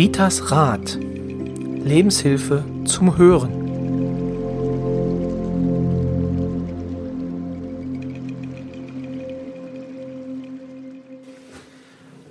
Ritas 0.00 0.50
Rat. 0.50 0.96
Lebenshilfe 1.84 2.64
zum 2.86 3.18
Hören. 3.18 3.52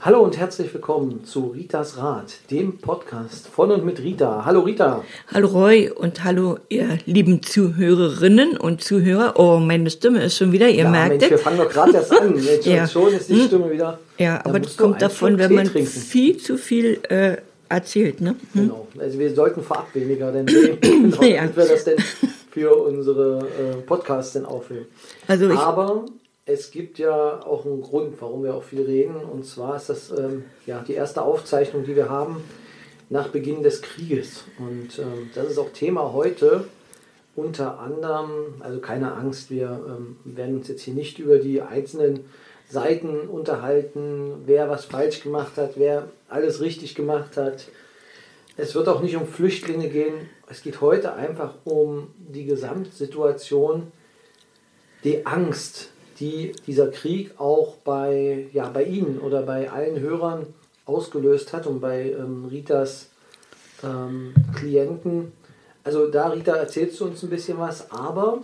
Hallo 0.01 0.21
und 0.21 0.35
herzlich 0.39 0.73
willkommen 0.73 1.23
zu 1.25 1.49
Ritas 1.49 1.99
Rat, 1.99 2.33
dem 2.49 2.79
Podcast 2.79 3.47
von 3.47 3.69
und 3.69 3.85
mit 3.85 3.99
Rita. 3.99 4.45
Hallo 4.45 4.61
Rita. 4.61 5.03
Hallo 5.31 5.47
Roy 5.49 5.91
und 5.91 6.23
hallo 6.23 6.57
ihr 6.69 6.97
lieben 7.05 7.43
Zuhörerinnen 7.43 8.57
und 8.57 8.81
Zuhörer. 8.83 9.33
Oh, 9.37 9.59
meine 9.59 9.91
Stimme 9.91 10.23
ist 10.23 10.37
schon 10.37 10.51
wieder, 10.51 10.69
ihr 10.69 10.85
ja, 10.85 10.89
merkt 10.89 11.09
Mensch, 11.09 11.25
es. 11.25 11.29
wir 11.29 11.37
fangen 11.37 11.57
doch 11.59 11.69
gerade 11.69 11.91
erst 11.93 12.19
an. 12.19 12.33
Ja. 12.63 12.87
schon 12.87 13.13
ist 13.13 13.29
die. 13.29 13.43
Stimme 13.43 13.69
wieder. 13.69 13.99
Ja, 14.17 14.39
Da 14.39 14.49
aber 14.49 14.59
das 14.59 14.75
kommt 14.75 15.03
davon, 15.03 15.37
wenn 15.37 15.53
man 15.53 15.67
trinken. 15.67 15.87
viel 15.87 16.37
zu 16.37 16.57
viel 16.57 16.99
äh, 17.09 17.37
erzählt, 17.69 18.21
ne? 18.21 18.35
Hm? 18.53 18.61
Genau. 18.61 18.87
Also 18.97 19.19
wir 19.19 19.33
sollten 19.33 19.61
vorab 19.63 19.93
weniger, 19.93 20.31
denn 20.31 20.45
genau, 20.45 21.21
Ja. 21.23 21.55
wir 21.55 21.65
das 21.65 21.83
denn 21.85 21.97
für 22.51 22.75
unsere 22.75 23.39
äh, 23.39 23.81
Podcasts 23.81 24.33
denn 24.33 24.45
aufhören. 24.45 24.85
Also 25.27 25.49
Aber 25.51 26.05
es 26.45 26.71
gibt 26.71 26.97
ja 26.97 27.45
auch 27.45 27.65
einen 27.65 27.81
Grund, 27.81 28.15
warum 28.19 28.43
wir 28.43 28.55
auch 28.55 28.63
viel 28.63 28.81
reden. 28.81 29.15
Und 29.15 29.45
zwar 29.45 29.75
ist 29.75 29.89
das 29.89 30.11
ähm, 30.11 30.45
ja, 30.65 30.83
die 30.87 30.93
erste 30.93 31.21
Aufzeichnung, 31.21 31.85
die 31.85 31.95
wir 31.95 32.09
haben 32.09 32.43
nach 33.09 33.27
Beginn 33.29 33.63
des 33.63 33.81
Krieges. 33.81 34.43
Und 34.57 34.99
ähm, 34.99 35.29
das 35.35 35.51
ist 35.51 35.57
auch 35.57 35.71
Thema 35.71 36.13
heute. 36.13 36.65
Unter 37.35 37.79
anderem, 37.79 38.55
also 38.59 38.79
keine 38.79 39.13
Angst, 39.13 39.49
wir 39.49 39.79
ähm, 39.87 40.17
werden 40.25 40.57
uns 40.57 40.67
jetzt 40.67 40.81
hier 40.81 40.93
nicht 40.93 41.19
über 41.19 41.37
die 41.37 41.61
einzelnen 41.61 42.21
Seiten 42.69 43.27
unterhalten, 43.27 44.43
wer 44.45 44.69
was 44.69 44.85
falsch 44.85 45.21
gemacht 45.21 45.57
hat, 45.57 45.71
wer 45.75 46.09
alles 46.29 46.61
richtig 46.61 46.93
gemacht 46.93 47.35
hat. 47.35 47.65
Es 48.57 48.75
wird 48.75 48.87
auch 48.87 49.01
nicht 49.01 49.15
um 49.15 49.25
Flüchtlinge 49.25 49.89
gehen. 49.89 50.29
Es 50.47 50.61
geht 50.61 50.79
heute 50.81 51.13
einfach 51.13 51.55
um 51.63 52.09
die 52.17 52.45
Gesamtsituation, 52.45 53.91
die 55.03 55.25
Angst, 55.25 55.89
die 56.19 56.51
dieser 56.67 56.89
Krieg 56.89 57.39
auch 57.39 57.75
bei, 57.77 58.47
ja, 58.53 58.69
bei 58.69 58.83
Ihnen 58.83 59.19
oder 59.19 59.41
bei 59.41 59.71
allen 59.71 59.99
Hörern 59.99 60.45
ausgelöst 60.85 61.53
hat 61.53 61.65
und 61.65 61.79
bei 61.79 62.11
ähm, 62.11 62.45
Ritas 62.45 63.07
ähm, 63.83 64.33
Klienten. 64.55 65.31
Also 65.83 66.07
da, 66.07 66.27
Rita, 66.29 66.55
erzählst 66.55 66.99
du 66.99 67.05
uns 67.05 67.23
ein 67.23 67.29
bisschen 67.29 67.57
was, 67.57 67.89
aber, 67.91 68.39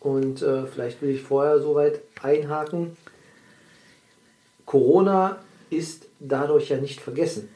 und 0.00 0.40
äh, 0.42 0.66
vielleicht 0.66 1.02
will 1.02 1.10
ich 1.10 1.22
vorher 1.22 1.60
soweit 1.60 2.00
einhaken, 2.22 2.96
Corona 4.68 5.38
ist 5.70 6.08
dadurch 6.20 6.68
ja 6.68 6.76
nicht 6.76 7.00
vergessen. 7.00 7.48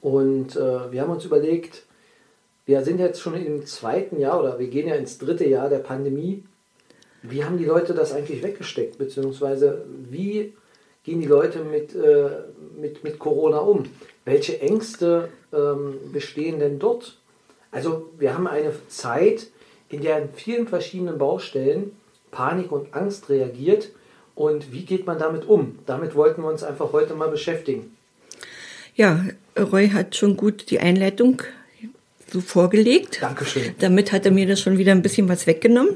Und 0.00 0.56
äh, 0.56 0.90
wir 0.90 1.00
haben 1.00 1.12
uns 1.12 1.24
überlegt, 1.24 1.84
wir 2.64 2.82
sind 2.82 2.98
jetzt 2.98 3.20
schon 3.20 3.34
im 3.34 3.64
zweiten 3.64 4.18
Jahr 4.18 4.40
oder 4.40 4.58
wir 4.58 4.66
gehen 4.66 4.88
ja 4.88 4.96
ins 4.96 5.18
dritte 5.18 5.46
Jahr 5.46 5.68
der 5.68 5.78
Pandemie. 5.78 6.42
Wie 7.22 7.44
haben 7.44 7.58
die 7.58 7.64
Leute 7.64 7.94
das 7.94 8.12
eigentlich 8.12 8.42
weggesteckt? 8.42 8.98
Beziehungsweise 8.98 9.84
wie 10.10 10.52
gehen 11.04 11.20
die 11.20 11.28
Leute 11.28 11.60
mit, 11.60 11.94
äh, 11.94 12.30
mit, 12.76 13.04
mit 13.04 13.20
Corona 13.20 13.58
um? 13.58 13.84
Welche 14.24 14.60
Ängste 14.60 15.28
ähm, 15.52 15.94
bestehen 16.12 16.58
denn 16.58 16.80
dort? 16.80 17.18
Also 17.70 18.10
wir 18.18 18.34
haben 18.34 18.48
eine 18.48 18.72
Zeit, 18.88 19.46
in 19.88 20.02
der 20.02 20.18
in 20.18 20.30
vielen 20.30 20.66
verschiedenen 20.66 21.18
Baustellen 21.18 21.96
Panik 22.32 22.72
und 22.72 22.94
Angst 22.94 23.28
reagiert. 23.28 23.90
Und 24.36 24.72
wie 24.72 24.84
geht 24.84 25.06
man 25.06 25.18
damit 25.18 25.48
um? 25.48 25.78
Damit 25.86 26.14
wollten 26.14 26.42
wir 26.42 26.48
uns 26.48 26.62
einfach 26.62 26.92
heute 26.92 27.14
mal 27.14 27.28
beschäftigen. 27.28 27.96
ja, 28.94 29.24
Roy 29.58 29.88
hat 29.88 30.14
schon 30.14 30.36
gut 30.36 30.70
die 30.70 30.78
Einleitung 30.78 31.42
so 32.30 32.40
vorgelegt. 32.40 33.18
Dankeschön. 33.22 33.74
Damit 33.78 34.12
hat 34.12 34.26
er 34.26 34.32
mir 34.32 34.46
das 34.46 34.60
schon 34.60 34.78
wieder 34.78 34.92
ein 34.92 35.02
bisschen 35.02 35.28
was 35.28 35.46
weggenommen. 35.46 35.94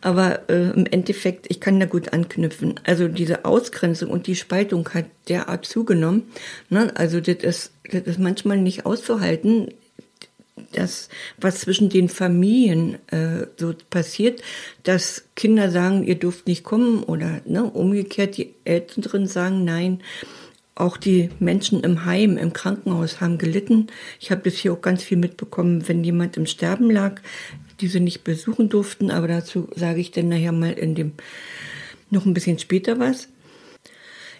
Aber 0.00 0.48
äh, 0.48 0.70
im 0.70 0.86
Endeffekt, 0.86 1.46
ich 1.48 1.60
kann 1.60 1.80
da 1.80 1.86
gut 1.86 2.12
anknüpfen. 2.12 2.78
Also 2.84 3.08
diese 3.08 3.44
Ausgrenzung 3.44 4.10
und 4.10 4.26
die 4.26 4.36
Spaltung 4.36 4.88
hat 4.90 5.06
derart 5.28 5.64
zugenommen. 5.64 6.24
Ne? 6.68 6.92
Also 6.94 7.20
das 7.20 7.36
ist, 7.36 7.72
das 7.90 8.02
ist 8.02 8.18
manchmal 8.18 8.58
nicht 8.58 8.86
auszuhalten, 8.86 9.72
das, 10.72 11.08
was 11.38 11.60
zwischen 11.60 11.88
den 11.88 12.08
Familien 12.08 12.98
äh, 13.08 13.46
so 13.56 13.74
passiert, 13.90 14.42
dass 14.82 15.24
Kinder 15.34 15.70
sagen, 15.70 16.04
ihr 16.04 16.14
dürft 16.14 16.46
nicht 16.46 16.64
kommen 16.64 17.02
oder 17.02 17.40
ne, 17.44 17.64
umgekehrt 17.64 18.36
die 18.36 18.54
Älteren 18.64 19.26
sagen, 19.26 19.64
nein. 19.64 20.02
Auch 20.74 20.96
die 20.96 21.28
Menschen 21.38 21.82
im 21.82 22.06
Heim, 22.06 22.38
im 22.38 22.54
Krankenhaus 22.54 23.20
haben 23.20 23.36
gelitten. 23.36 23.88
Ich 24.20 24.30
habe 24.30 24.40
das 24.42 24.54
hier 24.54 24.72
auch 24.72 24.80
ganz 24.80 25.02
viel 25.02 25.18
mitbekommen, 25.18 25.86
wenn 25.86 26.02
jemand 26.02 26.38
im 26.38 26.46
Sterben 26.46 26.90
lag, 26.90 27.20
die 27.80 27.88
sie 27.88 28.00
nicht 28.00 28.24
besuchen 28.24 28.70
durften, 28.70 29.10
aber 29.10 29.28
dazu 29.28 29.68
sage 29.76 30.00
ich 30.00 30.12
dann 30.12 30.28
nachher 30.28 30.52
mal 30.52 30.72
in 30.72 30.94
dem 30.94 31.12
noch 32.12 32.26
ein 32.26 32.34
bisschen 32.34 32.58
später 32.58 32.98
was. 32.98 33.28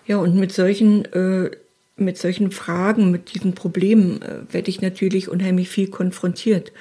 Ja, 0.07 0.19
und 0.19 0.35
mit 0.37 0.53
solchen, 0.53 1.05
äh, 1.07 1.51
mit 1.97 2.19
solchen 2.19 2.51
Fragen, 2.51 3.11
mit 3.11 3.35
diesen 3.35 3.55
Problemen 3.55 4.23
äh, 4.23 4.41
werde 4.51 4.71
ich 4.71 4.81
natürlich 4.81 5.29
unheimlich 5.29 5.69
viel 5.69 5.89
konfrontiert. 5.89 6.73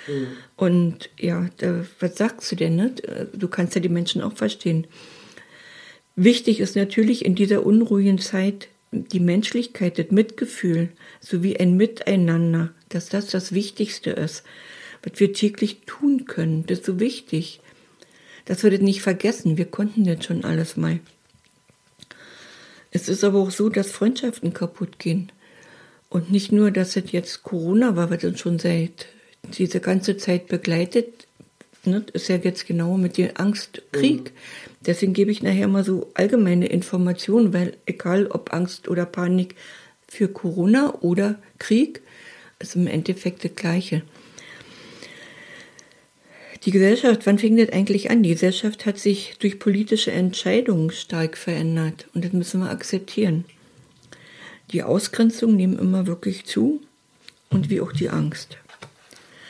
Und 0.55 1.09
ja, 1.19 1.49
da, 1.57 1.85
was 1.99 2.17
sagst 2.17 2.51
du 2.51 2.55
denn? 2.55 2.75
Ne? 2.75 2.95
Du 3.33 3.47
kannst 3.47 3.75
ja 3.75 3.81
die 3.81 3.89
Menschen 3.89 4.22
auch 4.22 4.33
verstehen. 4.33 4.88
Wichtig 6.16 6.59
ist 6.59 6.75
natürlich 6.75 7.25
in 7.25 7.35
dieser 7.35 7.66
unruhigen 7.66 8.19
Zeit 8.19 8.67
die 8.91 9.19
Menschlichkeit, 9.22 9.97
das 9.97 10.11
Mitgefühl 10.11 10.89
sowie 11.19 11.57
ein 11.57 11.78
Miteinander, 11.78 12.73
dass 12.89 13.07
das 13.07 13.28
das 13.28 13.53
Wichtigste 13.53 14.11
ist, 14.11 14.43
was 15.03 15.19
wir 15.19 15.33
täglich 15.33 15.81
tun 15.85 16.25
können. 16.25 16.66
Das 16.67 16.79
ist 16.79 16.85
so 16.85 16.99
wichtig, 16.99 17.61
dass 18.45 18.63
wir 18.63 18.72
das 18.72 18.81
nicht 18.81 19.01
vergessen. 19.01 19.57
Wir 19.57 19.66
konnten 19.66 20.03
das 20.03 20.25
schon 20.25 20.43
alles 20.43 20.75
mal. 20.75 20.99
Es 22.91 23.07
ist 23.07 23.24
aber 23.24 23.40
auch 23.40 23.52
so, 23.52 23.69
dass 23.69 23.91
Freundschaften 23.91 24.53
kaputt 24.53 25.00
gehen. 25.00 25.31
Und 26.09 26.29
nicht 26.29 26.52
nur, 26.52 26.72
dass 26.72 26.97
es 26.97 27.12
jetzt 27.12 27.44
Corona 27.44 27.96
war, 27.96 28.12
was 28.12 28.24
uns 28.25 28.40
schon 28.40 28.59
seit 28.59 29.07
diese 29.57 29.79
ganze 29.79 30.18
Zeit 30.18 30.47
begleitet, 30.47 31.25
ne, 31.85 32.06
ist 32.13 32.28
ja 32.28 32.35
jetzt 32.35 32.68
genau 32.68 32.97
mit 32.97 33.18
der 33.18 33.40
Angst 33.40 33.81
Krieg. 33.94 34.34
Deswegen 34.85 35.13
gebe 35.13 35.31
ich 35.31 35.41
nachher 35.41 35.69
mal 35.69 35.85
so 35.85 36.12
allgemeine 36.13 36.68
Informationen, 36.68 37.53
weil 37.53 37.78
egal 37.85 38.28
ob 38.28 38.53
Angst 38.53 38.90
oder 38.90 39.06
Panik 39.06 39.56
für 40.08 40.28
Corona 40.28 40.96
oder 41.02 41.40
Krieg, 41.59 42.02
ist 42.59 42.75
im 42.75 42.88
Endeffekt 42.88 43.46
das 43.46 43.56
Gleiche. 43.56 44.03
Die 46.66 46.72
Gesellschaft, 46.72 47.25
wann 47.25 47.39
fing 47.39 47.57
das 47.57 47.69
eigentlich 47.69 48.11
an? 48.11 48.22
Die 48.22 48.29
Gesellschaft 48.29 48.85
hat 48.85 48.99
sich 48.99 49.35
durch 49.39 49.57
politische 49.57 50.11
Entscheidungen 50.11 50.91
stark 50.91 51.35
verändert 51.35 52.05
und 52.13 52.23
das 52.23 52.33
müssen 52.33 52.61
wir 52.61 52.69
akzeptieren. 52.69 53.45
Die 54.72 54.83
Ausgrenzungen 54.83 55.55
nehmen 55.55 55.79
immer 55.79 56.05
wirklich 56.05 56.45
zu 56.45 56.79
und 57.49 57.72
wie 57.72 57.81
auch 57.81 57.91
die 57.91 58.09
Angst. 58.09 58.57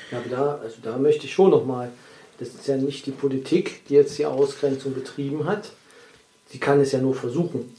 Ja, 0.09 0.23
da, 0.29 0.55
also 0.63 0.77
da 0.81 0.97
möchte 0.97 1.25
ich 1.25 1.33
schon 1.33 1.51
nochmal, 1.51 1.91
das 2.39 2.49
ist 2.49 2.67
ja 2.67 2.77
nicht 2.77 3.05
die 3.05 3.11
Politik, 3.11 3.85
die 3.89 3.95
jetzt 3.95 4.17
die 4.17 4.25
Ausgrenzung 4.25 4.93
betrieben 4.93 5.45
hat. 5.45 5.73
Sie 6.47 6.59
kann 6.59 6.79
es 6.79 6.93
ja 6.93 6.99
nur 6.99 7.13
versuchen. 7.13 7.75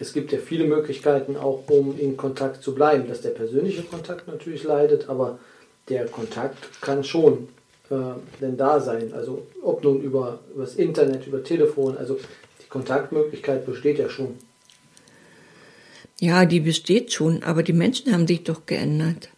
Es 0.00 0.12
gibt 0.12 0.32
ja 0.32 0.38
viele 0.38 0.64
Möglichkeiten, 0.64 1.36
auch 1.36 1.62
um 1.68 1.96
in 1.96 2.16
Kontakt 2.16 2.64
zu 2.64 2.74
bleiben. 2.74 3.06
Dass 3.06 3.22
der 3.22 3.30
persönliche 3.30 3.82
Kontakt 3.82 4.26
natürlich 4.26 4.64
leidet, 4.64 5.08
aber 5.08 5.38
der 5.88 6.06
Kontakt 6.06 6.80
kann 6.80 7.04
schon 7.04 7.48
denn 8.40 8.56
da 8.56 8.80
sein. 8.80 9.12
Also 9.12 9.46
ob 9.62 9.82
nun 9.84 10.00
über, 10.00 10.40
über 10.52 10.64
das 10.64 10.76
Internet, 10.76 11.26
über 11.26 11.42
Telefon, 11.42 11.96
also 11.96 12.18
die 12.62 12.68
Kontaktmöglichkeit 12.68 13.66
besteht 13.66 13.98
ja 13.98 14.08
schon. 14.08 14.36
Ja, 16.20 16.44
die 16.44 16.60
besteht 16.60 17.12
schon, 17.12 17.42
aber 17.42 17.62
die 17.62 17.72
Menschen 17.72 18.12
haben 18.12 18.26
sich 18.26 18.44
doch 18.44 18.66
geändert. 18.66 19.28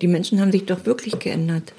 Die 0.00 0.08
Menschen 0.08 0.40
haben 0.40 0.52
sich 0.52 0.64
doch 0.64 0.86
wirklich 0.86 1.18
geändert. 1.18 1.74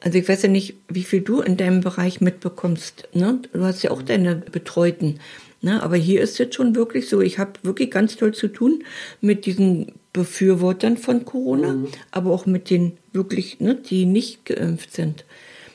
Also 0.00 0.18
ich 0.18 0.28
weiß 0.28 0.42
ja 0.42 0.48
nicht, 0.50 0.74
wie 0.88 1.02
viel 1.02 1.22
du 1.22 1.40
in 1.40 1.56
deinem 1.56 1.80
Bereich 1.80 2.20
mitbekommst. 2.20 3.08
Ne? 3.14 3.40
Du 3.52 3.64
hast 3.64 3.82
ja 3.82 3.90
auch 3.90 4.02
deine 4.02 4.36
Betreuten. 4.36 5.18
Ne? 5.62 5.82
Aber 5.82 5.96
hier 5.96 6.20
ist 6.20 6.38
es 6.38 6.54
schon 6.54 6.74
wirklich 6.74 7.08
so. 7.08 7.22
Ich 7.22 7.38
habe 7.38 7.52
wirklich 7.62 7.90
ganz 7.90 8.16
toll 8.16 8.34
zu 8.34 8.48
tun 8.48 8.84
mit 9.22 9.46
diesen 9.46 9.92
Befürwortern 10.14 10.96
von 10.96 11.24
Corona, 11.24 11.76
aber 12.12 12.30
auch 12.30 12.46
mit 12.46 12.70
den 12.70 12.92
wirklich, 13.12 13.60
ne, 13.60 13.74
die 13.74 14.06
nicht 14.06 14.46
geimpft 14.46 14.94
sind. 14.94 15.24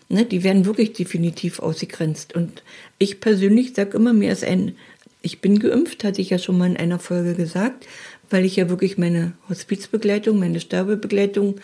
Ne? 0.08 0.26
Die 0.26 0.44
werden 0.44 0.66
wirklich 0.66 0.94
definitiv 0.94 1.60
ausgegrenzt. 1.60 2.36
Und 2.36 2.64
ich 2.98 3.20
persönlich 3.20 3.74
sage 3.76 3.98
immer, 3.98 4.14
mir 4.14 4.32
ist 4.32 4.46
ein, 4.46 4.76
ich 5.22 5.42
bin 5.42 5.60
geimpft, 5.60 6.06
hatte 6.06 6.22
ich 6.22 6.30
ja 6.30 6.40
schon 6.40 6.58
mal 6.58 6.70
in 6.70 6.78
einer 6.78 7.00
Folge 7.00 7.36
gesagt, 7.36 7.86
weil 8.30 8.46
ich 8.46 8.56
ja 8.56 8.70
wirklich 8.70 8.98
meine 8.98 9.34
Hospizbegleitung, 9.50 10.40
meine 10.40 10.62
Sterbebegleitung 10.62 11.56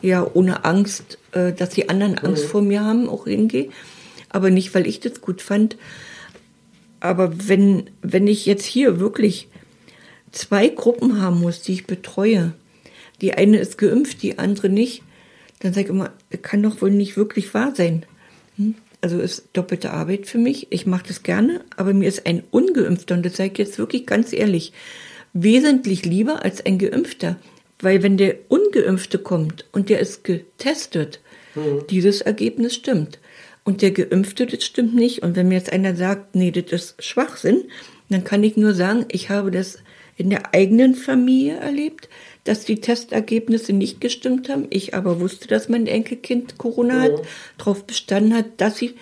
ja 0.00 0.24
ohne 0.32 0.64
Angst, 0.64 1.18
äh, 1.32 1.52
dass 1.52 1.70
die 1.70 1.88
anderen 1.88 2.16
Angst 2.16 2.44
vor 2.44 2.62
mir 2.62 2.84
haben, 2.84 3.08
auch 3.08 3.24
hingehe. 3.24 3.70
Aber 4.28 4.50
nicht, 4.50 4.72
weil 4.72 4.86
ich 4.86 5.00
das 5.00 5.20
gut 5.20 5.42
fand. 5.42 5.76
Aber 7.00 7.48
wenn, 7.48 7.90
wenn 8.02 8.28
ich 8.28 8.46
jetzt 8.46 8.64
hier 8.64 9.00
wirklich 9.00 9.48
zwei 10.32 10.68
Gruppen 10.68 11.20
haben 11.20 11.40
muss, 11.40 11.62
die 11.62 11.72
ich 11.72 11.86
betreue, 11.86 12.54
die 13.20 13.34
eine 13.34 13.58
ist 13.58 13.78
geimpft, 13.78 14.22
die 14.22 14.38
andere 14.38 14.68
nicht. 14.68 15.02
Dann 15.60 15.72
sage 15.74 15.86
ich 15.86 15.90
immer, 15.90 16.12
kann 16.42 16.62
doch 16.62 16.80
wohl 16.80 16.90
nicht 16.90 17.16
wirklich 17.16 17.52
wahr 17.52 17.74
sein. 17.74 18.06
Hm? 18.56 18.74
Also 19.02 19.18
ist 19.18 19.48
doppelte 19.52 19.90
Arbeit 19.90 20.26
für 20.26 20.38
mich. 20.38 20.68
Ich 20.70 20.86
mache 20.86 21.06
das 21.08 21.22
gerne, 21.22 21.62
aber 21.76 21.92
mir 21.92 22.08
ist 22.08 22.26
ein 22.26 22.42
Ungeimpfter, 22.50 23.14
und 23.14 23.24
das 23.24 23.36
sage 23.36 23.50
ich 23.52 23.58
jetzt 23.58 23.78
wirklich 23.78 24.06
ganz 24.06 24.32
ehrlich, 24.32 24.72
wesentlich 25.32 26.04
lieber 26.04 26.44
als 26.44 26.64
ein 26.64 26.78
Geimpfter. 26.78 27.36
Weil 27.80 28.02
wenn 28.02 28.18
der 28.18 28.36
Ungeimpfte 28.48 29.18
kommt 29.18 29.64
und 29.72 29.88
der 29.88 30.00
ist 30.00 30.24
getestet, 30.24 31.20
mhm. 31.54 31.86
dieses 31.88 32.20
Ergebnis 32.20 32.74
stimmt. 32.74 33.18
Und 33.64 33.82
der 33.82 33.90
Geimpfte, 33.90 34.46
das 34.46 34.64
stimmt 34.64 34.94
nicht. 34.94 35.22
Und 35.22 35.36
wenn 35.36 35.48
mir 35.48 35.54
jetzt 35.54 35.72
einer 35.72 35.94
sagt, 35.94 36.34
nee, 36.34 36.50
das 36.50 36.72
ist 36.72 37.04
Schwachsinn, 37.04 37.64
dann 38.08 38.24
kann 38.24 38.42
ich 38.42 38.56
nur 38.56 38.74
sagen, 38.74 39.06
ich 39.10 39.30
habe 39.30 39.50
das 39.50 39.78
in 40.20 40.30
der 40.30 40.54
eigenen 40.54 40.94
Familie 40.94 41.56
erlebt, 41.56 42.08
dass 42.44 42.66
die 42.66 42.80
Testergebnisse 42.80 43.72
nicht 43.72 44.00
gestimmt 44.00 44.50
haben. 44.50 44.66
Ich 44.68 44.94
aber 44.94 45.18
wusste, 45.18 45.48
dass 45.48 45.70
mein 45.70 45.86
Enkelkind 45.86 46.58
Corona 46.58 47.00
hat, 47.00 47.22
darauf 47.56 47.84
bestanden 47.84 48.34
hat, 48.34 48.46
dass 48.58 48.76
sie 48.76 48.94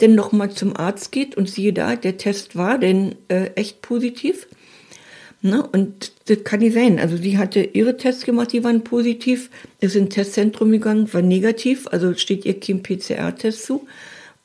denn 0.00 0.16
nochmal 0.16 0.50
zum 0.50 0.76
Arzt 0.76 1.12
geht 1.12 1.36
und 1.36 1.48
siehe 1.48 1.72
da, 1.72 1.94
der 1.94 2.16
Test 2.16 2.56
war 2.56 2.78
denn 2.78 3.14
äh, 3.28 3.46
echt 3.54 3.80
positiv. 3.80 4.48
Ne? 5.40 5.64
Und 5.64 6.12
das 6.26 6.42
kann 6.42 6.60
nicht 6.60 6.74
sein. 6.74 6.98
Also 6.98 7.16
sie 7.16 7.38
hatte 7.38 7.60
ihre 7.60 7.96
Tests 7.96 8.24
gemacht, 8.24 8.52
die 8.52 8.64
waren 8.64 8.82
positiv, 8.82 9.50
ist 9.80 9.94
ins 9.94 10.14
Testzentrum 10.14 10.72
gegangen, 10.72 11.12
war 11.14 11.22
negativ, 11.22 11.86
also 11.86 12.14
steht 12.14 12.44
ihr 12.44 12.58
kein 12.58 12.82
PCR-Test 12.82 13.64
zu. 13.64 13.86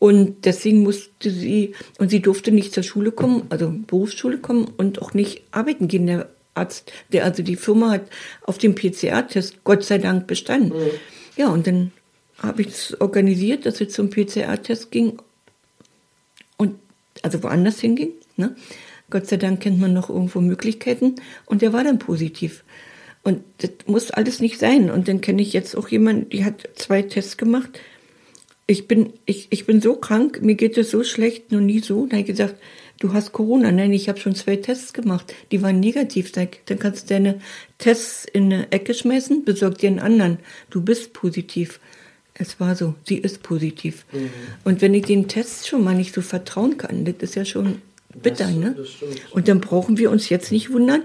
Und 0.02 0.46
deswegen 0.46 0.82
musste 0.82 1.30
sie, 1.30 1.76
und 2.00 2.10
sie 2.10 2.24
durfte 2.24 2.52
nicht 2.52 2.74
zur 2.74 2.82
Schule 2.82 3.12
kommen, 3.12 3.44
also 3.50 3.72
Berufsschule 3.86 4.40
kommen 4.40 4.66
und 4.78 5.00
auch 5.00 5.14
nicht 5.14 5.44
arbeiten 5.52 5.88
gehen. 5.88 6.08
Der 6.08 6.28
Arzt, 6.56 6.92
der, 7.14 7.24
also 7.24 7.44
die 7.44 7.56
Firma 7.56 7.92
hat 7.92 8.06
auf 8.42 8.58
dem 8.58 8.74
PCR-Test 8.74 9.64
Gott 9.64 9.84
sei 9.84 10.00
Dank 10.00 10.26
bestanden. 10.26 10.76
Mhm. 10.76 10.90
Ja, 11.38 11.50
und 11.50 11.68
dann 11.68 11.92
habe 12.40 12.64
ich 12.64 12.70
es 12.70 13.00
organisiert, 13.00 13.68
dass 13.68 13.78
sie 13.78 13.88
zum 13.88 14.10
PCR-Test 14.10 14.90
ging 14.90 15.20
und 16.58 16.80
also 17.22 17.44
woanders 17.44 17.80
hinging. 17.80 18.14
Ne? 18.38 18.56
Gott 19.12 19.28
sei 19.28 19.38
Dank 19.38 19.60
kennt 19.60 19.80
man 19.80 19.94
noch 19.94 20.10
irgendwo 20.10 20.42
Möglichkeiten 20.42 21.18
und 21.46 21.62
der 21.62 21.74
war 21.74 21.84
dann 21.84 22.00
positiv. 22.00 22.64
Und 23.22 23.44
das 23.60 23.70
muss 23.86 24.10
alles 24.10 24.40
nicht 24.40 24.58
sein. 24.58 24.90
Und 24.90 25.08
dann 25.08 25.22
kenne 25.22 25.44
ich 25.44 25.54
jetzt 25.54 25.78
auch 25.78 25.90
jemanden, 25.90 26.28
die 26.32 26.44
hat 26.44 26.68
zwei 26.74 27.04
Tests 27.04 27.38
gemacht. 27.38 27.80
Ich 28.72 28.88
bin, 28.88 29.12
ich, 29.26 29.48
ich 29.50 29.66
bin 29.66 29.82
so 29.82 29.98
krank, 29.98 30.42
mir 30.42 30.56
geht 30.56 30.78
es 30.78 30.92
so 30.92 31.04
schlecht, 31.04 31.52
noch 31.52 31.60
nie 31.60 31.80
so. 31.80 32.06
Da 32.06 32.12
habe 32.14 32.22
ich 32.22 32.28
gesagt, 32.28 32.56
du 33.00 33.12
hast 33.12 33.34
Corona. 33.34 33.70
Nein, 33.70 33.92
ich 33.92 34.08
habe 34.08 34.18
schon 34.18 34.34
zwei 34.34 34.56
Tests 34.56 34.94
gemacht. 34.94 35.36
Die 35.52 35.62
waren 35.62 35.82
negativ. 35.82 36.32
Dann 36.32 36.48
kannst 36.80 37.10
du 37.10 37.14
deine 37.14 37.42
Tests 37.80 38.24
in 38.24 38.46
eine 38.46 38.72
Ecke 38.72 38.94
schmeißen, 38.94 39.44
besorg 39.44 39.80
dir 39.80 39.90
einen 39.90 40.00
anderen. 40.00 40.40
Du 40.70 40.82
bist 40.82 41.12
positiv. 41.12 41.82
Es 42.34 42.62
war 42.62 42.78
so, 42.78 42.96
sie 43.06 43.18
ist 43.18 43.44
positiv. 43.44 44.06
Mhm. 44.14 44.30
Und 44.64 44.82
wenn 44.82 44.94
ich 44.94 45.04
den 45.04 45.28
Test 45.28 45.68
schon 45.68 45.84
mal 45.84 45.94
nicht 45.94 46.16
so 46.16 46.22
vertrauen 46.22 46.78
kann, 46.78 47.04
das 47.04 47.16
ist 47.20 47.36
ja 47.36 47.44
schon 47.44 47.82
bitter, 48.22 48.46
das, 48.46 48.56
ne? 48.56 48.76
Das 48.78 48.88
Und 49.32 49.50
dann 49.50 49.60
brauchen 49.60 49.98
wir 49.98 50.10
uns 50.12 50.30
jetzt 50.30 50.50
nicht 50.50 50.72
wundern, 50.72 51.04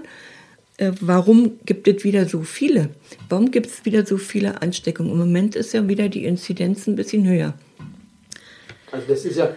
warum 1.01 1.59
gibt 1.65 1.87
es 1.87 2.03
wieder 2.03 2.27
so 2.27 2.41
viele? 2.41 2.89
Warum 3.29 3.51
gibt 3.51 3.67
es 3.67 3.85
wieder 3.85 4.05
so 4.05 4.17
viele 4.17 4.61
Ansteckungen? 4.61 5.11
Im 5.11 5.17
Moment 5.17 5.55
ist 5.55 5.73
ja 5.73 5.87
wieder 5.87 6.09
die 6.09 6.25
Inzidenz 6.25 6.87
ein 6.87 6.95
bisschen 6.95 7.27
höher. 7.27 7.53
Also 8.91 9.05
das 9.07 9.25
ist 9.25 9.37
ja, 9.37 9.49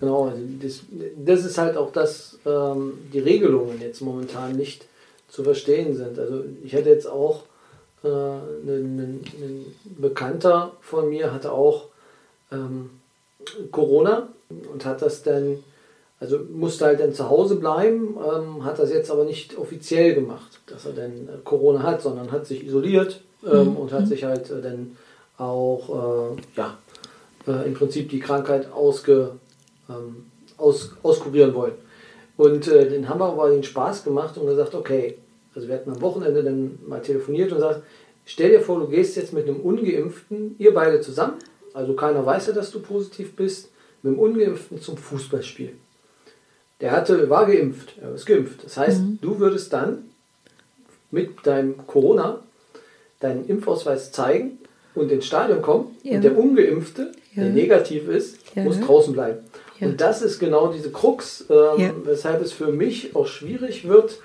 Genau, 0.00 0.26
also 0.26 0.42
das, 0.62 0.80
das 1.16 1.44
ist 1.44 1.58
halt 1.58 1.76
auch 1.76 1.92
das, 1.92 2.38
ähm, 2.46 2.98
die 3.12 3.18
Regelungen 3.18 3.80
jetzt 3.80 4.00
momentan 4.00 4.56
nicht 4.56 4.86
zu 5.28 5.42
verstehen 5.42 5.96
sind. 5.96 6.18
Also 6.18 6.44
ich 6.64 6.74
hatte 6.74 6.90
jetzt 6.90 7.06
auch 7.06 7.44
äh, 8.04 8.08
einen, 8.08 9.24
einen 9.36 9.76
Bekannter 9.98 10.72
von 10.80 11.10
mir 11.10 11.32
hatte 11.32 11.52
auch 11.52 11.86
ähm, 12.52 12.90
Corona 13.70 14.28
und 14.72 14.84
hat 14.84 15.02
das 15.02 15.22
dann, 15.22 15.62
also 16.20 16.40
musste 16.50 16.86
halt 16.86 17.00
dann 17.00 17.12
zu 17.12 17.28
Hause 17.30 17.56
bleiben, 17.56 18.16
ähm, 18.16 18.64
hat 18.64 18.78
das 18.78 18.90
jetzt 18.90 19.10
aber 19.10 19.24
nicht 19.24 19.56
offiziell 19.56 20.14
gemacht, 20.14 20.60
dass 20.66 20.86
er 20.86 20.92
dann 20.92 21.28
äh, 21.28 21.38
Corona 21.44 21.82
hat, 21.82 22.02
sondern 22.02 22.32
hat 22.32 22.46
sich 22.46 22.66
isoliert 22.66 23.20
ähm, 23.46 23.70
mhm. 23.70 23.76
und 23.76 23.92
hat 23.92 24.08
sich 24.08 24.24
halt 24.24 24.50
äh, 24.50 24.60
dann 24.60 24.96
auch, 25.36 26.34
äh, 26.36 26.42
ja, 26.56 26.78
äh, 27.46 27.66
im 27.66 27.74
Prinzip 27.74 28.08
die 28.08 28.18
Krankheit 28.18 28.72
ausge, 28.72 29.32
ähm, 29.88 30.26
aus, 30.56 30.92
auskurieren 31.02 31.54
wollen. 31.54 31.74
Und 32.36 32.66
äh, 32.68 32.88
den 32.88 33.08
haben 33.08 33.20
wir 33.20 33.26
aber 33.26 33.50
den 33.50 33.62
Spaß 33.62 34.04
gemacht 34.04 34.36
und 34.38 34.46
gesagt, 34.46 34.74
okay, 34.74 35.18
also 35.54 35.68
wir 35.68 35.76
hatten 35.76 35.90
am 35.90 36.00
Wochenende 36.00 36.42
dann 36.42 36.78
mal 36.86 37.00
telefoniert 37.00 37.50
und 37.52 37.58
gesagt, 37.58 37.82
stell 38.24 38.50
dir 38.50 38.60
vor, 38.60 38.80
du 38.80 38.88
gehst 38.88 39.16
jetzt 39.16 39.32
mit 39.32 39.48
einem 39.48 39.60
Ungeimpften, 39.60 40.56
ihr 40.58 40.74
beide 40.74 41.00
zusammen, 41.00 41.34
also 41.74 41.94
keiner 41.94 42.26
weiß 42.26 42.48
ja, 42.48 42.52
dass 42.52 42.72
du 42.72 42.80
positiv 42.80 43.36
bist, 43.36 43.70
mit 44.02 44.12
einem 44.12 44.20
Ungeimpften 44.20 44.80
zum 44.80 44.96
Fußballspiel. 44.96 45.74
Der 46.80 46.92
hatte, 46.92 47.28
war 47.28 47.46
geimpft, 47.46 47.94
er 48.00 48.14
ist 48.14 48.26
geimpft. 48.26 48.64
Das 48.64 48.76
heißt, 48.76 49.00
mhm. 49.00 49.18
du 49.20 49.38
würdest 49.38 49.72
dann 49.72 50.04
mit 51.10 51.46
deinem 51.46 51.86
Corona 51.86 52.40
deinen 53.20 53.46
Impfausweis 53.46 54.12
zeigen 54.12 54.58
und 54.94 55.10
ins 55.10 55.26
Stadion 55.26 55.60
kommen 55.60 55.96
ja. 56.02 56.16
und 56.16 56.22
der 56.22 56.38
Ungeimpfte, 56.38 57.12
ja. 57.34 57.42
der 57.42 57.52
negativ 57.52 58.08
ist, 58.08 58.38
ja. 58.54 58.62
muss 58.62 58.80
draußen 58.80 59.12
bleiben. 59.12 59.38
Und 59.80 60.00
das 60.00 60.22
ist 60.22 60.38
genau 60.38 60.72
diese 60.72 60.90
Krux, 60.90 61.44
ähm, 61.50 62.02
weshalb 62.04 62.42
es 62.42 62.52
für 62.52 62.72
mich 62.72 63.14
auch 63.14 63.26
schwierig 63.26 63.86
wird, 63.86 64.18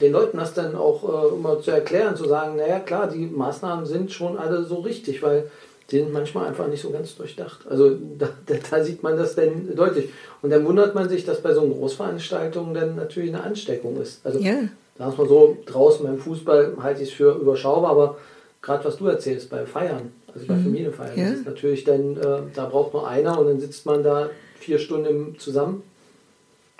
den 0.00 0.12
Leuten 0.12 0.38
das 0.38 0.54
dann 0.54 0.74
auch 0.74 1.32
äh, 1.32 1.34
immer 1.34 1.60
zu 1.60 1.70
erklären, 1.70 2.16
zu 2.16 2.26
sagen, 2.26 2.56
naja 2.56 2.80
klar, 2.80 3.08
die 3.08 3.26
Maßnahmen 3.26 3.86
sind 3.86 4.12
schon 4.12 4.38
alle 4.38 4.64
so 4.64 4.76
richtig, 4.76 5.22
weil 5.22 5.50
die 5.90 5.98
sind 5.98 6.12
manchmal 6.12 6.46
einfach 6.46 6.68
nicht 6.68 6.82
so 6.82 6.90
ganz 6.90 7.16
durchdacht. 7.16 7.66
Also 7.68 7.96
da, 8.18 8.28
da 8.70 8.84
sieht 8.84 9.02
man 9.02 9.16
das 9.16 9.34
dann 9.34 9.74
deutlich. 9.74 10.10
Und 10.42 10.50
dann 10.50 10.64
wundert 10.64 10.94
man 10.94 11.08
sich, 11.08 11.24
dass 11.24 11.40
bei 11.40 11.52
so 11.52 11.62
Großveranstaltungen 11.62 12.74
dann 12.74 12.96
natürlich 12.96 13.30
eine 13.30 13.42
Ansteckung 13.42 14.00
ist. 14.00 14.24
Also 14.24 14.38
ja. 14.38 14.54
sagen 14.96 15.18
wir 15.18 15.26
so, 15.26 15.56
draußen 15.66 16.06
beim 16.06 16.18
Fußball 16.18 16.76
halte 16.80 17.02
ich 17.02 17.10
es 17.10 17.14
für 17.14 17.32
überschaubar, 17.32 17.90
aber 17.90 18.18
gerade 18.62 18.84
was 18.84 18.98
du 18.98 19.06
erzählst, 19.06 19.50
bei 19.50 19.66
Feiern, 19.66 20.12
also 20.32 20.46
bei 20.46 20.54
mhm. 20.54 20.64
Familienfeiern, 20.64 21.18
ja. 21.18 21.30
ist 21.30 21.46
natürlich 21.46 21.84
dann, 21.84 22.16
äh, 22.16 22.42
da 22.54 22.66
braucht 22.66 22.92
nur 22.92 23.08
einer 23.08 23.38
und 23.38 23.46
dann 23.46 23.60
sitzt 23.60 23.86
man 23.86 24.02
da 24.02 24.30
vier 24.58 24.78
Stunden 24.78 25.38
zusammen 25.38 25.82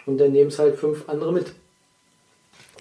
und 0.06 0.18
dann 0.18 0.32
nehmen 0.32 0.48
es 0.48 0.58
halt 0.58 0.76
fünf 0.76 1.08
andere 1.08 1.32
mit. 1.32 1.46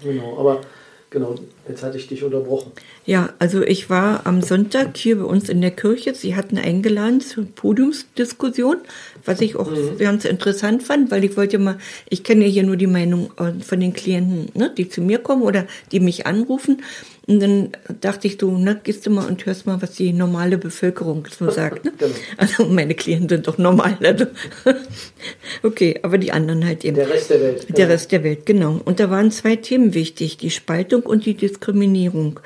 Genau, 0.04 0.38
aber 0.40 0.62
genau, 1.10 1.36
jetzt 1.70 1.84
hatte 1.84 1.98
ich 1.98 2.08
dich 2.08 2.24
unterbrochen. 2.24 2.72
Ja, 3.06 3.30
also 3.40 3.62
ich 3.62 3.90
war 3.90 4.26
am 4.26 4.42
Sonntag 4.42 4.98
hier 4.98 5.18
bei 5.18 5.24
uns 5.24 5.50
in 5.50 5.62
der 5.62 5.72
Kirche. 5.72 6.14
Sie 6.14 6.36
hatten 6.36 6.58
eingeladen 6.58 7.22
zur 7.22 7.46
Podiumsdiskussion, 7.46 8.78
was 9.26 9.42
ich 9.42 9.56
auch 9.56 9.70
mhm. 9.72 9.98
ganz 9.98 10.26
interessant 10.26 10.84
fand, 10.84 11.12
weil 11.12 11.24
ich 11.24 11.38
wollte 11.38 11.60
mal, 11.60 11.78
ich 12.10 12.24
kenne 12.24 12.46
ja 12.46 12.52
hier 12.52 12.64
nur 12.64 12.78
die 12.78 12.88
Meinung 12.88 13.32
äh, 13.38 13.64
von 13.64 13.80
den 13.80 13.94
Klienten, 13.94 14.50
ne, 14.54 14.72
die 14.76 14.90
zu 14.90 15.02
mir 15.02 15.20
kommen 15.20 15.44
oder 15.44 15.66
die 15.92 16.00
mich 16.00 16.26
anrufen. 16.26 16.82
Und 17.30 17.42
dann 17.42 17.70
dachte 18.02 18.26
ich 18.26 18.40
so, 18.42 18.50
ne, 18.58 18.82
gehst 18.84 19.06
du 19.06 19.12
mal 19.12 19.28
und 19.28 19.46
hörst 19.46 19.68
mal, 19.68 19.80
was 19.84 19.92
die 19.92 20.14
normale 20.14 20.58
Bevölkerung 20.58 21.28
so 21.30 21.52
sagt. 21.52 21.86
Ne? 21.86 21.94
genau. 21.96 22.12
Also 22.38 22.66
meine 22.66 22.96
Klienten 22.96 23.30
sind 23.30 23.48
doch 23.48 23.60
normal. 23.60 24.00
Also. 24.04 24.26
okay, 25.64 26.00
aber 26.02 26.18
die 26.18 26.32
anderen 26.32 26.66
halt 26.66 26.84
eben. 26.84 26.96
Der 26.96 27.08
Rest 27.08 27.30
der 27.30 27.40
Welt. 27.40 27.70
Der 27.70 27.76
genau. 27.76 27.88
Rest 27.90 28.12
der 28.12 28.24
Welt, 28.24 28.48
genau. 28.48 28.82
Und 28.84 29.00
da 29.00 29.12
waren 29.12 29.30
zwei 29.30 29.56
Themen 29.58 29.94
wichtig, 29.94 30.38
die 30.38 30.50
Spaltung 30.50 31.04
und 31.04 31.28
die 31.28 31.36
Diskriminierung. 31.60 32.40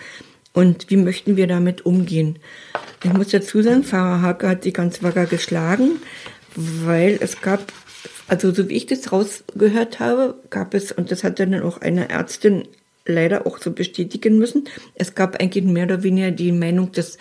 Und 0.54 0.90
wie 0.90 0.98
möchten 0.98 1.36
wir 1.36 1.48
damit 1.48 1.86
umgehen? 1.86 2.40
Ich 3.04 3.12
muss 3.12 3.30
dazu 3.30 3.62
sagen, 3.62 3.84
Pfarrer 3.84 4.22
Hake 4.22 4.48
hat 4.48 4.66
die 4.66 4.74
ganz 4.74 5.02
wacker 5.02 5.26
geschlagen, 5.26 6.00
weil 6.56 7.18
es 7.22 7.42
gab, 7.42 7.72
also 8.28 8.52
so 8.52 8.70
wie 8.70 8.76
ich 8.76 8.86
das 8.86 9.12
rausgehört 9.12 10.00
habe, 10.00 10.36
gab 10.50 10.74
es, 10.74 10.92
und 10.92 11.12
das 11.12 11.24
hat 11.24 11.40
dann 11.40 11.60
auch 11.62 11.82
eine 11.82 12.10
Ärztin 12.10 12.68
leider 13.06 13.48
auch 13.48 13.58
so 13.58 13.72
bestätigen 13.72 14.38
müssen. 14.38 14.66
Es 14.94 15.16
gab 15.16 15.42
eigentlich 15.42 15.64
mehr 15.64 15.86
oder 15.86 16.04
weniger 16.04 16.32
die 16.32 16.52
Meinung 16.52 16.92
des, 16.92 17.18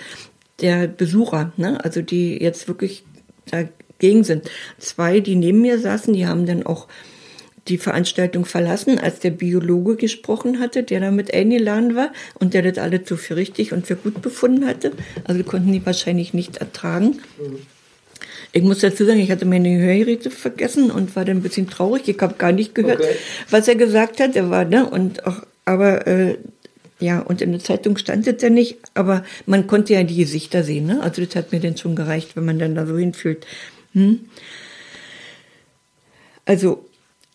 der 0.60 0.86
Besucher, 0.86 1.52
ne? 1.56 1.82
also 1.82 2.02
die 2.02 2.40
jetzt 2.40 2.68
wirklich 2.68 3.04
dagegen 3.46 4.24
sind. 4.24 4.50
Zwei, 4.78 5.20
die 5.20 5.36
neben 5.36 5.62
mir 5.62 5.78
saßen, 5.78 6.12
die 6.12 6.26
haben 6.26 6.44
dann 6.44 6.64
auch 6.64 6.86
die 7.68 7.78
Veranstaltung 7.78 8.44
verlassen, 8.44 8.98
als 8.98 9.20
der 9.20 9.30
Biologe 9.30 9.96
gesprochen 9.96 10.58
hatte, 10.58 10.82
der 10.82 11.00
damit 11.00 11.32
eingeladen 11.32 11.94
war 11.94 12.12
und 12.34 12.54
der 12.54 12.62
das 12.62 12.78
alle 12.78 13.00
so 13.04 13.16
für 13.16 13.36
richtig 13.36 13.72
und 13.72 13.86
für 13.86 13.96
gut 13.96 14.20
befunden 14.20 14.66
hatte. 14.66 14.92
Also 15.24 15.42
konnten 15.44 15.72
die 15.72 15.84
wahrscheinlich 15.84 16.34
nicht 16.34 16.56
ertragen. 16.56 17.20
Mhm. 17.38 17.58
Ich 18.54 18.62
muss 18.62 18.80
dazu 18.80 19.04
sagen, 19.04 19.20
ich 19.20 19.30
hatte 19.30 19.46
meine 19.46 19.78
Hörgeräte 19.78 20.30
vergessen 20.30 20.90
und 20.90 21.16
war 21.16 21.24
dann 21.24 21.38
ein 21.38 21.42
bisschen 21.42 21.70
traurig. 21.70 22.06
Ich 22.06 22.20
habe 22.20 22.34
gar 22.36 22.52
nicht 22.52 22.74
gehört, 22.74 23.00
okay. 23.00 23.16
was 23.48 23.66
er 23.66 23.76
gesagt 23.76 24.20
hat. 24.20 24.36
Er 24.36 24.50
war, 24.50 24.64
ne, 24.64 24.88
und 24.88 25.24
auch 25.26 25.42
aber 25.64 26.06
äh, 26.06 26.38
ja, 26.98 27.20
und 27.20 27.42
in 27.42 27.52
der 27.52 27.60
Zeitung 27.60 27.96
stand 27.96 28.26
es 28.26 28.42
ja 28.42 28.50
nicht, 28.50 28.78
aber 28.94 29.24
man 29.46 29.66
konnte 29.66 29.92
ja 29.94 30.02
die 30.04 30.16
Gesichter 30.16 30.62
sehen. 30.62 30.86
Ne? 30.86 31.00
Also 31.02 31.24
das 31.24 31.34
hat 31.34 31.52
mir 31.52 31.60
dann 31.60 31.76
schon 31.76 31.96
gereicht, 31.96 32.36
wenn 32.36 32.44
man 32.44 32.58
dann 32.58 32.74
da 32.74 32.86
so 32.86 32.96
hinfühlt. 32.96 33.46
Hm? 33.92 34.20
Also, 36.44 36.84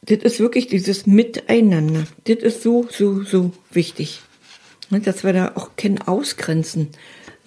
das 0.08 0.20
ist 0.20 0.40
wirklich 0.40 0.68
dieses 0.68 1.06
Miteinander. 1.06 2.06
Das 2.24 2.38
ist 2.38 2.64
so, 2.64 2.88
so, 2.90 3.24
so 3.24 3.52
wichtig. 3.72 4.22
Ne, 4.90 5.02
dass 5.02 5.24
wir 5.24 5.34
da 5.34 5.52
auch 5.56 5.76
kennen 5.76 6.00
ausgrenzen. 6.00 6.90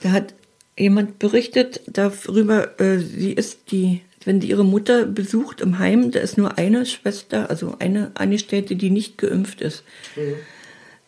Da 0.02 0.12
hat 0.12 0.34
jemand 0.78 1.18
berichtet 1.18 1.80
darüber, 1.86 2.78
äh, 2.78 2.98
sie 2.98 3.32
ist 3.32 3.72
die, 3.72 4.02
wenn 4.24 4.40
die 4.40 4.50
ihre 4.50 4.64
Mutter 4.64 5.06
besucht 5.06 5.62
im 5.62 5.78
Heim, 5.78 6.10
da 6.10 6.20
ist 6.20 6.36
nur 6.36 6.58
eine 6.58 6.84
Schwester, 6.84 7.48
also 7.48 7.76
eine 7.78 8.10
Angestellte, 8.14 8.76
die 8.76 8.90
nicht 8.90 9.16
geimpft 9.16 9.62
ist. 9.62 9.84
Mhm. 10.16 10.34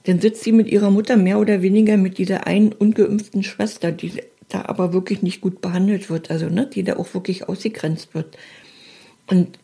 Dann 0.04 0.20
sitzt 0.20 0.42
sie 0.42 0.52
mit 0.52 0.68
ihrer 0.68 0.90
Mutter 0.90 1.16
mehr 1.16 1.38
oder 1.38 1.62
weniger 1.62 1.96
mit 1.96 2.18
dieser 2.18 2.46
einen 2.46 2.72
ungeimpften 2.72 3.42
Schwester, 3.42 3.92
die 3.92 4.12
da 4.48 4.64
aber 4.66 4.92
wirklich 4.92 5.22
nicht 5.22 5.40
gut 5.40 5.60
behandelt 5.60 6.10
wird, 6.10 6.30
also 6.30 6.48
ne, 6.48 6.66
die 6.66 6.82
da 6.82 6.96
auch 6.96 7.12
wirklich 7.14 7.48
ausgegrenzt 7.48 8.14
wird. 8.14 8.36
Und 9.26 9.58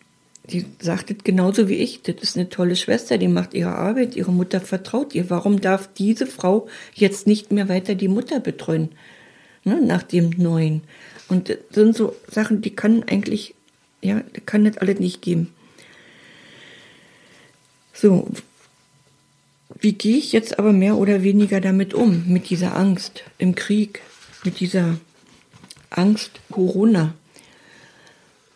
die 0.51 0.65
sagt 0.81 1.11
es 1.11 1.19
genauso 1.25 1.69
wie 1.69 1.75
ich, 1.75 2.03
das 2.03 2.17
ist 2.17 2.37
eine 2.37 2.49
tolle 2.49 2.77
Schwester, 2.77 3.19
die 3.19 3.29
macht 3.29 3.55
ihre 3.55 3.75
Arbeit, 3.75 4.17
ihre 4.17 4.33
Mutter 4.33 4.61
vertraut 4.61 5.15
ihr. 5.15 5.29
Warum 5.31 5.61
darf 5.61 5.91
diese 5.93 6.27
Frau 6.27 6.69
jetzt 6.95 7.27
nicht 7.27 7.53
mehr 7.53 7.69
weiter 7.69 7.95
die 7.95 8.09
Mutter 8.09 8.41
betreuen? 8.41 8.91
Ne, 9.65 9.81
nach 9.83 10.03
dem 10.03 10.31
Neuen. 10.37 10.83
Und 11.29 11.51
das 11.51 11.59
sind 11.73 11.95
so 11.95 12.17
Sachen, 12.31 12.63
die 12.63 12.75
kann 12.75 13.03
eigentlich, 13.03 13.55
ja, 14.01 14.23
kann 14.47 14.65
das 14.65 14.79
alles 14.79 14.99
nicht 14.99 15.21
geben. 15.21 15.53
So, 17.93 18.29
wie 19.81 19.93
gehe 19.93 20.17
ich 20.17 20.33
jetzt 20.33 20.59
aber 20.59 20.73
mehr 20.73 20.97
oder 20.97 21.23
weniger 21.23 21.61
damit 21.61 21.93
um, 21.93 22.25
mit 22.27 22.49
dieser 22.49 22.77
Angst 22.77 23.25
im 23.37 23.55
Krieg, 23.55 24.01
mit 24.45 24.61
dieser 24.61 24.99
Angst 25.91 26.41
Corona? 26.51 27.15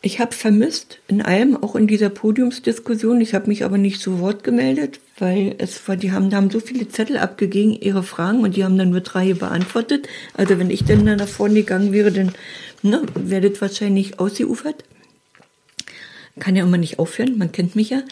Ich 0.05 0.19
habe 0.19 0.35
vermisst 0.35 0.99
in 1.07 1.23
allem, 1.23 1.57
auch 1.57 1.77
in 1.77 1.87
dieser 1.87 2.09
Podiumsdiskussion. 2.09 3.21
Ich 3.21 3.35
habe 3.35 3.47
mich 3.47 3.65
aber 3.65 3.79
nicht 3.79 4.01
zu 4.01 4.19
Wort 4.19 4.43
gemeldet, 4.43 4.99
weil 5.21 5.55
es 5.59 5.87
war, 5.87 5.97
die 5.97 6.11
haben, 6.11 6.29
da 6.29 6.39
haben 6.39 6.51
so 6.51 6.59
viele 6.59 6.89
Zettel 6.89 7.19
abgegeben, 7.19 7.79
ihre 7.81 8.03
Fragen, 8.03 8.41
und 8.41 8.57
die 8.57 8.65
haben 8.65 8.77
dann 8.77 8.91
nur 8.91 9.03
drei 9.03 9.33
beantwortet. 9.33 10.09
Also 10.35 10.59
wenn 10.59 10.71
ich 10.71 10.85
dann 10.85 11.07
da 11.07 11.15
nach 11.15 11.29
vorne 11.29 11.55
gegangen 11.55 11.93
wäre, 11.93 12.11
dann 12.11 12.33
ne, 12.83 13.03
wäre 13.15 13.53
wahrscheinlich 13.61 14.19
ausgeufert. 14.19 14.83
Kann 16.39 16.57
ja 16.57 16.65
immer 16.65 16.79
nicht 16.79 16.99
aufhören, 16.99 17.37
man 17.37 17.53
kennt 17.53 17.77
mich 17.77 17.91
ja. 17.91 18.03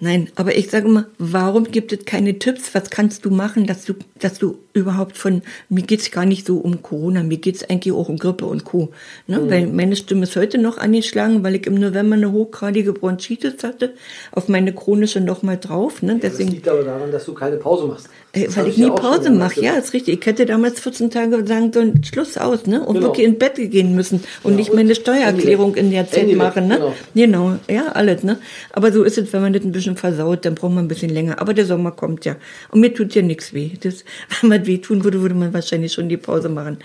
Nein, 0.00 0.30
aber 0.34 0.56
ich 0.56 0.68
sage 0.70 0.88
immer, 0.88 1.06
warum 1.18 1.70
gibt 1.70 1.92
es 1.92 2.04
keine 2.04 2.40
Tipps? 2.40 2.74
Was 2.74 2.90
kannst 2.90 3.24
du 3.24 3.30
machen, 3.30 3.66
dass 3.66 3.84
du, 3.84 3.94
dass 4.18 4.40
du 4.40 4.58
überhaupt 4.72 5.16
von, 5.16 5.42
mir 5.68 5.82
geht's 5.82 6.10
gar 6.10 6.26
nicht 6.26 6.44
so 6.44 6.58
um 6.58 6.82
Corona, 6.82 7.22
mir 7.22 7.38
geht's 7.38 7.62
eigentlich 7.62 7.94
auch 7.94 8.08
um 8.08 8.18
Grippe 8.18 8.46
und 8.46 8.64
Co. 8.64 8.90
Ne? 9.28 9.38
Mhm. 9.38 9.50
Weil 9.50 9.66
meine 9.68 9.94
Stimme 9.94 10.24
ist 10.24 10.34
heute 10.34 10.58
noch 10.58 10.76
angeschlagen, 10.76 11.44
weil 11.44 11.54
ich 11.54 11.66
im 11.68 11.76
November 11.76 12.16
eine 12.16 12.32
hochgradige 12.32 12.92
Bronchitis 12.92 13.62
hatte, 13.62 13.94
auf 14.32 14.48
meine 14.48 14.74
chronische 14.74 15.20
nochmal 15.20 15.58
drauf. 15.58 16.02
Ne? 16.02 16.18
Deswegen, 16.20 16.48
das 16.48 16.54
liegt 16.56 16.68
aber 16.68 16.82
daran, 16.82 17.12
dass 17.12 17.26
du 17.26 17.34
keine 17.34 17.58
Pause 17.58 17.86
machst. 17.86 18.08
Äh, 18.34 18.48
weil 18.56 18.68
ich 18.68 18.76
nie 18.76 18.90
Pause 18.90 19.30
mache, 19.30 19.60
ja, 19.60 19.74
ist 19.74 19.92
richtig. 19.92 20.20
Ich 20.20 20.26
hätte 20.26 20.44
damals 20.44 20.80
14 20.80 21.10
Tage 21.10 21.46
sagen 21.46 21.72
sollen, 21.72 22.02
Schluss 22.04 22.36
aus, 22.36 22.66
ne? 22.66 22.84
Und 22.84 22.96
genau. 22.96 23.06
wirklich 23.06 23.26
ins 23.26 23.38
Bett 23.38 23.54
gehen 23.56 23.94
müssen 23.94 24.24
und 24.42 24.52
ja, 24.52 24.56
nicht 24.58 24.70
und 24.70 24.76
meine 24.76 24.94
Steuererklärung 24.94 25.76
in 25.76 25.90
der 25.92 26.10
Zeit 26.10 26.34
machen, 26.34 26.66
ne? 26.66 26.76
Genau. 26.76 26.94
genau, 27.14 27.58
ja, 27.70 27.92
alles, 27.92 28.24
ne? 28.24 28.38
Aber 28.72 28.92
so 28.92 29.04
ist 29.04 29.18
es, 29.18 29.32
wenn 29.32 29.42
man 29.42 29.52
das 29.52 29.62
ein 29.62 29.70
bisschen 29.70 29.96
versaut, 29.96 30.44
dann 30.44 30.56
braucht 30.56 30.72
man 30.72 30.84
ein 30.84 30.88
bisschen 30.88 31.10
länger. 31.10 31.40
Aber 31.40 31.54
der 31.54 31.64
Sommer 31.64 31.92
kommt 31.92 32.24
ja. 32.24 32.34
Und 32.70 32.80
mir 32.80 32.92
tut 32.92 33.14
ja 33.14 33.22
nichts 33.22 33.54
weh. 33.54 33.70
Das, 33.80 34.04
wenn 34.40 34.50
man 34.50 34.66
weh 34.66 34.78
tun 34.78 35.04
würde, 35.04 35.20
würde 35.20 35.36
man 35.36 35.54
wahrscheinlich 35.54 35.92
schon 35.92 36.08
die 36.08 36.16
Pause 36.16 36.48
machen. 36.48 36.78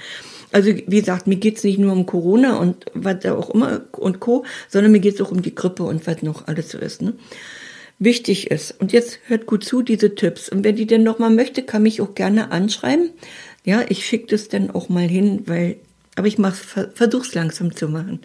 Also 0.52 0.72
wie 0.72 1.00
gesagt, 1.00 1.28
mir 1.28 1.36
geht's 1.36 1.64
nicht 1.64 1.80
nur 1.80 1.94
um 1.94 2.06
Corona 2.06 2.58
und 2.58 2.86
was 2.94 3.26
auch 3.26 3.52
immer 3.52 3.82
und 3.92 4.20
Co., 4.20 4.46
sondern 4.68 4.92
mir 4.92 5.00
geht's 5.00 5.22
auch 5.22 5.32
um 5.32 5.42
die 5.42 5.54
Grippe 5.54 5.84
und 5.84 6.08
was 6.08 6.24
noch 6.24 6.48
alles 6.48 6.70
so 6.70 6.80
ist. 6.80 7.02
Ne? 7.02 7.14
Wichtig 8.00 8.50
ist. 8.50 8.72
Und 8.80 8.92
jetzt 8.92 9.20
hört 9.28 9.46
gut 9.46 9.64
zu, 9.64 9.82
diese 9.82 10.16
Tipps. 10.16 10.50
Und 10.50 10.64
wenn 10.64 10.76
die 10.76 10.88
denn 10.88 11.04
noch 11.04 11.20
mal 11.20 11.30
möchte, 11.30 11.64
kann 11.64 11.84
mich 11.84 12.02
auch 12.02 12.16
gerne 12.16 12.52
anschreiben. 12.52 13.12
Ja, 13.66 13.84
ich 13.88 14.06
schicke 14.06 14.28
das 14.28 14.48
dann 14.48 14.72
auch 14.72 14.90
mal 14.90 15.08
hin, 15.08 15.44
weil, 15.46 15.78
aber 16.16 16.28
ich 16.28 16.38
mach's, 16.38 16.62
versuch's 16.96 17.34
langsam 17.34 17.76
zu 17.76 17.90
machen. 17.90 18.22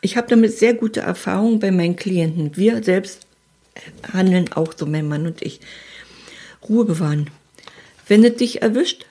Ich 0.00 0.16
habe 0.16 0.28
damit 0.28 0.56
sehr 0.56 0.74
gute 0.74 1.00
Erfahrungen 1.00 1.58
bei 1.58 1.70
meinen 1.70 1.96
Klienten. 1.96 2.56
Wir 2.56 2.82
selbst 2.82 3.26
handeln 4.12 4.52
auch 4.52 4.72
so, 4.76 4.86
mein 4.86 5.06
Mann 5.06 5.26
und 5.26 5.42
ich. 5.42 5.60
Ruhe 6.68 6.84
bewahren. 6.84 7.30
Wenn 8.06 8.24
es 8.24 8.36
dich 8.36 8.62
erwischt, 8.62 9.06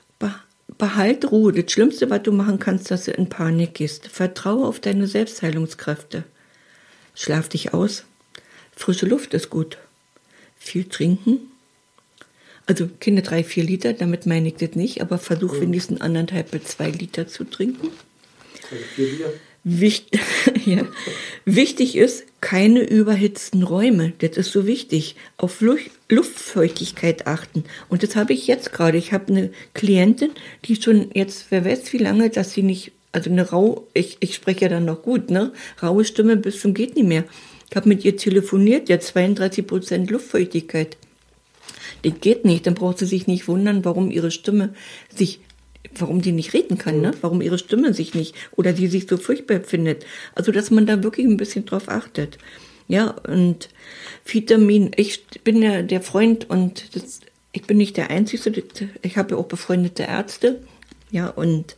behalte 0.77 1.27
Ruhe. 1.27 1.53
Das 1.53 1.71
Schlimmste, 1.71 2.09
was 2.09 2.23
du 2.23 2.31
machen 2.31 2.59
kannst, 2.59 2.91
dass 2.91 3.05
du 3.05 3.11
in 3.11 3.29
Panik 3.29 3.75
gehst. 3.75 4.07
Vertraue 4.07 4.65
auf 4.65 4.79
deine 4.79 5.07
Selbstheilungskräfte. 5.07 6.23
Schlaf 7.15 7.49
dich 7.49 7.73
aus. 7.73 8.03
Frische 8.77 9.07
Luft 9.07 9.33
ist 9.33 9.49
gut. 9.49 9.77
Viel 10.57 10.85
trinken. 10.85 11.39
Also 12.67 12.87
keine 12.99 13.23
drei, 13.23 13.43
vier 13.43 13.63
Liter, 13.63 13.93
damit 13.93 14.25
meine 14.25 14.49
ich 14.49 14.55
das 14.55 14.75
nicht, 14.75 15.01
aber 15.01 15.17
versuch 15.17 15.55
mhm. 15.55 15.61
wenigstens 15.61 16.01
anderthalb 16.01 16.51
bis 16.51 16.65
zwei 16.65 16.89
Liter 16.91 17.27
zu 17.27 17.43
trinken. 17.43 17.89
Also 18.69 18.83
vier 18.95 19.07
Bier. 19.07 19.33
Wicht, 19.63 20.17
ja. 20.65 20.87
Wichtig 21.43 21.97
ist, 21.97 22.23
keine 22.39 22.81
überhitzten 22.81 23.63
Räume. 23.63 24.13
Das 24.19 24.37
ist 24.37 24.51
so 24.51 24.67
wichtig. 24.67 25.15
Auf 25.37 25.59
Luftfeuchtigkeit 26.07 27.25
achten. 27.25 27.63
Und 27.89 28.03
das 28.03 28.15
habe 28.15 28.33
ich 28.33 28.47
jetzt 28.47 28.71
gerade. 28.71 28.97
Ich 28.97 29.11
habe 29.11 29.27
eine 29.27 29.51
Klientin, 29.73 30.31
die 30.65 30.75
schon 30.75 31.09
jetzt, 31.13 31.47
wer 31.49 31.65
weiß 31.65 31.91
wie 31.93 31.97
lange, 31.97 32.29
dass 32.29 32.53
sie 32.53 32.63
nicht, 32.63 32.91
also 33.11 33.29
eine 33.29 33.49
rau, 33.49 33.87
ich, 33.93 34.17
ich 34.19 34.35
spreche 34.35 34.65
ja 34.65 34.69
dann 34.69 34.85
noch 34.85 35.01
gut, 35.01 35.31
ne? 35.31 35.51
Raue 35.81 36.05
Stimme 36.05 36.37
bis 36.37 36.61
zum 36.61 36.73
geht 36.73 36.95
nicht 36.95 37.07
mehr. 37.07 37.23
Ich 37.69 37.75
habe 37.75 37.89
mit 37.89 38.05
ihr 38.05 38.15
telefoniert, 38.15 38.89
der 38.89 38.99
32 38.99 39.67
Prozent 39.67 40.09
Luftfeuchtigkeit. 40.09 40.97
Das 42.03 42.13
geht 42.21 42.45
nicht, 42.45 42.65
dann 42.65 42.75
braucht 42.75 42.99
sie 42.99 43.05
sich 43.05 43.27
nicht 43.27 43.47
wundern, 43.47 43.83
warum 43.83 44.11
ihre 44.11 44.31
Stimme 44.31 44.73
sich, 45.13 45.39
warum 45.95 46.21
die 46.21 46.31
nicht 46.31 46.53
reden 46.53 46.77
kann, 46.77 47.01
ne? 47.01 47.11
warum 47.21 47.41
ihre 47.41 47.57
Stimme 47.57 47.93
sich 47.93 48.13
nicht 48.13 48.35
oder 48.55 48.71
die 48.73 48.87
sich 48.87 49.07
so 49.07 49.17
furchtbar 49.17 49.61
findet. 49.61 50.05
Also, 50.35 50.51
dass 50.51 50.71
man 50.71 50.85
da 50.85 51.03
wirklich 51.03 51.25
ein 51.25 51.37
bisschen 51.37 51.65
drauf 51.65 51.89
achtet. 51.89 52.37
Ja, 52.87 53.09
und 53.09 53.69
Vitamin, 54.25 54.91
ich 54.95 55.25
bin 55.43 55.61
ja 55.61 55.81
der 55.81 56.01
Freund 56.01 56.49
und 56.49 56.95
das, 56.95 57.19
ich 57.51 57.63
bin 57.63 57.77
nicht 57.77 57.97
der 57.97 58.09
Einzige, 58.09 58.63
ich 59.01 59.17
habe 59.17 59.31
ja 59.31 59.37
auch 59.37 59.47
befreundete 59.47 60.03
Ärzte, 60.03 60.61
ja, 61.11 61.27
und 61.27 61.75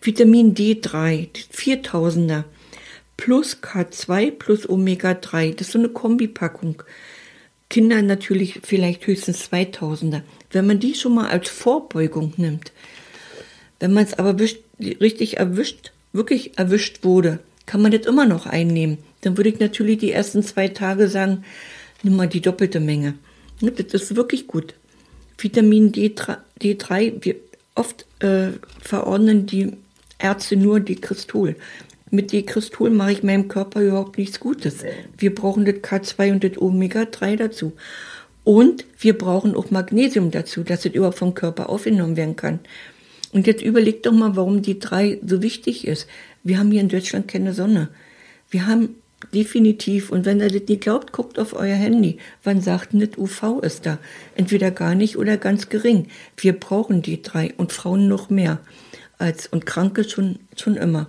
Vitamin 0.00 0.54
D3, 0.54 1.28
4000er, 1.52 2.44
plus 3.20 3.58
K2 3.62 4.30
plus 4.30 4.66
Omega-3. 4.66 5.54
Das 5.54 5.66
ist 5.66 5.72
so 5.74 5.78
eine 5.78 5.90
Kombipackung. 5.90 6.82
Kinder 7.68 8.00
natürlich 8.00 8.60
vielleicht 8.64 9.06
höchstens 9.06 9.50
2000er. 9.52 10.22
Wenn 10.50 10.66
man 10.66 10.80
die 10.80 10.94
schon 10.94 11.14
mal 11.14 11.28
als 11.28 11.50
Vorbeugung 11.50 12.32
nimmt, 12.38 12.72
wenn 13.78 13.92
man 13.92 14.04
es 14.04 14.14
aber 14.14 14.36
richtig 14.38 15.36
erwischt, 15.36 15.92
wirklich 16.14 16.58
erwischt 16.58 17.04
wurde, 17.04 17.40
kann 17.66 17.82
man 17.82 17.92
das 17.92 18.06
immer 18.06 18.24
noch 18.24 18.46
einnehmen. 18.46 18.96
Dann 19.20 19.36
würde 19.36 19.50
ich 19.50 19.60
natürlich 19.60 19.98
die 19.98 20.12
ersten 20.12 20.42
zwei 20.42 20.68
Tage 20.68 21.06
sagen, 21.08 21.44
nimm 22.02 22.16
mal 22.16 22.26
die 22.26 22.40
doppelte 22.40 22.80
Menge. 22.80 23.14
Das 23.60 23.92
ist 23.92 24.16
wirklich 24.16 24.46
gut. 24.46 24.72
Vitamin 25.36 25.92
D3, 25.92 26.38
D3 26.62 27.16
wir 27.20 27.36
oft 27.74 28.06
äh, 28.20 28.52
verordnen 28.80 29.44
die 29.44 29.76
Ärzte 30.18 30.56
nur 30.56 30.80
die 30.80 30.96
Kristol 30.96 31.56
mit 32.10 32.32
Dekristol 32.32 32.90
mache 32.90 33.12
ich 33.12 33.22
meinem 33.22 33.48
Körper 33.48 33.80
überhaupt 33.80 34.18
nichts 34.18 34.40
Gutes. 34.40 34.84
Wir 35.16 35.34
brauchen 35.34 35.64
das 35.64 35.76
K2 35.76 36.32
und 36.32 36.44
das 36.44 36.58
Omega-3 36.60 37.36
dazu. 37.36 37.72
Und 38.44 38.84
wir 38.98 39.16
brauchen 39.16 39.54
auch 39.54 39.70
Magnesium 39.70 40.30
dazu, 40.30 40.62
dass 40.62 40.84
es 40.84 40.94
überhaupt 40.94 41.18
vom 41.18 41.34
Körper 41.34 41.68
aufgenommen 41.68 42.16
werden 42.16 42.36
kann. 42.36 42.60
Und 43.32 43.46
jetzt 43.46 43.62
überlegt 43.62 44.06
doch 44.06 44.12
mal, 44.12 44.34
warum 44.34 44.62
die 44.62 44.78
drei 44.78 45.20
so 45.24 45.42
wichtig 45.42 45.86
ist. 45.86 46.08
Wir 46.42 46.58
haben 46.58 46.70
hier 46.70 46.80
in 46.80 46.88
Deutschland 46.88 47.28
keine 47.28 47.52
Sonne. 47.52 47.88
Wir 48.50 48.66
haben 48.66 48.96
definitiv, 49.32 50.10
und 50.10 50.24
wenn 50.24 50.40
ihr 50.40 50.48
das 50.48 50.68
nicht 50.68 50.80
glaubt, 50.80 51.12
guckt 51.12 51.38
auf 51.38 51.52
euer 51.52 51.76
Handy. 51.76 52.18
Wann 52.42 52.60
sagt 52.60 52.92
denn 52.92 53.00
das 53.00 53.18
UV 53.18 53.60
ist 53.62 53.86
da? 53.86 53.98
Entweder 54.34 54.70
gar 54.70 54.94
nicht 54.94 55.16
oder 55.16 55.36
ganz 55.36 55.68
gering. 55.68 56.08
Wir 56.36 56.54
brauchen 56.54 57.02
die 57.02 57.22
drei 57.22 57.54
und 57.56 57.72
Frauen 57.72 58.08
noch 58.08 58.30
mehr 58.30 58.58
als, 59.18 59.46
und 59.46 59.66
Kranke 59.66 60.08
schon, 60.08 60.38
schon 60.56 60.76
immer. 60.76 61.08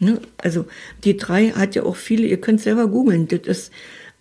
Ne? 0.00 0.20
Also 0.36 0.66
die 1.04 1.16
drei 1.16 1.50
hat 1.50 1.74
ja 1.74 1.82
auch 1.82 1.96
viele, 1.96 2.26
ihr 2.26 2.40
könnt 2.40 2.60
selber 2.60 2.88
googeln, 2.88 3.28
das 3.28 3.40
ist, 3.46 3.72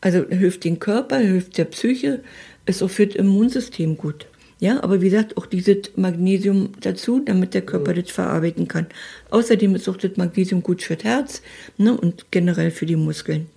also 0.02 0.26
hilft 0.28 0.64
den 0.64 0.80
Körper, 0.80 1.18
hilft 1.18 1.58
der 1.58 1.66
Psyche, 1.66 2.24
ist 2.66 2.82
auch 2.82 2.90
für 2.90 3.08
das 3.08 3.16
Immunsystem 3.16 3.98
gut. 3.98 4.28
Ja, 4.60 4.82
aber 4.84 5.02
wie 5.02 5.10
gesagt, 5.10 5.38
auch 5.38 5.46
dieses 5.46 5.96
Magnesium 5.96 6.72
dazu, 6.82 7.20
damit 7.24 7.54
der 7.54 7.62
Körper 7.62 7.92
mhm. 7.92 8.02
das 8.02 8.12
verarbeiten 8.12 8.68
kann. 8.68 8.88
Außerdem 9.30 9.76
ist 9.76 9.88
auch 9.88 9.98
das 9.98 10.18
Magnesium 10.18 10.64
gut 10.64 10.82
für 10.82 10.96
das 10.96 11.04
Herz 11.04 11.42
ne, 11.78 11.96
und 11.96 12.32
generell 12.32 12.72
für 12.72 12.88
die 12.88 12.96
Muskeln. 12.96 13.48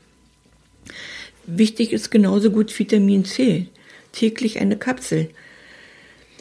Wichtig 1.47 1.93
ist 1.93 2.11
genauso 2.11 2.50
gut 2.50 2.79
Vitamin 2.79 3.25
C. 3.25 3.69
Täglich 4.12 4.61
eine 4.61 4.77
Kapsel. 4.77 5.31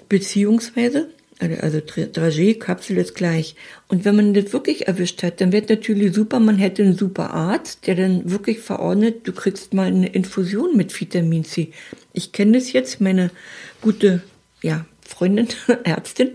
Beziehungsweise 0.10 1.10
also 1.40 1.80
Dragé-Kapsel 1.80 2.98
ist 2.98 3.16
gleich. 3.16 3.56
Und 3.88 4.04
wenn 4.06 4.16
man 4.16 4.34
das 4.34 4.52
wirklich 4.52 4.88
erwischt 4.88 5.24
hat, 5.24 5.40
dann 5.40 5.52
wird 5.52 5.70
natürlich 5.70 6.14
super, 6.14 6.40
man 6.40 6.58
hätte 6.58 6.84
einen 6.84 6.98
super 6.98 7.32
Arzt, 7.32 7.88
der 7.88 7.96
dann 7.96 8.30
wirklich 8.30 8.60
verordnet, 8.60 9.28
du 9.28 9.32
kriegst 9.32 9.74
mal 9.74 9.88
eine 9.88 10.08
Infusion 10.08 10.76
mit 10.76 11.00
Vitamin 11.00 11.46
C. 11.46 11.72
Ich 12.14 12.34
kenne 12.34 12.58
das 12.58 12.74
jetzt, 12.74 13.00
meine 13.00 13.32
gute, 13.82 14.22
ja, 14.62 14.86
Freundin, 15.02 15.48
Ärztin, 15.86 16.32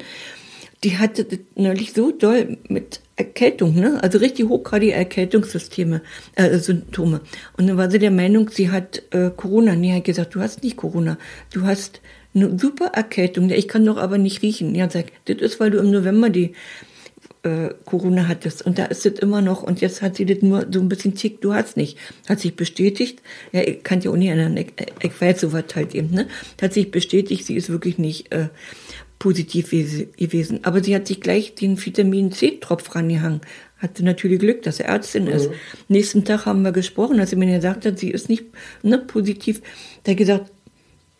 die 0.82 0.98
hatte 0.98 1.26
neulich 1.54 1.92
so 1.92 2.10
doll 2.10 2.58
mit 2.68 3.00
Erkältung, 3.16 3.74
ne? 3.74 4.02
Also 4.02 4.18
richtig 4.18 4.48
hochgradige 4.48 4.92
Erkältungssysteme, 4.92 6.02
äh, 6.34 6.58
Symptome. 6.58 7.20
Und 7.56 7.68
dann 7.68 7.76
war 7.76 7.90
sie 7.90 7.98
der 7.98 8.10
Meinung, 8.10 8.50
sie 8.50 8.70
hat 8.70 9.02
äh, 9.10 9.30
Corona. 9.34 9.76
Nee, 9.76 9.94
hat 9.94 10.04
gesagt, 10.04 10.34
du 10.34 10.40
hast 10.40 10.62
nicht 10.62 10.76
Corona. 10.76 11.16
Du 11.52 11.62
hast 11.62 12.00
eine 12.34 12.58
super 12.58 12.86
Erkältung. 12.86 13.50
Ich 13.50 13.68
kann 13.68 13.84
doch 13.84 13.96
aber 13.96 14.18
nicht 14.18 14.42
riechen. 14.42 14.74
Ja, 14.74 14.90
sag, 14.90 15.06
das 15.26 15.38
ist, 15.38 15.60
weil 15.60 15.70
du 15.70 15.78
im 15.78 15.90
November 15.90 16.30
die 16.30 16.52
äh, 17.44 17.70
Corona 17.84 18.26
hattest. 18.26 18.62
Und 18.62 18.78
da 18.78 18.86
ist 18.86 19.06
es 19.06 19.18
immer 19.20 19.40
noch. 19.40 19.62
Und 19.62 19.80
jetzt 19.80 20.02
hat 20.02 20.16
sie 20.16 20.26
das 20.26 20.42
nur 20.42 20.66
so 20.70 20.80
ein 20.80 20.88
bisschen 20.88 21.14
tick, 21.14 21.40
du 21.40 21.54
hast 21.54 21.76
nicht. 21.76 21.98
Hat 22.28 22.40
sich 22.40 22.56
bestätigt. 22.56 23.22
Ja, 23.52 23.60
ich 23.62 23.82
kann 23.84 24.00
ja 24.00 24.10
auch 24.10 24.16
nicht 24.16 24.28
erinnern. 24.28 24.56
Ich, 24.56 24.72
ich 25.02 25.20
weiß 25.20 25.40
sowas 25.40 25.64
halt 25.74 25.94
eben, 25.94 26.10
ne? 26.10 26.26
Hat 26.60 26.72
sich 26.72 26.90
bestätigt, 26.90 27.44
sie 27.44 27.56
ist 27.56 27.70
wirklich 27.70 27.98
nicht 27.98 28.32
äh, 28.32 28.48
positiv 29.18 29.70
gewesen. 29.70 30.60
Aber 30.62 30.82
sie 30.82 30.94
hat 30.94 31.06
sich 31.06 31.20
gleich 31.20 31.54
den 31.54 31.82
Vitamin 31.82 32.32
C-Tropf 32.32 32.94
rangehangen. 32.94 33.40
Hatte 33.78 34.04
natürlich 34.04 34.38
Glück, 34.38 34.62
dass 34.62 34.78
sie 34.78 34.84
Ärztin 34.84 35.26
ist. 35.26 35.50
Mhm. 35.50 35.54
Nächsten 35.88 36.24
Tag 36.24 36.46
haben 36.46 36.62
wir 36.62 36.72
gesprochen, 36.72 37.20
als 37.20 37.30
sie 37.30 37.36
mir 37.36 37.54
gesagt 37.54 37.84
hat, 37.84 37.98
sie 37.98 38.10
ist 38.10 38.28
nicht 38.28 38.44
ne, 38.82 38.98
positiv. 38.98 39.60
Da 40.02 40.12
hat 40.12 40.18
gesagt, 40.18 40.52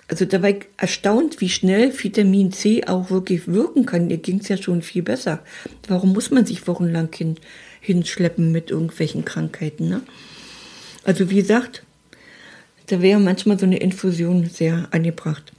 also 0.09 0.25
da 0.25 0.43
war 0.43 0.51
ich 0.51 0.67
erstaunt, 0.77 1.41
wie 1.41 1.49
schnell 1.49 1.93
Vitamin 1.97 2.53
C 2.53 2.85
auch 2.85 3.11
wirklich 3.11 3.49
wirken 3.49 3.87
kann. 3.87 4.11
Ihr 4.11 4.19
ging 4.19 4.41
es 4.41 4.49
ja 4.49 4.57
schon 4.57 4.83
viel 4.83 5.03
besser. 5.03 5.43
Warum 5.89 6.13
muss 6.13 6.31
man 6.31 6.45
sich 6.45 6.67
wochenlang 6.67 7.09
hin, 7.15 7.37
hinschleppen 7.81 8.53
mit 8.53 8.71
irgendwelchen 8.71 9.25
Krankheiten? 9.25 9.89
Ne? 9.89 10.03
Also 11.05 11.31
wie 11.31 11.37
gesagt, 11.37 11.85
da 12.89 13.01
wäre 13.01 13.19
manchmal 13.19 13.59
so 13.59 13.65
eine 13.65 13.79
Infusion 13.79 14.47
sehr 14.47 14.89
angebracht. 14.91 15.53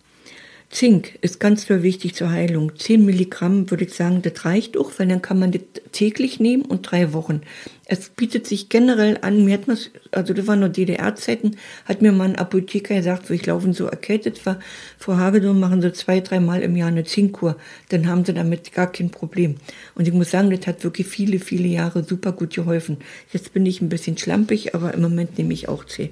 Zink 0.69 1.17
ist 1.21 1.39
ganz 1.39 1.65
doll 1.65 1.83
wichtig 1.83 2.15
zur 2.15 2.29
Heilung. 2.29 2.75
10 2.77 3.05
Milligramm 3.05 3.71
würde 3.71 3.85
ich 3.85 3.93
sagen, 3.93 4.21
das 4.21 4.45
reicht 4.45 4.77
auch, 4.77 4.91
weil 4.97 5.07
dann 5.07 5.21
kann 5.21 5.39
man 5.39 5.51
das 5.51 5.61
täglich 5.91 6.39
nehmen 6.39 6.63
und 6.63 6.81
drei 6.81 7.13
Wochen. 7.13 7.41
Es 7.87 8.09
bietet 8.09 8.47
sich 8.47 8.69
generell 8.69 9.19
an, 9.21 9.45
mir 9.45 9.53
hat 9.53 9.67
man, 9.67 9.77
also 10.11 10.33
das 10.33 10.47
waren 10.47 10.59
noch 10.59 10.69
DDR-Zeiten, 10.69 11.57
hat 11.85 12.01
mir 12.01 12.11
mal 12.11 12.29
ein 12.29 12.35
Apotheker 12.35 12.95
gesagt, 12.95 13.29
wo 13.29 13.33
ich 13.33 13.45
laufen 13.45 13.73
so 13.73 13.85
erkältet 13.85 14.43
war, 14.47 14.59
Frau 14.97 15.17
Hagedorn 15.17 15.59
machen 15.59 15.83
sie 15.83 15.93
zwei, 15.93 16.19
dreimal 16.19 16.63
im 16.63 16.75
Jahr 16.75 16.87
eine 16.87 17.03
Zinkkur, 17.03 17.57
dann 17.89 18.07
haben 18.07 18.25
sie 18.25 18.33
damit 18.33 18.73
gar 18.73 18.91
kein 18.91 19.11
Problem. 19.11 19.57
Und 19.93 20.07
ich 20.07 20.13
muss 20.13 20.31
sagen, 20.31 20.49
das 20.49 20.65
hat 20.65 20.83
wirklich 20.83 21.05
viele, 21.05 21.39
viele 21.39 21.67
Jahre 21.67 22.03
super 22.03 22.31
gut 22.31 22.55
geholfen. 22.55 22.97
Jetzt 23.31 23.53
bin 23.53 23.65
ich 23.67 23.81
ein 23.81 23.89
bisschen 23.89 24.17
schlampig, 24.17 24.73
aber 24.73 24.93
im 24.95 25.01
Moment 25.01 25.37
nehme 25.37 25.53
ich 25.53 25.69
auch 25.69 25.85
C. 25.85 26.09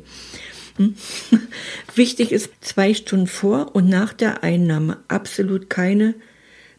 Hm? 0.78 0.96
Wichtig 1.96 2.32
ist 2.32 2.52
zwei 2.62 2.94
Stunden 2.94 3.28
vor 3.28 3.76
und 3.76 3.90
nach 3.90 4.14
der 4.14 4.44
Einnahme 4.44 4.98
absolut 5.08 5.72
keine 5.72 6.14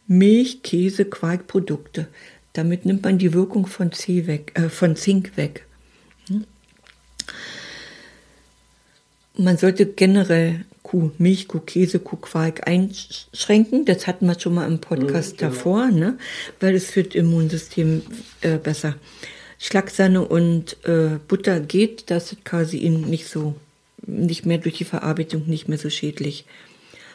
Milch, 0.06 0.62
Käse, 0.62 1.06
Quarkprodukte. 1.06 2.08
Damit 2.54 2.86
nimmt 2.86 3.02
man 3.02 3.18
die 3.18 3.34
Wirkung 3.34 3.66
von, 3.66 3.92
C 3.92 4.26
weg, 4.26 4.52
äh, 4.54 4.68
von 4.68 4.96
Zink 4.96 5.36
weg. 5.36 5.66
Hm? 6.28 6.44
Man 9.36 9.58
sollte 9.58 9.86
generell 9.86 10.64
Kuh, 10.82 11.10
Milchkuh, 11.18 11.60
Käsekuh, 11.60 12.16
Quark 12.16 12.66
einschränken. 12.68 13.84
Das 13.84 14.06
hatten 14.06 14.26
wir 14.26 14.38
schon 14.38 14.54
mal 14.54 14.66
im 14.66 14.80
Podcast 14.80 15.34
mhm, 15.34 15.36
genau. 15.38 15.50
davor, 15.50 15.86
ne? 15.88 16.18
weil 16.60 16.74
es 16.74 16.90
für 16.90 17.02
das 17.02 17.14
Immunsystem 17.14 18.02
äh, 18.40 18.58
besser. 18.58 18.94
Schlagsahne 19.58 20.26
und 20.26 20.76
äh, 20.84 21.18
Butter 21.26 21.60
geht, 21.60 22.10
das 22.10 22.32
ist 22.32 22.44
Casein 22.44 23.02
nicht 23.02 23.26
so 23.26 23.56
nicht 24.06 24.46
mehr 24.46 24.58
durch 24.58 24.76
die 24.76 24.84
Verarbeitung 24.84 25.46
nicht 25.46 25.68
mehr 25.68 25.78
so 25.78 25.90
schädlich. 25.90 26.44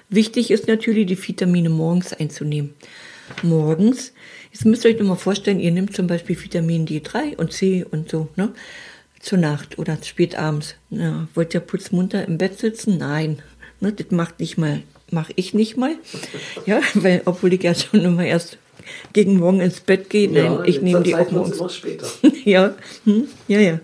Wichtig 0.09 0.51
ist 0.51 0.67
natürlich, 0.67 1.05
die 1.05 1.27
Vitamine 1.27 1.69
morgens 1.69 2.13
einzunehmen. 2.13 2.73
Morgens, 3.43 4.11
jetzt 4.51 4.65
müsst 4.65 4.85
ihr 4.85 4.91
euch 4.91 4.99
nur 4.99 5.07
mal 5.07 5.15
vorstellen, 5.15 5.59
ihr 5.59 5.71
nehmt 5.71 5.95
zum 5.95 6.07
Beispiel 6.07 6.41
Vitamin 6.41 6.85
D3 6.87 7.37
und 7.37 7.53
C 7.53 7.85
und 7.89 8.09
so, 8.09 8.29
ne? 8.35 8.53
Zur 9.19 9.37
Nacht 9.37 9.77
oder 9.77 9.97
spät 10.01 10.35
abends. 10.35 10.75
Ja, 10.91 11.27
wollt 11.35 11.53
ihr 11.53 11.59
putzmunter 11.59 12.25
im 12.25 12.37
Bett 12.37 12.57
sitzen? 12.57 12.97
Nein. 12.97 13.41
Ne, 13.81 13.91
das 13.91 14.11
macht 14.11 14.39
nicht 14.39 14.57
mal, 14.57 14.81
mache 15.11 15.33
ich 15.35 15.53
nicht 15.53 15.77
mal. 15.77 15.95
Ja, 16.65 16.81
weil, 16.93 17.21
obwohl 17.25 17.53
ich 17.53 17.63
ja 17.63 17.75
schon 17.75 18.01
immer 18.01 18.25
erst 18.25 18.57
gegen 19.13 19.37
morgen 19.37 19.59
ins 19.59 19.81
Bett 19.81 20.09
gehe, 20.09 20.29
ja, 20.29 20.55
nein, 20.55 20.63
ich 20.65 20.81
nehme 20.81 21.03
die 21.03 21.15
auch 21.15 21.31
morgens. 21.31 21.75
Später. 21.75 22.07
ja, 22.45 22.75
hm, 23.05 23.27
ja, 23.47 23.59
ja. 23.59 23.79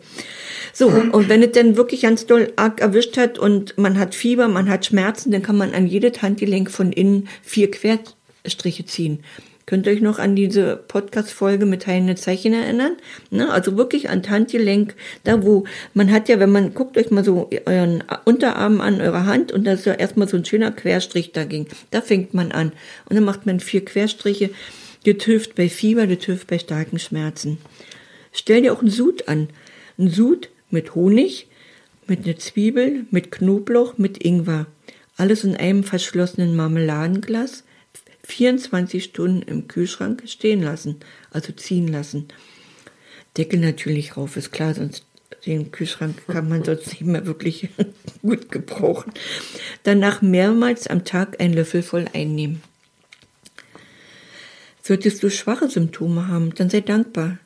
So, 0.74 0.88
und 0.88 1.30
wenn 1.30 1.42
es 1.42 1.52
dann 1.54 1.78
wirklich 1.78 2.02
ganz 2.02 2.26
doll 2.26 2.52
arg 2.58 2.82
erwischt 2.82 3.18
hat 3.18 3.40
und 3.40 3.78
man 3.78 3.98
hat 3.98 4.14
Fieber, 4.14 4.50
man 4.50 4.70
hat 4.70 4.86
Schmerzen, 4.86 5.32
dann 5.32 5.42
kann 5.42 5.56
man 5.58 5.74
an 5.74 5.88
jedes 5.88 6.22
Handgelenk 6.22 6.70
von 6.70 6.92
innen 6.92 7.30
vier 7.44 7.72
Querstriche 7.72 8.86
ziehen. 8.86 9.24
Könnt 9.66 9.88
ihr 9.88 9.94
euch 9.94 10.02
noch 10.02 10.20
an 10.20 10.36
diese 10.36 10.76
Podcast-Folge 10.76 11.66
mit 11.66 11.88
heilende 11.88 12.14
Zeichen 12.14 12.54
erinnern? 12.54 12.98
Ne? 13.32 13.52
Also 13.52 13.78
wirklich 13.78 14.10
an 14.10 14.22
Handgelenk, 14.30 14.94
da 15.24 15.44
wo 15.44 15.64
man 15.96 16.12
hat 16.12 16.30
ja, 16.30 16.40
wenn 16.40 16.52
man 16.52 16.76
guckt 16.76 17.00
euch 17.00 17.10
mal 17.10 17.26
so 17.26 17.50
euren 17.66 18.04
Unterarm 18.26 18.80
an, 18.80 19.02
eure 19.02 19.26
Hand 19.26 19.52
und 19.52 19.64
da 19.64 19.74
ist 19.74 19.88
ja 19.88 19.94
erstmal 19.94 20.28
so 20.28 20.38
ein 20.38 20.46
schöner 20.46 20.72
Querstrich 20.72 21.32
dagegen. 21.32 21.66
Da 21.90 22.02
fängt 22.02 22.36
man 22.36 22.52
an. 22.52 22.74
Und 23.10 23.16
dann 23.16 23.24
macht 23.24 23.48
man 23.48 23.60
vier 23.60 23.84
Querstriche. 23.84 24.52
Das 25.04 25.24
hilft 25.24 25.56
bei 25.56 25.68
Fieber, 25.68 26.06
das 26.06 26.24
hilft 26.24 26.48
bei 26.48 26.60
starken 26.60 27.00
Schmerzen. 27.00 27.58
Stell 28.34 28.62
dir 28.62 28.74
auch 28.74 28.82
einen 28.82 28.92
Sud 28.92 29.28
an. 29.28 29.50
Ein 29.98 30.12
Sud 30.12 30.50
mit 30.70 30.94
Honig, 30.94 31.48
mit 32.06 32.26
einer 32.26 32.38
Zwiebel, 32.38 33.06
mit 33.10 33.32
Knoblauch, 33.32 33.98
mit 33.98 34.24
Ingwer. 34.24 34.68
Alles 35.18 35.44
in 35.44 35.56
einem 35.56 35.84
verschlossenen 35.84 36.56
Marmeladenglas 36.56 37.64
24 38.28 39.04
Stunden 39.04 39.42
im 39.42 39.68
Kühlschrank 39.68 40.24
stehen 40.26 40.62
lassen, 40.62 40.98
also 41.32 41.52
ziehen 41.54 41.88
lassen. 41.88 42.28
Deckel 43.38 43.60
natürlich 43.60 44.18
rauf, 44.18 44.38
ist 44.38 44.52
klar, 44.52 44.74
sonst 44.74 45.06
den 45.46 45.72
Kühlschrank 45.72 46.26
kann 46.28 46.50
man 46.50 46.64
sonst 46.64 46.88
nicht 46.88 47.02
mehr 47.02 47.26
wirklich 47.26 47.70
gut 48.22 48.52
gebrauchen. 48.52 49.12
Danach 49.84 50.22
mehrmals 50.22 50.88
am 50.88 51.06
Tag 51.06 51.40
ein 51.40 51.54
Löffel 51.54 51.84
voll 51.84 52.06
einnehmen. 52.14 52.62
Solltest 54.82 55.24
du 55.24 55.30
schwache 55.30 55.70
Symptome 55.70 56.28
haben, 56.28 56.54
dann 56.56 56.70
sei 56.70 56.82
dankbar. 56.82 57.40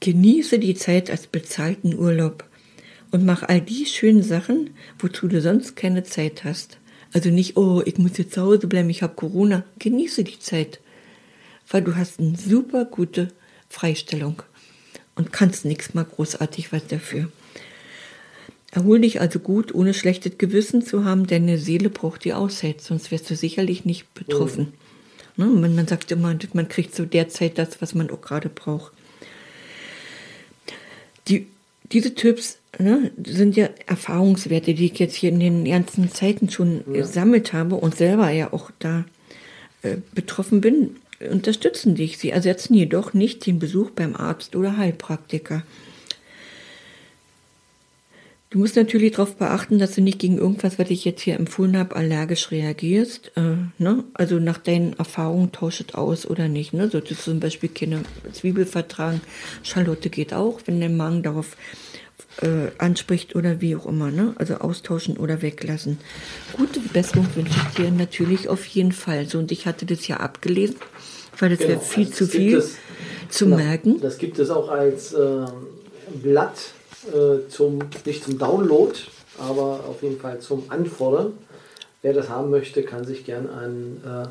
Genieße 0.00 0.58
die 0.58 0.74
Zeit 0.74 1.10
als 1.10 1.26
bezahlten 1.26 1.98
Urlaub 1.98 2.44
und 3.10 3.24
mach 3.24 3.42
all 3.42 3.60
die 3.60 3.86
schönen 3.86 4.22
Sachen, 4.22 4.70
wozu 4.98 5.28
du 5.28 5.40
sonst 5.40 5.76
keine 5.76 6.04
Zeit 6.04 6.44
hast. 6.44 6.78
Also 7.12 7.30
nicht, 7.30 7.56
oh, 7.56 7.82
ich 7.84 7.98
muss 7.98 8.18
jetzt 8.18 8.34
zu 8.34 8.42
Hause 8.42 8.66
bleiben, 8.66 8.90
ich 8.90 9.02
habe 9.02 9.14
Corona. 9.14 9.64
Genieße 9.78 10.24
die 10.24 10.38
Zeit, 10.38 10.80
weil 11.68 11.82
du 11.82 11.96
hast 11.96 12.20
eine 12.20 12.36
super 12.36 12.84
gute 12.84 13.28
Freistellung 13.68 14.42
und 15.14 15.32
kannst 15.32 15.64
nichts 15.64 15.94
mal 15.94 16.04
großartig 16.04 16.72
was 16.72 16.86
dafür. 16.86 17.30
Erhol 18.72 19.00
dich 19.00 19.20
also 19.20 19.38
gut, 19.38 19.74
ohne 19.74 19.94
schlechtes 19.94 20.36
Gewissen 20.36 20.82
zu 20.82 21.04
haben, 21.04 21.26
deine 21.26 21.56
Seele 21.56 21.88
braucht 21.88 22.24
die 22.24 22.34
Auszeit, 22.34 22.82
sonst 22.82 23.10
wärst 23.10 23.30
du 23.30 23.36
sicherlich 23.36 23.84
nicht 23.84 24.12
betroffen. 24.12 24.72
Oh. 25.38 25.42
Ne? 25.42 25.46
Man, 25.46 25.74
man 25.74 25.86
sagt 25.86 26.10
immer, 26.12 26.36
man 26.52 26.68
kriegt 26.68 26.94
zu 26.94 27.06
der 27.06 27.28
Zeit 27.28 27.58
das, 27.58 27.80
was 27.80 27.94
man 27.94 28.10
auch 28.10 28.20
gerade 28.20 28.48
braucht 28.48 28.92
diese 31.92 32.14
Tipps 32.14 32.58
ne, 32.78 33.10
sind 33.24 33.56
ja 33.56 33.68
Erfahrungswerte, 33.86 34.74
die 34.74 34.86
ich 34.86 34.98
jetzt 34.98 35.14
hier 35.14 35.30
in 35.30 35.40
den 35.40 35.64
ganzen 35.64 36.10
Zeiten 36.12 36.50
schon 36.50 36.84
ja. 36.86 37.00
gesammelt 37.00 37.52
habe 37.52 37.76
und 37.76 37.96
selber 37.96 38.30
ja 38.30 38.52
auch 38.52 38.70
da 38.78 39.04
äh, 39.82 39.96
betroffen 40.14 40.60
bin, 40.60 40.96
unterstützen 41.30 41.94
dich. 41.94 42.18
Sie 42.18 42.30
ersetzen 42.30 42.74
jedoch 42.74 43.14
nicht 43.14 43.46
den 43.46 43.58
Besuch 43.58 43.90
beim 43.90 44.16
Arzt 44.16 44.56
oder 44.56 44.76
Heilpraktiker. 44.76 45.62
Du 48.56 48.60
musst 48.60 48.76
natürlich 48.76 49.12
darauf 49.12 49.36
beachten, 49.36 49.78
dass 49.78 49.96
du 49.96 50.00
nicht 50.00 50.18
gegen 50.18 50.38
irgendwas, 50.38 50.78
was 50.78 50.88
ich 50.88 51.04
jetzt 51.04 51.20
hier 51.20 51.34
empfohlen 51.34 51.76
habe, 51.76 51.94
allergisch 51.94 52.50
reagierst. 52.50 53.32
Äh, 53.36 53.56
ne? 53.76 54.02
Also 54.14 54.38
nach 54.38 54.56
deinen 54.56 54.94
Erfahrungen 54.94 55.52
tauscht 55.52 55.94
aus 55.94 56.24
oder 56.24 56.48
nicht. 56.48 56.72
Ne? 56.72 56.88
Solltest 56.88 57.26
du 57.26 57.32
zum 57.32 57.40
Beispiel 57.40 57.68
keine 57.68 58.00
Zwiebel 58.32 58.64
vertragen. 58.64 59.20
Schalotte 59.62 60.08
geht 60.08 60.32
auch, 60.32 60.60
wenn 60.64 60.80
der 60.80 60.88
Magen 60.88 61.22
darauf 61.22 61.54
äh, 62.40 62.68
anspricht 62.78 63.36
oder 63.36 63.60
wie 63.60 63.76
auch 63.76 63.84
immer. 63.84 64.10
Ne? 64.10 64.32
Also 64.36 64.54
austauschen 64.54 65.18
oder 65.18 65.42
weglassen. 65.42 65.98
Gute 66.54 66.80
Besserung 66.80 67.28
wünsche 67.34 67.60
ich 67.60 67.74
dir 67.74 67.90
natürlich 67.90 68.48
auf 68.48 68.64
jeden 68.64 68.92
Fall. 68.92 69.28
So, 69.28 69.36
und 69.38 69.52
ich 69.52 69.66
hatte 69.66 69.84
das 69.84 70.08
ja 70.08 70.16
abgelesen, 70.16 70.76
weil 71.38 71.50
das 71.50 71.58
genau, 71.58 71.72
wäre 71.72 71.80
viel 71.82 72.06
also 72.06 72.24
zu 72.24 72.26
viel 72.26 72.56
es, 72.56 72.76
zu 73.28 73.44
genau, 73.44 73.58
merken. 73.58 74.00
Das 74.00 74.16
gibt 74.16 74.38
es 74.38 74.48
auch 74.48 74.70
als 74.70 75.12
äh, 75.12 75.44
Blatt 76.22 76.72
äh, 77.12 77.48
zum, 77.48 77.78
nicht 78.04 78.24
zum 78.24 78.38
Download, 78.38 78.92
aber 79.38 79.80
auf 79.88 80.02
jeden 80.02 80.18
Fall 80.18 80.40
zum 80.40 80.64
Anfordern. 80.68 81.32
Wer 82.02 82.12
das 82.12 82.28
haben 82.28 82.50
möchte, 82.50 82.82
kann 82.82 83.04
sich 83.04 83.24
gern 83.24 83.48
an, 83.48 84.30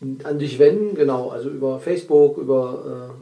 äh, 0.00 0.24
an 0.24 0.38
dich 0.38 0.58
wenden, 0.58 0.94
genau, 0.94 1.28
also 1.28 1.50
über 1.50 1.80
Facebook, 1.80 2.38
über 2.38 3.14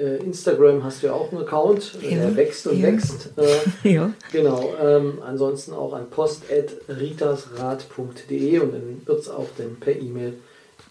äh, 0.00 0.16
Instagram 0.16 0.82
hast 0.82 1.02
du 1.02 1.08
ja 1.08 1.12
auch 1.12 1.30
einen 1.32 1.42
Account, 1.42 1.98
ja, 2.02 2.16
der 2.16 2.34
wächst 2.36 2.66
und 2.66 2.78
ja. 2.78 2.86
wächst. 2.88 3.28
Äh, 3.36 3.58
ja. 3.92 4.12
Genau. 4.32 4.72
Ähm, 4.82 5.18
ansonsten 5.24 5.72
auch 5.72 5.92
an 5.92 6.10
post.ritasrad.de 6.10 8.58
und 8.58 8.72
dann 8.72 9.02
wird 9.04 9.20
es 9.20 9.28
auch 9.28 9.46
dann 9.56 9.76
per 9.76 9.94
E-Mail 9.94 10.34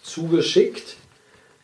zugeschickt. 0.02 0.96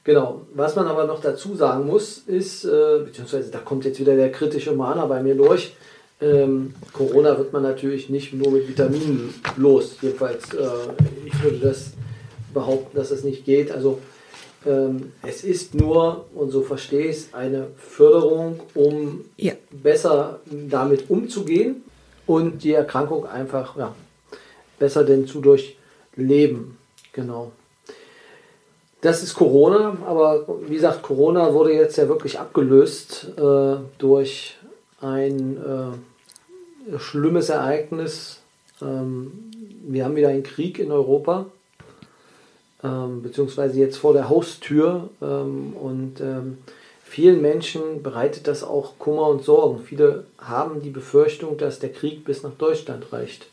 Genau. 0.06 0.42
Was 0.54 0.76
man 0.76 0.86
aber 0.86 1.04
noch 1.04 1.20
dazu 1.20 1.56
sagen 1.56 1.84
muss, 1.84 2.18
ist, 2.18 2.64
äh, 2.64 3.00
beziehungsweise 3.04 3.50
da 3.50 3.58
kommt 3.58 3.84
jetzt 3.84 3.98
wieder 3.98 4.14
der 4.14 4.30
kritische 4.30 4.70
Mahner 4.70 5.08
bei 5.08 5.20
mir 5.20 5.34
durch. 5.34 5.74
Ähm, 6.20 6.74
Corona 6.92 7.36
wird 7.36 7.52
man 7.52 7.64
natürlich 7.64 8.08
nicht 8.08 8.32
nur 8.32 8.52
mit 8.52 8.68
Vitaminen 8.68 9.34
los. 9.56 9.96
Jedenfalls, 10.00 10.54
äh, 10.54 10.68
ich 11.24 11.42
würde 11.42 11.58
das 11.58 11.90
behaupten, 12.54 12.96
dass 12.96 13.10
es 13.10 13.16
das 13.16 13.24
nicht 13.24 13.44
geht. 13.44 13.72
Also 13.72 13.98
ähm, 14.64 15.10
es 15.26 15.42
ist 15.42 15.74
nur, 15.74 16.26
und 16.36 16.52
so 16.52 16.62
verstehe 16.62 17.06
ich 17.06 17.16
es, 17.16 17.34
eine 17.34 17.66
Förderung, 17.76 18.60
um 18.74 19.24
ja. 19.36 19.54
besser 19.72 20.38
damit 20.46 21.10
umzugehen 21.10 21.82
und 22.26 22.62
die 22.62 22.74
Erkrankung 22.74 23.26
einfach 23.26 23.76
ja, 23.76 23.92
besser 24.78 25.02
denn 25.02 25.26
zu 25.26 25.40
durchleben. 25.40 26.78
Genau. 27.12 27.50
Das 29.06 29.22
ist 29.22 29.34
Corona, 29.34 29.96
aber 30.04 30.44
wie 30.66 30.74
gesagt, 30.74 31.02
Corona 31.02 31.54
wurde 31.54 31.72
jetzt 31.72 31.96
ja 31.96 32.08
wirklich 32.08 32.40
abgelöst 32.40 33.28
äh, 33.38 33.76
durch 33.98 34.56
ein 35.00 35.56
äh, 36.92 36.98
schlimmes 36.98 37.48
Ereignis. 37.48 38.40
Ähm, 38.82 39.30
wir 39.86 40.04
haben 40.04 40.16
wieder 40.16 40.30
einen 40.30 40.42
Krieg 40.42 40.80
in 40.80 40.90
Europa, 40.90 41.46
ähm, 42.82 43.22
beziehungsweise 43.22 43.78
jetzt 43.78 43.96
vor 43.96 44.12
der 44.12 44.28
Haustür. 44.28 45.08
Ähm, 45.22 45.74
und 45.80 46.20
ähm, 46.20 46.58
vielen 47.04 47.40
Menschen 47.40 48.02
bereitet 48.02 48.48
das 48.48 48.64
auch 48.64 48.98
Kummer 48.98 49.28
und 49.28 49.44
Sorgen. 49.44 49.84
Viele 49.84 50.24
haben 50.38 50.82
die 50.82 50.90
Befürchtung, 50.90 51.58
dass 51.58 51.78
der 51.78 51.92
Krieg 51.92 52.24
bis 52.24 52.42
nach 52.42 52.54
Deutschland 52.58 53.12
reicht. 53.12 53.46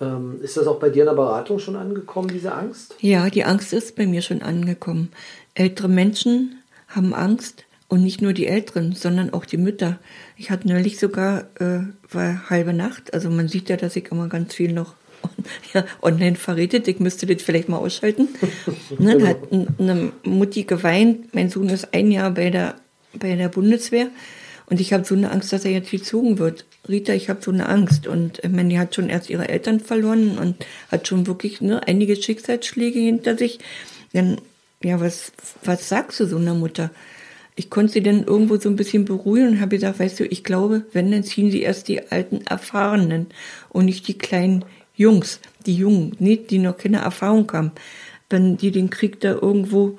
Ähm, 0.00 0.40
ist 0.42 0.56
das 0.56 0.66
auch 0.66 0.80
bei 0.80 0.90
dir 0.90 1.02
in 1.02 1.08
der 1.08 1.14
Beratung 1.14 1.58
schon 1.58 1.76
angekommen, 1.76 2.28
diese 2.28 2.52
Angst? 2.52 2.96
Ja, 3.00 3.30
die 3.30 3.44
Angst 3.44 3.72
ist 3.72 3.96
bei 3.96 4.06
mir 4.06 4.22
schon 4.22 4.42
angekommen. 4.42 5.10
Ältere 5.54 5.88
Menschen 5.88 6.62
haben 6.88 7.14
Angst 7.14 7.64
und 7.88 8.02
nicht 8.02 8.20
nur 8.20 8.32
die 8.32 8.46
Älteren, 8.46 8.92
sondern 8.92 9.32
auch 9.32 9.44
die 9.44 9.56
Mütter. 9.56 9.98
Ich 10.36 10.50
hatte 10.50 10.68
neulich 10.68 10.98
sogar, 10.98 11.44
äh, 11.60 11.80
war 12.10 12.50
halbe 12.50 12.72
Nacht, 12.72 13.14
also 13.14 13.30
man 13.30 13.48
sieht 13.48 13.68
ja, 13.68 13.76
dass 13.76 13.94
ich 13.94 14.10
immer 14.10 14.28
ganz 14.28 14.54
viel 14.54 14.72
noch 14.72 14.94
ja, 15.74 15.84
online 16.02 16.36
verredet, 16.36 16.88
ich 16.88 16.98
müsste 16.98 17.26
das 17.26 17.42
vielleicht 17.42 17.68
mal 17.68 17.78
ausschalten. 17.78 18.28
ne, 18.98 19.16
dann 19.16 19.28
hat 19.28 19.38
eine 19.78 20.12
Mutti 20.24 20.64
geweint, 20.64 21.34
mein 21.34 21.50
Sohn 21.50 21.68
ist 21.68 21.94
ein 21.94 22.10
Jahr 22.10 22.32
bei 22.32 22.50
der, 22.50 22.74
bei 23.18 23.36
der 23.36 23.48
Bundeswehr 23.48 24.08
und 24.66 24.80
ich 24.80 24.92
habe 24.92 25.04
so 25.04 25.14
eine 25.14 25.30
Angst, 25.30 25.52
dass 25.52 25.64
er 25.64 25.72
jetzt 25.72 25.90
gezogen 25.90 26.38
wird. 26.38 26.64
Rita, 26.88 27.12
ich 27.12 27.28
habe 27.28 27.42
so 27.42 27.50
eine 27.50 27.68
Angst. 27.68 28.06
Und 28.06 28.40
meine, 28.48 28.70
die 28.70 28.78
hat 28.78 28.94
schon 28.94 29.10
erst 29.10 29.28
ihre 29.28 29.48
Eltern 29.48 29.80
verloren 29.80 30.38
und 30.38 30.56
hat 30.90 31.06
schon 31.06 31.26
wirklich 31.26 31.60
ne, 31.60 31.86
einige 31.86 32.16
Schicksalsschläge 32.16 32.98
hinter 32.98 33.36
sich. 33.36 33.58
Dann, 34.12 34.40
ja, 34.82 35.00
was, 35.00 35.32
was 35.62 35.88
sagst 35.88 36.20
du 36.20 36.26
so 36.26 36.36
einer 36.36 36.54
Mutter? 36.54 36.90
Ich 37.56 37.70
konnte 37.70 37.92
sie 37.92 38.02
dann 38.02 38.24
irgendwo 38.24 38.56
so 38.56 38.68
ein 38.68 38.76
bisschen 38.76 39.04
beruhigen 39.04 39.48
und 39.48 39.60
habe 39.60 39.76
gesagt, 39.76 40.00
weißt 40.00 40.20
du, 40.20 40.24
ich 40.24 40.42
glaube, 40.42 40.84
wenn, 40.92 41.12
dann 41.12 41.24
ziehen 41.24 41.50
sie 41.50 41.62
erst 41.62 41.88
die 41.88 42.10
alten 42.10 42.40
Erfahrenen 42.46 43.26
und 43.68 43.84
nicht 43.84 44.08
die 44.08 44.18
kleinen 44.18 44.64
Jungs, 44.96 45.40
die 45.66 45.76
Jungen, 45.76 46.16
nicht, 46.18 46.50
die 46.50 46.58
noch 46.58 46.76
keine 46.76 46.98
Erfahrung 46.98 47.50
haben. 47.52 47.72
Wenn 48.30 48.56
die 48.56 48.70
den 48.70 48.90
Krieg 48.90 49.20
da 49.20 49.32
irgendwo 49.32 49.98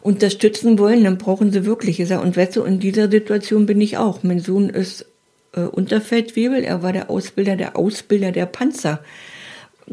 unterstützen 0.00 0.78
wollen, 0.78 1.04
dann 1.04 1.18
brauchen 1.18 1.52
sie 1.52 1.66
wirklich. 1.66 2.00
Und 2.12 2.36
weißt 2.36 2.56
du, 2.56 2.62
in 2.62 2.80
dieser 2.80 3.10
Situation 3.10 3.66
bin 3.66 3.80
ich 3.80 3.98
auch. 3.98 4.22
Mein 4.22 4.40
Sohn 4.40 4.70
ist 4.70 5.06
äh, 5.54 5.60
Unterfeldwebel, 5.60 6.64
er 6.64 6.82
war 6.82 6.92
der 6.92 7.10
Ausbilder 7.10 7.56
der 7.56 7.76
Ausbilder 7.76 8.32
der 8.32 8.46
Panzer. 8.46 9.00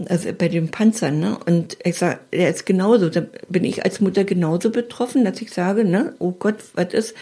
Also 0.09 0.33
bei 0.37 0.49
den 0.49 0.71
Panzern, 0.71 1.19
ne? 1.19 1.37
Und 1.45 1.77
ich 1.85 1.95
sage, 1.95 2.19
er 2.31 2.49
ist 2.49 2.65
genauso. 2.65 3.07
Da 3.09 3.25
bin 3.47 3.63
ich 3.63 3.85
als 3.85 4.01
Mutter 4.01 4.25
genauso 4.25 4.69
betroffen, 4.69 5.23
dass 5.23 5.41
ich 5.41 5.51
sage, 5.51 5.85
ne, 5.85 6.15
oh 6.19 6.31
Gott, 6.31 6.55
was 6.73 6.93
ist? 6.93 7.15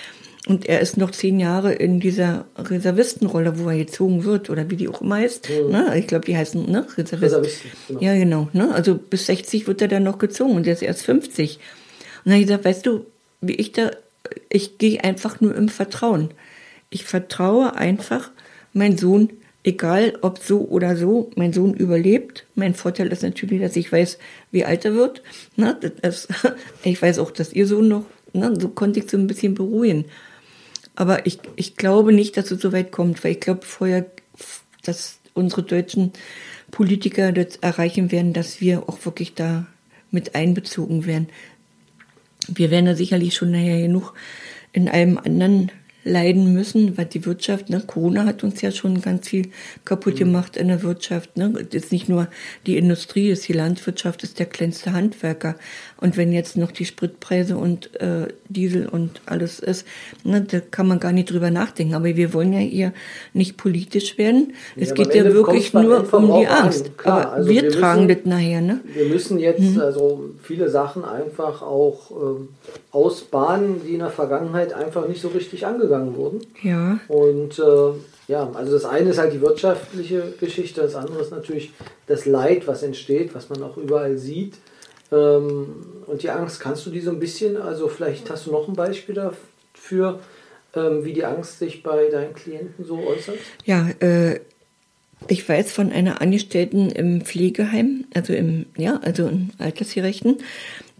Und 0.48 0.68
er 0.68 0.82
ist 0.82 0.98
noch 0.98 1.12
zehn 1.12 1.40
Jahre 1.40 1.74
in 1.74 2.02
dieser 2.02 2.46
Reservistenrolle, 2.58 3.60
wo 3.60 3.70
er 3.70 3.78
gezogen 3.78 4.26
wird, 4.26 4.50
oder 4.50 4.70
wie 4.70 4.76
die 4.76 4.90
auch 4.90 5.02
immer 5.02 5.18
heißt. 5.18 5.50
Mhm. 5.50 5.72
Ne? 5.72 5.98
Ich 5.98 6.08
glaube, 6.08 6.26
die 6.26 6.36
heißen 6.36 6.70
ne? 6.70 6.86
Reservisten. 6.98 7.20
Reservisten 7.22 7.72
genau. 7.88 8.02
Ja, 8.02 8.16
genau. 8.16 8.50
Ne? 8.52 8.74
Also 8.74 8.96
bis 8.96 9.28
60 9.28 9.68
wird 9.68 9.82
er 9.82 9.88
dann 9.88 10.04
noch 10.04 10.18
gezogen 10.18 10.56
und 10.56 10.68
er 10.68 10.74
ist 10.74 10.82
erst 10.82 11.04
50. 11.04 11.60
Und 12.26 12.32
dann 12.32 12.40
ich 12.40 12.48
gesagt, 12.48 12.66
weißt 12.66 12.86
du, 12.86 13.06
wie 13.42 13.56
ich 13.56 13.72
da, 13.72 13.92
ich 14.50 14.78
gehe 14.78 15.04
einfach 15.04 15.42
nur 15.42 15.56
im 15.56 15.70
Vertrauen. 15.70 16.30
Ich 16.90 17.04
vertraue 17.04 17.76
einfach, 17.76 18.32
mein 18.74 18.98
Sohn, 18.98 19.30
egal 19.64 20.18
ob 20.22 20.40
so 20.40 20.62
oder 20.62 20.96
so, 20.96 21.32
mein 21.36 21.54
Sohn 21.54 21.74
überlebt. 21.74 22.46
Mein 22.56 22.76
Vorteil 22.76 23.08
ist 23.08 23.24
natürlich, 23.24 23.62
dass 23.62 23.76
ich 23.76 23.92
weiß, 23.92 24.18
wie 24.52 24.66
alt 24.66 24.86
er 24.86 24.96
wird. 24.96 25.22
Na, 25.56 25.74
das, 25.74 26.28
ich 26.84 27.02
weiß 27.02 27.20
auch, 27.20 27.32
dass 27.32 27.54
ihr 27.54 27.68
Sohn 27.68 27.88
noch, 27.88 28.06
na, 28.34 28.54
so 28.60 28.70
konnte 28.70 29.00
ich 29.00 29.10
so 29.10 29.18
ein 29.18 29.28
bisschen 29.28 29.56
beruhigen. 29.56 30.06
Aber 30.96 31.26
ich, 31.26 31.40
ich 31.56 31.76
glaube 31.76 32.14
nicht, 32.14 32.38
dass 32.38 32.52
es 32.52 32.62
so 32.62 32.72
weit 32.72 32.92
kommt, 32.92 33.24
weil 33.24 33.32
ich 33.32 33.40
glaube 33.40 33.66
vorher, 33.66 34.06
dass 34.84 35.20
unsere 35.34 35.64
deutschen 35.64 36.14
Politiker 36.72 37.32
das 37.32 37.58
erreichen 37.58 38.12
werden, 38.12 38.34
dass 38.34 38.62
wir 38.62 38.88
auch 38.88 39.04
wirklich 39.06 39.34
da 39.34 39.66
mit 40.12 40.36
einbezogen 40.36 41.06
werden. 41.06 41.28
Wir 42.48 42.72
werden 42.72 42.86
da 42.86 42.96
sicherlich 42.96 43.36
schon 43.36 43.52
nachher 43.52 43.82
genug 43.82 44.14
in 44.72 44.90
einem 44.90 45.18
anderen 45.18 45.72
leiden 46.04 46.54
müssen, 46.54 46.98
weil 46.98 47.06
die 47.06 47.26
Wirtschaft, 47.26 47.70
ne, 47.70 47.82
Corona 47.86 48.26
hat 48.26 48.44
uns 48.44 48.62
ja 48.62 48.72
schon 48.72 49.02
ganz 49.02 49.30
viel 49.30 49.50
kaputt 49.86 50.16
mhm. 50.16 50.20
gemacht 50.20 50.58
in 50.58 50.68
der 50.68 50.84
Wirtschaft. 50.84 51.38
Ne. 51.38 51.54
ist 51.72 51.92
nicht 51.92 52.10
nur 52.10 52.28
die 52.66 52.78
Industrie, 52.78 53.30
ist 53.30 53.48
die 53.48 53.54
Landwirtschaft, 53.54 54.24
ist 54.24 54.40
der 54.40 54.46
kleinste 54.46 54.94
Handwerker. 54.94 55.56
Und 55.98 56.18
wenn 56.18 56.34
jetzt 56.34 56.58
noch 56.58 56.72
die 56.72 56.86
Spritpreise 56.86 57.56
und 57.58 57.96
äh, 58.02 58.28
Diesel 58.50 58.88
und 58.88 59.22
alles 59.26 59.60
ist, 59.60 59.88
ne, 60.24 60.42
da 60.42 60.60
kann 60.60 60.88
man 60.88 61.00
gar 61.00 61.14
nicht 61.14 61.32
drüber 61.32 61.52
nachdenken. 61.52 61.94
Aber 61.94 62.06
wir 62.06 62.34
wollen 62.34 62.52
ja 62.52 62.60
hier 62.60 62.94
nicht 63.34 63.56
politisch 63.56 64.18
werden. 64.18 64.54
Ja, 64.76 64.84
es 64.84 64.94
geht 64.94 65.16
ja 65.16 65.24
wirklich 65.24 65.74
nur 65.74 66.14
um 66.14 66.40
die 66.40 66.48
Angst. 66.48 66.98
Klar, 66.98 67.22
aber 67.22 67.32
also 67.34 67.50
wir, 67.50 67.64
wir, 67.64 67.72
tragen 67.72 68.08
müssen, 68.08 68.24
das 68.24 68.34
nachher. 68.34 68.62
Ne? 68.62 68.82
Wir 68.94 69.06
müssen 69.06 69.40
jetzt 69.40 69.62
mhm. 69.62 69.80
also 69.80 70.32
viele 70.42 70.70
Sachen 70.70 71.06
einfach 71.06 71.62
auch 71.62 72.12
ähm, 72.12 72.50
ausbahnen, 72.92 73.82
die 73.86 73.94
in 73.94 74.00
der 74.00 74.10
Vergangenheit 74.10 74.74
einfach 74.74 75.08
nicht 75.08 75.22
so 75.22 75.30
richtig 75.30 75.66
angegangen 75.66 75.93
wurden. 76.16 76.42
Ja. 76.62 77.00
Und 77.08 77.60
äh, 77.60 77.94
ja, 78.28 78.50
also 78.54 78.74
das 78.74 78.86
eine 78.86 79.10
ist 79.10 79.18
halt 79.18 79.34
die 79.34 79.42
wirtschaftliche 79.42 80.34
Geschichte, 80.40 80.82
das 80.82 80.96
andere 80.96 81.22
ist 81.22 81.32
natürlich 81.32 81.74
das 82.08 82.26
Leid, 82.26 82.68
was 82.68 82.84
entsteht, 82.84 83.36
was 83.36 83.50
man 83.50 83.62
auch 83.64 83.78
überall 83.78 84.18
sieht. 84.18 84.56
Ähm, 85.12 85.76
und 86.08 86.24
die 86.24 86.30
Angst, 86.30 86.60
kannst 86.60 86.86
du 86.86 86.90
die 86.90 87.02
so 87.02 87.12
ein 87.12 87.20
bisschen, 87.20 87.58
also 87.58 87.88
vielleicht 87.88 88.30
hast 88.30 88.48
du 88.48 88.52
noch 88.52 88.68
ein 88.68 88.76
Beispiel 88.76 89.16
dafür, 89.16 90.20
ähm, 90.76 91.06
wie 91.06 91.14
die 91.14 91.26
Angst 91.26 91.60
sich 91.60 91.84
bei 91.84 92.10
deinen 92.10 92.34
Klienten 92.34 92.86
so 92.86 93.00
äußert? 93.00 93.38
Ja, 93.66 93.90
äh, 94.00 94.40
ich 95.28 95.48
weiß 95.48 95.72
von 95.72 95.92
einer 95.92 96.22
Angestellten 96.22 96.90
im 96.90 97.22
Pflegeheim, 97.22 98.06
also 98.14 98.34
im, 98.34 98.66
ja, 98.78 99.00
also 99.04 99.28
im 99.28 99.52
Altersgerechten, 99.58 100.38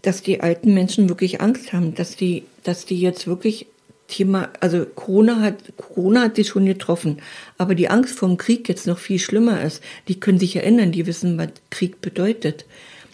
dass 0.02 0.22
die 0.22 0.40
alten 0.40 0.74
Menschen 0.74 1.08
wirklich 1.08 1.40
Angst 1.40 1.72
haben, 1.72 1.94
dass 1.94 2.16
die, 2.16 2.44
dass 2.62 2.84
die 2.86 3.00
jetzt 3.00 3.26
wirklich 3.26 3.66
Thema, 4.08 4.50
also 4.60 4.84
Corona 4.84 5.40
hat, 5.40 5.56
Corona 5.76 6.22
hat 6.22 6.36
die 6.36 6.44
schon 6.44 6.66
getroffen, 6.66 7.18
aber 7.58 7.74
die 7.74 7.88
Angst 7.88 8.18
vor 8.18 8.28
dem 8.28 8.36
Krieg 8.36 8.68
jetzt 8.68 8.86
noch 8.86 8.98
viel 8.98 9.18
schlimmer 9.18 9.62
ist. 9.62 9.82
Die 10.08 10.20
können 10.20 10.38
sich 10.38 10.56
erinnern, 10.56 10.92
die 10.92 11.06
wissen, 11.06 11.38
was 11.38 11.48
Krieg 11.70 12.00
bedeutet. 12.00 12.66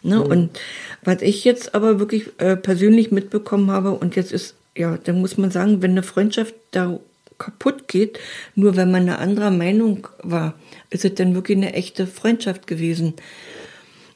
Ne? 0.02 0.16
Mhm. 0.16 0.22
Und 0.22 0.60
was 1.04 1.22
ich 1.22 1.44
jetzt 1.44 1.74
aber 1.74 2.00
wirklich 2.00 2.30
äh, 2.38 2.56
persönlich 2.56 3.12
mitbekommen 3.12 3.70
habe, 3.70 3.92
und 3.92 4.16
jetzt 4.16 4.32
ist, 4.32 4.54
ja, 4.76 4.98
da 5.02 5.12
muss 5.12 5.38
man 5.38 5.50
sagen, 5.50 5.82
wenn 5.82 5.92
eine 5.92 6.02
Freundschaft 6.02 6.54
da 6.72 6.98
kaputt 7.38 7.88
geht, 7.88 8.18
nur 8.54 8.76
wenn 8.76 8.90
man 8.90 9.02
eine 9.02 9.18
andere 9.18 9.50
Meinung 9.50 10.08
war, 10.22 10.54
ist 10.90 11.04
es 11.04 11.14
dann 11.14 11.34
wirklich 11.34 11.56
eine 11.56 11.72
echte 11.72 12.06
Freundschaft 12.06 12.66
gewesen. 12.66 13.14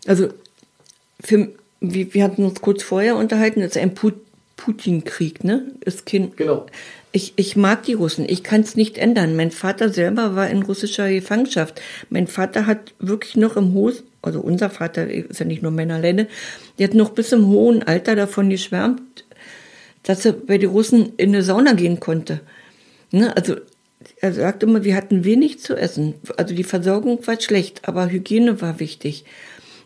Also 0.07 0.29
für, 1.21 1.49
wir, 1.81 2.15
wir 2.15 2.25
hatten 2.25 2.45
uns 2.45 2.61
kurz 2.61 2.83
vorher 2.83 3.17
unterhalten, 3.17 3.61
ist 3.61 3.77
ein 3.77 3.95
Putin-Krieg, 4.57 5.45
ne? 5.45 5.73
Ist 5.85 6.07
kein, 6.07 6.35
genau. 6.37 6.67
Ich, 7.13 7.33
ich 7.37 7.57
mag 7.57 7.85
die 7.85 7.93
Russen, 7.93 8.27
ich 8.29 8.43
kann 8.43 8.63
es 8.63 8.77
nicht 8.77 8.99
ändern. 8.99 9.37
Mein 9.37 9.51
Vater 9.51 9.89
selber 9.89 10.35
war 10.35 10.51
in 10.51 10.63
russischer 10.63 11.09
Gefangenschaft. 11.11 11.81
Mein 12.11 12.27
Vater 12.27 12.67
hat 12.67 12.93
wirklich 12.99 13.37
noch 13.37 13.57
im 13.57 13.73
Hohen, 13.73 13.95
also 14.23 14.41
unser 14.41 14.71
Vater 14.71 15.09
ist 15.09 15.39
ja 15.39 15.47
nicht 15.47 15.63
nur 15.63 15.71
Männer 15.71 15.95
alleine, 15.97 16.27
der 16.79 16.89
hat 16.89 16.95
noch 16.95 17.11
bis 17.11 17.33
im 17.33 17.47
hohen 17.47 17.83
Alter 17.83 18.17
davon 18.17 18.51
geschwärmt, 18.51 19.25
dass 20.03 20.25
er 20.25 20.33
bei 20.33 20.59
den 20.59 20.71
Russen 20.71 21.13
in 21.17 21.31
eine 21.31 21.43
Sauna 21.43 21.75
gehen 21.75 22.01
konnte. 22.01 22.41
Ne? 23.11 23.37
Also 23.37 23.57
er 24.21 24.33
sagt 24.33 24.63
immer, 24.63 24.85
wir 24.85 24.97
hatten 24.97 25.25
wenig 25.25 25.61
zu 25.61 25.77
essen. 25.77 26.15
Also 26.37 26.55
die 26.55 26.65
Versorgung 26.65 27.27
war 27.27 27.41
schlecht, 27.41 27.89
aber 27.89 28.11
Hygiene 28.11 28.61
war 28.61 28.81
wichtig. 28.81 29.25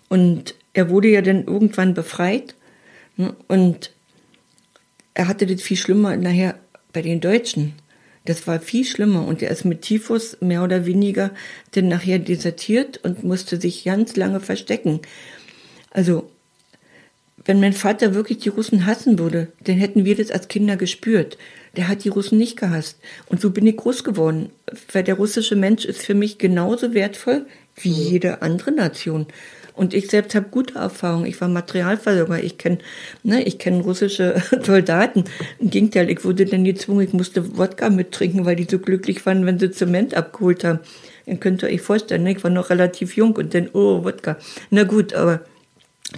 Und 0.09 0.55
er 0.73 0.91
wurde 0.91 1.09
ja 1.09 1.23
dann 1.23 1.45
irgendwann 1.45 1.95
befreit 1.95 2.55
ne? 3.17 3.35
und 3.49 3.93
er 5.19 5.27
hatte 5.27 5.47
das 5.47 5.61
viel 5.61 5.77
schlimmer 5.77 6.17
nachher 6.17 6.55
bei 6.93 7.03
den 7.03 7.21
Deutschen, 7.21 7.75
das 8.25 8.47
war 8.47 8.61
viel 8.61 8.85
schlimmer. 8.85 9.27
Und 9.27 9.43
er 9.43 9.51
ist 9.51 9.65
mit 9.65 9.83
Typhus 9.83 10.37
mehr 10.41 10.63
oder 10.63 10.87
weniger 10.87 11.33
dann 11.73 11.89
nachher 11.89 12.21
desertiert 12.21 12.99
und 13.03 13.25
musste 13.25 13.61
sich 13.61 13.85
ganz 13.85 14.15
lange 14.15 14.39
verstecken. 14.39 15.01
Also, 15.91 16.31
wenn 17.45 17.59
mein 17.59 17.73
Vater 17.73 18.15
wirklich 18.15 18.39
die 18.39 18.51
Russen 18.51 18.87
hassen 18.87 19.19
würde, 19.19 19.49
dann 19.65 19.77
hätten 19.77 20.05
wir 20.05 20.15
das 20.15 20.31
als 20.31 20.47
Kinder 20.47 20.77
gespürt. 20.77 21.37
Der 21.77 21.89
hat 21.89 22.05
die 22.05 22.11
Russen 22.11 22.39
nicht 22.39 22.57
gehasst. 22.57 22.99
Und 23.27 23.41
so 23.41 23.51
bin 23.51 23.67
ich 23.67 23.77
groß 23.77 24.05
geworden. 24.05 24.51
Weil 24.93 25.03
der 25.03 25.15
russische 25.15 25.57
Mensch 25.57 25.85
ist 25.85 26.03
für 26.03 26.15
mich 26.15 26.39
genauso 26.39 26.95
wertvoll 26.95 27.47
wie 27.75 27.91
jede 27.91 28.43
andere 28.43 28.71
Nation. 28.71 29.27
Und 29.79 29.95
ich 29.95 30.09
selbst 30.09 30.35
habe 30.35 30.49
gute 30.51 30.75
Erfahrungen. 30.75 31.27
Ich 31.27 31.41
war 31.41 31.47
Materialversorger. 31.47 32.43
Ich 32.43 32.59
kenne 32.59 32.79
ne, 33.23 33.45
kenn 33.45 33.81
russische 33.81 34.43
Soldaten. 34.63 35.23
Im 35.61 35.71
Gegenteil, 35.71 36.11
ich 36.11 36.25
wurde 36.25 36.47
dann 36.47 36.65
gezwungen, 36.65 37.07
ich 37.07 37.13
musste 37.13 37.57
Wodka 37.57 37.89
mittrinken, 37.89 38.45
weil 38.45 38.57
die 38.57 38.67
so 38.69 38.81
glücklich 38.81 39.25
waren, 39.25 39.47
wenn 39.47 39.61
sie 39.61 39.71
Zement 39.71 40.15
abgeholt 40.15 40.65
haben. 40.65 40.81
Dann 41.27 41.39
könnt 41.39 41.63
ihr 41.63 41.69
euch 41.69 41.81
vorstellen, 41.81 42.25
ne? 42.25 42.33
ich 42.33 42.43
war 42.43 42.51
noch 42.51 42.71
relativ 42.71 43.17
jung 43.17 43.37
und 43.37 43.55
dann, 43.55 43.69
oh, 43.73 44.03
Wodka. 44.03 44.37
Na 44.71 44.83
gut, 44.83 45.15
aber 45.15 45.43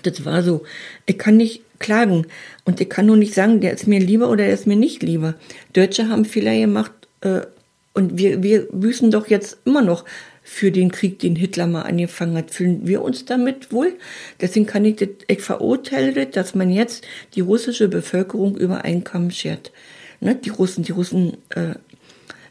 das 0.05 0.25
war 0.25 0.42
so. 0.42 0.62
Ich 1.05 1.18
kann 1.18 1.37
nicht 1.37 1.62
klagen. 1.79 2.27
Und 2.64 2.81
ich 2.81 2.88
kann 2.88 3.05
nur 3.05 3.18
nicht 3.18 3.35
sagen, 3.35 3.61
der 3.61 3.75
ist 3.75 3.87
mir 3.87 4.01
lieber 4.01 4.31
oder 4.31 4.44
der 4.44 4.55
ist 4.55 4.66
mir 4.66 4.77
nicht 4.77 5.03
lieber. 5.03 5.35
Deutsche 5.75 6.09
haben 6.09 6.25
Fehler 6.25 6.55
gemacht 6.55 6.92
äh, 7.20 7.42
und 7.92 8.16
wir, 8.16 8.42
wir 8.42 8.68
büßen 8.73 9.11
doch 9.11 9.27
jetzt 9.27 9.59
immer 9.66 9.83
noch 9.83 10.07
für 10.52 10.72
den 10.72 10.90
Krieg, 10.90 11.20
den 11.20 11.36
Hitler 11.36 11.68
mal 11.68 11.82
angefangen 11.82 12.36
hat. 12.36 12.50
Fühlen 12.50 12.80
wir 12.82 13.02
uns 13.02 13.24
damit 13.24 13.72
wohl? 13.72 13.94
Deswegen 14.40 14.66
kann 14.66 14.84
ich 14.84 14.96
das, 14.96 15.08
ich 15.28 15.42
verurteile 15.42 16.12
das, 16.12 16.30
dass 16.32 16.54
man 16.56 16.70
jetzt 16.70 17.06
die 17.36 17.40
russische 17.40 17.86
Bevölkerung 17.86 18.56
über 18.56 18.84
einen 18.84 19.04
Kamm 19.04 19.30
schert. 19.30 19.70
Ne? 20.18 20.34
Die 20.34 20.50
Russen, 20.50 20.82
die 20.82 20.90
Russen, 20.90 21.36
äh, 21.50 21.74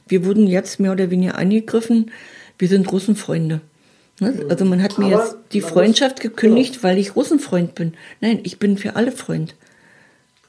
wir 0.08 0.24
wurden 0.24 0.48
jetzt 0.48 0.80
mehr 0.80 0.94
oder 0.94 1.12
weniger 1.12 1.38
angegriffen. 1.38 2.12
Wir 2.58 2.70
sind 2.70 2.90
Russenfreunde. 2.90 3.60
Ne? 4.22 4.46
Also 4.48 4.64
man 4.64 4.82
hat 4.82 4.98
mir 4.98 5.14
Aber 5.14 5.26
jetzt 5.26 5.38
die 5.52 5.62
Freundschaft 5.62 6.22
gekündigt, 6.22 6.76
genau. 6.76 6.84
weil 6.84 6.98
ich 6.98 7.18
Russenfreund 7.18 7.76
bin. 7.76 7.96
Nein, 8.22 8.40
ich 8.44 8.60
bin 8.60 8.78
für 8.78 8.96
alle 8.96 9.12
Freund. 9.12 9.56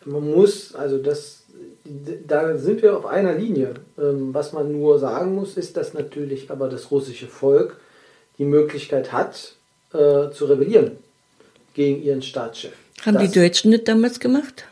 Man 0.05 0.31
muss, 0.31 0.73
also 0.77 0.99
das 0.99 1.40
da 2.27 2.57
sind 2.57 2.83
wir 2.83 2.97
auf 2.97 3.07
einer 3.07 3.35
Linie. 3.35 3.75
Ähm, 3.99 4.33
was 4.33 4.53
man 4.53 4.73
nur 4.73 4.99
sagen 4.99 5.35
muss, 5.35 5.57
ist, 5.57 5.77
dass 5.77 5.95
natürlich 5.95 6.51
aber 6.51 6.69
das 6.69 6.91
russische 6.91 7.27
Volk 7.27 7.77
die 8.39 8.45
Möglichkeit 8.45 9.13
hat, 9.13 9.55
äh, 9.93 10.31
zu 10.31 10.47
rebellieren 10.47 10.99
gegen 11.75 12.03
ihren 12.03 12.23
Staatschef. 12.23 12.73
Haben 13.05 13.15
das, 13.15 13.31
die 13.31 13.41
Deutschen 13.41 13.73
das 13.73 13.85
damals 13.85 14.21
gemacht? 14.21 14.65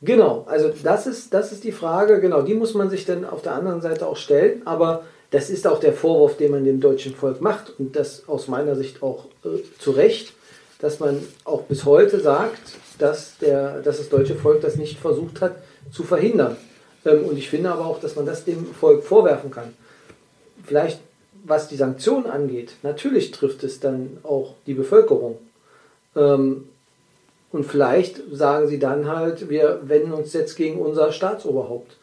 Genau, 0.00 0.46
also 0.48 0.72
das 0.82 1.06
ist, 1.06 1.34
das 1.34 1.52
ist 1.52 1.64
die 1.64 1.72
Frage, 1.72 2.20
genau, 2.20 2.42
die 2.42 2.54
muss 2.54 2.74
man 2.74 2.88
sich 2.88 3.04
dann 3.04 3.24
auf 3.24 3.42
der 3.42 3.54
anderen 3.54 3.80
Seite 3.80 4.06
auch 4.06 4.16
stellen, 4.16 4.62
aber 4.64 5.04
das 5.30 5.50
ist 5.50 5.66
auch 5.66 5.80
der 5.80 5.92
Vorwurf, 5.92 6.36
den 6.36 6.52
man 6.52 6.64
dem 6.64 6.80
deutschen 6.80 7.14
Volk 7.14 7.40
macht 7.40 7.78
und 7.78 7.96
das 7.96 8.28
aus 8.28 8.48
meiner 8.48 8.76
Sicht 8.76 9.02
auch 9.02 9.26
äh, 9.44 9.58
zu 9.78 9.90
Recht, 9.90 10.32
dass 10.80 11.00
man 11.00 11.20
auch 11.44 11.62
bis 11.62 11.84
heute 11.84 12.20
sagt, 12.20 12.60
dass, 12.98 13.38
der, 13.38 13.80
dass 13.82 13.98
das 13.98 14.08
deutsche 14.08 14.36
Volk 14.36 14.60
das 14.60 14.76
nicht 14.76 14.98
versucht 14.98 15.40
hat, 15.40 15.56
zu 15.90 16.04
verhindern. 16.04 16.56
Ähm, 17.04 17.24
und 17.24 17.38
ich 17.38 17.50
finde 17.50 17.70
aber 17.70 17.86
auch, 17.86 18.00
dass 18.00 18.16
man 18.16 18.26
das 18.26 18.44
dem 18.44 18.66
Volk 18.66 19.04
vorwerfen 19.04 19.50
kann. 19.50 19.74
Vielleicht, 20.64 21.00
was 21.44 21.68
die 21.68 21.76
Sanktionen 21.76 22.26
angeht, 22.26 22.72
natürlich 22.82 23.30
trifft 23.30 23.64
es 23.64 23.80
dann 23.80 24.18
auch 24.22 24.54
die 24.66 24.74
Bevölkerung. 24.74 25.38
Ähm, 26.16 26.68
und 27.50 27.64
vielleicht 27.64 28.20
sagen 28.30 28.68
sie 28.68 28.78
dann 28.78 29.08
halt, 29.08 29.48
wir 29.48 29.80
wenden 29.84 30.12
uns 30.12 30.32
jetzt 30.34 30.56
gegen 30.56 30.78
unser 30.78 31.12
Staatsoberhaupt. 31.12 31.96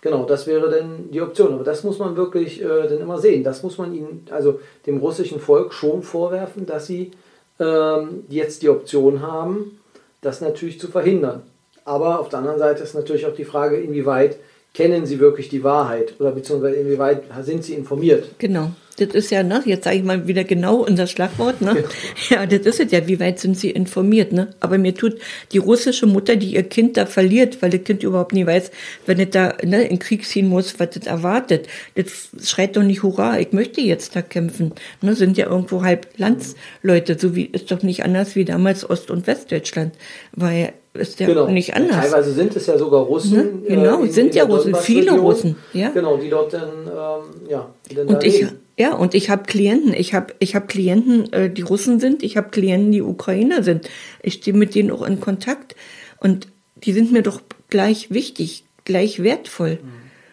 Genau, 0.00 0.24
das 0.24 0.46
wäre 0.46 0.70
dann 0.70 1.10
die 1.10 1.22
Option. 1.22 1.54
Aber 1.54 1.64
das 1.64 1.82
muss 1.82 1.98
man 1.98 2.16
wirklich 2.16 2.62
äh, 2.62 2.86
dann 2.88 3.00
immer 3.00 3.18
sehen. 3.18 3.42
Das 3.42 3.62
muss 3.62 3.78
man 3.78 3.94
ihnen, 3.94 4.26
also 4.30 4.60
dem 4.86 4.98
russischen 4.98 5.40
Volk 5.40 5.72
schon 5.72 6.02
vorwerfen, 6.02 6.66
dass 6.66 6.86
sie 6.86 7.10
ähm, 7.58 8.24
jetzt 8.28 8.62
die 8.62 8.68
Option 8.68 9.22
haben, 9.22 9.80
das 10.20 10.40
natürlich 10.40 10.78
zu 10.78 10.88
verhindern. 10.88 11.42
Aber 11.84 12.20
auf 12.20 12.28
der 12.28 12.40
anderen 12.40 12.58
Seite 12.58 12.82
ist 12.82 12.94
natürlich 12.94 13.26
auch 13.26 13.34
die 13.34 13.44
Frage, 13.44 13.76
inwieweit 13.76 14.38
kennen 14.72 15.06
sie 15.06 15.20
wirklich 15.20 15.48
die 15.48 15.62
Wahrheit 15.62 16.14
oder 16.18 16.32
beziehungsweise 16.32 16.76
inwieweit 16.76 17.22
sind 17.42 17.64
sie 17.64 17.74
informiert. 17.74 18.30
Genau. 18.38 18.70
Das 18.96 19.08
ist 19.08 19.30
ja, 19.30 19.42
ne, 19.42 19.62
jetzt 19.64 19.84
sage 19.84 19.96
ich 19.96 20.04
mal 20.04 20.28
wieder 20.28 20.44
genau 20.44 20.76
unser 20.76 21.06
Schlagwort, 21.06 21.60
ne? 21.60 21.84
Ja, 22.30 22.46
das 22.46 22.60
ist 22.60 22.80
es 22.80 22.92
ja, 22.92 23.06
wie 23.08 23.18
weit 23.18 23.40
sind 23.40 23.58
sie 23.58 23.70
informiert, 23.70 24.32
ne? 24.32 24.48
Aber 24.60 24.78
mir 24.78 24.94
tut 24.94 25.18
die 25.52 25.58
russische 25.58 26.06
Mutter, 26.06 26.36
die 26.36 26.54
ihr 26.54 26.62
Kind 26.62 26.96
da 26.96 27.06
verliert, 27.06 27.60
weil 27.60 27.70
das 27.70 27.82
Kind 27.84 28.02
überhaupt 28.02 28.32
nie 28.32 28.46
weiß, 28.46 28.70
wenn 29.06 29.18
es 29.18 29.30
da 29.30 29.54
ne, 29.64 29.84
in 29.84 29.98
Krieg 29.98 30.24
ziehen 30.24 30.48
muss, 30.48 30.78
was 30.78 30.90
das 30.90 31.06
erwartet. 31.06 31.66
Das 31.96 32.28
schreit 32.42 32.76
doch 32.76 32.82
nicht 32.82 33.02
Hurra, 33.02 33.38
ich 33.38 33.52
möchte 33.52 33.80
jetzt 33.80 34.14
da 34.14 34.22
kämpfen. 34.22 34.72
Ne? 35.02 35.14
Sind 35.14 35.36
ja 35.36 35.46
irgendwo 35.46 35.82
halb 35.82 36.06
Landsleute, 36.16 37.18
so 37.18 37.34
wie 37.34 37.46
ist 37.46 37.70
doch 37.70 37.82
nicht 37.82 38.04
anders 38.04 38.36
wie 38.36 38.44
damals 38.44 38.88
Ost- 38.88 39.10
und 39.10 39.26
Westdeutschland. 39.26 39.94
Weil 40.32 40.72
ist 40.94 41.18
ja 41.18 41.26
genau. 41.26 41.48
nicht 41.48 41.74
anders. 41.74 41.96
Teilweise 41.96 42.32
sind 42.32 42.54
es 42.54 42.66
ja 42.66 42.78
sogar 42.78 43.02
Russen. 43.02 43.36
Ne? 43.36 43.68
Genau, 43.68 44.00
äh, 44.00 44.06
in, 44.06 44.12
sind 44.12 44.28
in 44.28 44.36
ja 44.36 44.44
Russen, 44.44 44.74
viele 44.76 45.12
Russen. 45.18 45.56
Ja. 45.72 45.88
Genau, 45.90 46.16
die 46.16 46.30
dort 46.30 46.52
dann, 46.52 46.70
ähm, 46.86 47.48
ja, 47.48 47.68
die 47.90 47.96
dann 47.96 48.06
und 48.06 48.22
da 48.22 48.26
ich, 48.26 48.40
leben. 48.40 48.63
Ja, 48.76 48.94
und 48.94 49.14
ich 49.14 49.30
habe 49.30 49.44
Klienten, 49.44 49.94
ich 49.94 50.14
habe 50.14 50.34
ich 50.40 50.54
hab 50.54 50.68
Klienten, 50.68 51.32
äh, 51.32 51.50
die 51.50 51.62
Russen 51.62 52.00
sind, 52.00 52.22
ich 52.22 52.36
habe 52.36 52.50
Klienten, 52.50 52.90
die 52.90 53.02
Ukrainer 53.02 53.62
sind. 53.62 53.88
Ich 54.22 54.34
stehe 54.34 54.56
mit 54.56 54.74
denen 54.74 54.90
auch 54.90 55.06
in 55.06 55.20
Kontakt 55.20 55.76
und 56.18 56.48
die 56.76 56.92
sind 56.92 57.12
mir 57.12 57.22
doch 57.22 57.40
gleich 57.70 58.10
wichtig, 58.10 58.64
gleich 58.84 59.22
wertvoll. 59.22 59.78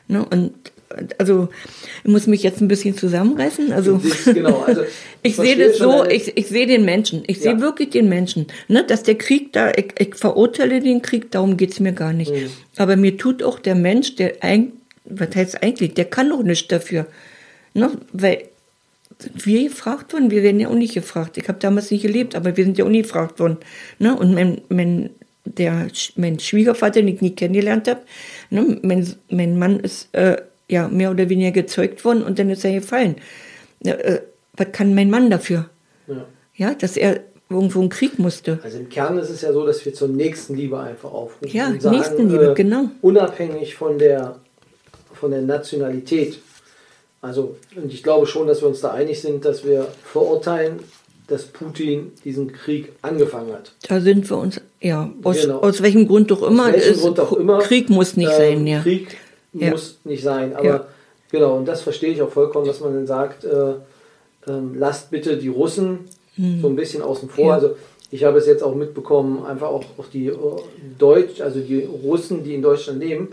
Mhm. 0.08 0.16
Ne? 0.16 0.26
Und 0.26 0.54
also 1.18 1.50
ich 2.04 2.12
muss 2.12 2.28
mich 2.28 2.44
jetzt 2.44 2.62
ein 2.62 2.68
bisschen 2.68 2.98
zusammenreißen. 2.98 3.72
Also, 3.72 4.02
genau, 4.26 4.62
also 4.62 4.82
ich 5.24 5.36
sehe 5.36 5.56
das 5.58 5.78
so, 5.78 6.06
ich, 6.06 6.38
ich 6.38 6.48
sehe 6.48 6.68
den 6.68 6.86
Menschen, 6.86 7.24
ich 7.28 7.38
ja. 7.38 7.44
sehe 7.44 7.62
wirklich 7.62 7.92
den 7.92 8.10
Menschen. 8.10 8.48
Ne, 8.68 8.84
dass 8.84 9.04
der 9.04 9.16
Krieg 9.16 9.54
da, 9.54 9.72
ich, 9.72 9.94
ich 10.00 10.16
verurteile 10.16 10.82
den 10.82 11.02
Krieg, 11.02 11.32
darum 11.32 11.58
geht's 11.58 11.80
mir 11.80 11.94
gar 11.94 12.14
nicht. 12.14 12.32
Mhm. 12.32 12.50
Aber 12.78 12.96
mir 12.96 13.18
tut 13.18 13.44
auch 13.44 13.60
der 13.60 13.76
Mensch, 13.76 14.16
der 14.16 14.36
ein, 14.42 14.74
was 15.06 15.36
heißt 15.36 15.64
eigentlich, 15.64 15.94
der 15.94 16.06
kann 16.06 16.30
doch 16.30 16.44
nichts 16.44 16.68
dafür. 16.68 17.06
Ne, 17.74 17.92
weil 18.12 18.50
wir 19.34 19.70
gefragt 19.70 20.14
worden? 20.14 20.32
Wir 20.32 20.44
werden 20.44 20.60
ja 20.60 20.70
auch 20.70 20.76
nicht 20.76 20.94
gefragt. 20.94 21.38
Ich 21.38 21.48
habe 21.48 21.60
damals 21.60 21.92
nicht 21.92 22.02
gelebt, 22.02 22.36
aber 22.36 22.56
wir 22.58 22.64
sind 22.64 22.78
ja 22.78 22.86
auch 22.86 22.90
nicht 22.90 23.04
gefragt 23.04 23.40
worden. 23.40 23.58
Ne? 24.00 24.16
Und 24.16 24.34
mein, 24.34 24.62
mein, 24.70 25.10
der, 25.46 25.88
mein 26.16 26.40
Schwiegervater, 26.40 27.02
den 27.02 27.08
ich 27.08 27.22
nie 27.22 27.36
kennengelernt 27.36 27.88
habe, 27.88 28.02
ne? 28.50 28.80
mein, 28.82 29.08
mein 29.30 29.60
Mann 29.60 29.80
ist 29.80 30.14
äh, 30.14 30.38
ja 30.70 30.88
mehr 30.88 31.12
oder 31.12 31.30
weniger 31.30 31.52
gezeugt 31.52 32.04
worden 32.06 32.24
und 32.24 32.40
dann 32.40 32.50
ist 32.50 32.66
er 32.66 32.74
gefallen. 32.74 33.16
Äh, 33.84 34.20
was 34.54 34.72
kann 34.72 34.96
mein 34.96 35.10
Mann 35.10 35.30
dafür? 35.30 35.70
Ja. 36.08 36.26
ja, 36.56 36.74
dass 36.74 36.98
er 36.98 37.22
irgendwo 37.50 37.80
einen 37.80 37.90
Krieg 37.90 38.18
musste. 38.18 38.60
Also 38.64 38.80
im 38.80 38.90
Kern 38.90 39.18
ist 39.18 39.30
es 39.30 39.42
ja 39.42 39.52
so, 39.54 39.66
dass 39.66 39.86
wir 39.86 39.94
zur 39.94 40.08
nächsten 40.08 40.56
Liebe 40.56 40.80
einfach 40.80 41.12
aufrufen. 41.12 41.56
Ja, 41.56 41.74
sagen, 41.80 41.98
Nächstenliebe, 41.98 42.52
äh, 42.52 42.54
genau. 42.54 42.90
Unabhängig 43.02 43.76
von 43.76 43.98
der, 43.98 44.40
von 45.14 45.32
der 45.32 45.42
Nationalität. 45.42 46.40
Also, 47.22 47.56
und 47.76 47.94
ich 47.94 48.02
glaube 48.02 48.26
schon, 48.26 48.48
dass 48.48 48.62
wir 48.62 48.68
uns 48.68 48.82
da 48.82 48.92
einig 48.92 49.22
sind, 49.22 49.46
dass 49.46 49.64
wir 49.64 49.88
verurteilen, 50.04 50.80
dass 51.28 51.46
Putin 51.46 52.12
diesen 52.26 52.52
Krieg 52.52 52.92
angefangen 53.02 53.54
hat. 53.54 53.72
Da 53.88 54.02
sind 54.02 54.30
wir 54.30 54.38
uns, 54.38 54.60
ja, 54.82 55.12
aus, 55.24 55.42
genau. 55.42 55.60
aus 55.60 55.82
welchem 55.82 56.08
Grund 56.08 56.32
doch 56.32 56.42
immer. 56.42 56.68
Aus 56.68 56.74
welchem 56.74 57.00
Grund 57.00 57.20
auch 57.20 57.34
immer. 57.34 57.60
Krieg 57.60 57.90
muss 57.90 58.18
nicht 58.18 58.32
ähm, 58.32 58.38
sein, 58.38 58.68
ja. 58.68 58.82
Krieg 58.82 59.18
ja. 59.54 59.70
muss 59.70 60.00
nicht 60.04 60.24
sein. 60.24 60.56
Aber 60.56 60.66
ja. 60.66 60.88
genau, 61.32 61.58
und 61.58 61.68
das 61.68 61.82
verstehe 61.84 62.12
ich 62.12 62.22
auch 62.22 62.32
vollkommen, 62.32 62.66
dass 62.66 62.80
man 62.80 62.94
dann 62.94 63.08
sagt, 63.08 63.46
äh, 63.46 63.72
äh, 63.72 63.76
lasst 64.76 65.12
bitte 65.12 65.38
die 65.38 65.48
Russen 65.48 66.00
hm. 66.36 66.62
so 66.62 66.68
ein 66.68 66.76
bisschen 66.76 67.02
außen 67.02 67.30
vor. 67.30 67.46
Ja. 67.46 67.54
Also 67.54 67.76
ich 68.10 68.24
habe 68.24 68.40
es 68.40 68.48
jetzt 68.48 68.64
auch 68.64 68.76
mitbekommen, 68.76 69.46
einfach 69.46 69.68
auch, 69.68 69.86
auch 69.98 70.08
die 70.12 70.28
äh, 70.28 70.36
Deutsch, 70.98 71.40
also 71.40 71.60
die 71.60 71.84
Russen, 71.84 72.44
die 72.44 72.56
in 72.56 72.62
Deutschland 72.62 73.00
leben, 73.00 73.30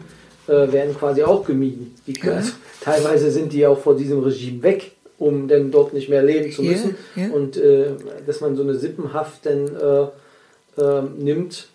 äh, 0.48 0.72
werden 0.72 0.96
quasi 0.96 1.22
auch 1.22 1.44
gemieden. 1.44 1.94
Die, 2.06 2.20
also, 2.22 2.52
teilweise 2.80 3.30
sind 3.30 3.52
die 3.52 3.66
auch 3.66 3.78
vor 3.78 3.94
diesem 3.96 4.22
Regime 4.22 4.62
weg, 4.62 4.92
um 5.18 5.46
dann 5.48 5.70
dort 5.70 5.92
nicht 5.92 6.08
mehr 6.08 6.22
leben 6.22 6.50
zu 6.50 6.62
müssen. 6.62 6.96
Und 7.32 7.56
äh, 7.56 7.92
dass 8.26 8.40
man 8.40 8.56
so 8.56 8.62
eine 8.62 8.74
Sippenhaft 8.74 9.46
dann 9.46 10.10
äh, 10.76 11.02
nimmt, 11.18 11.68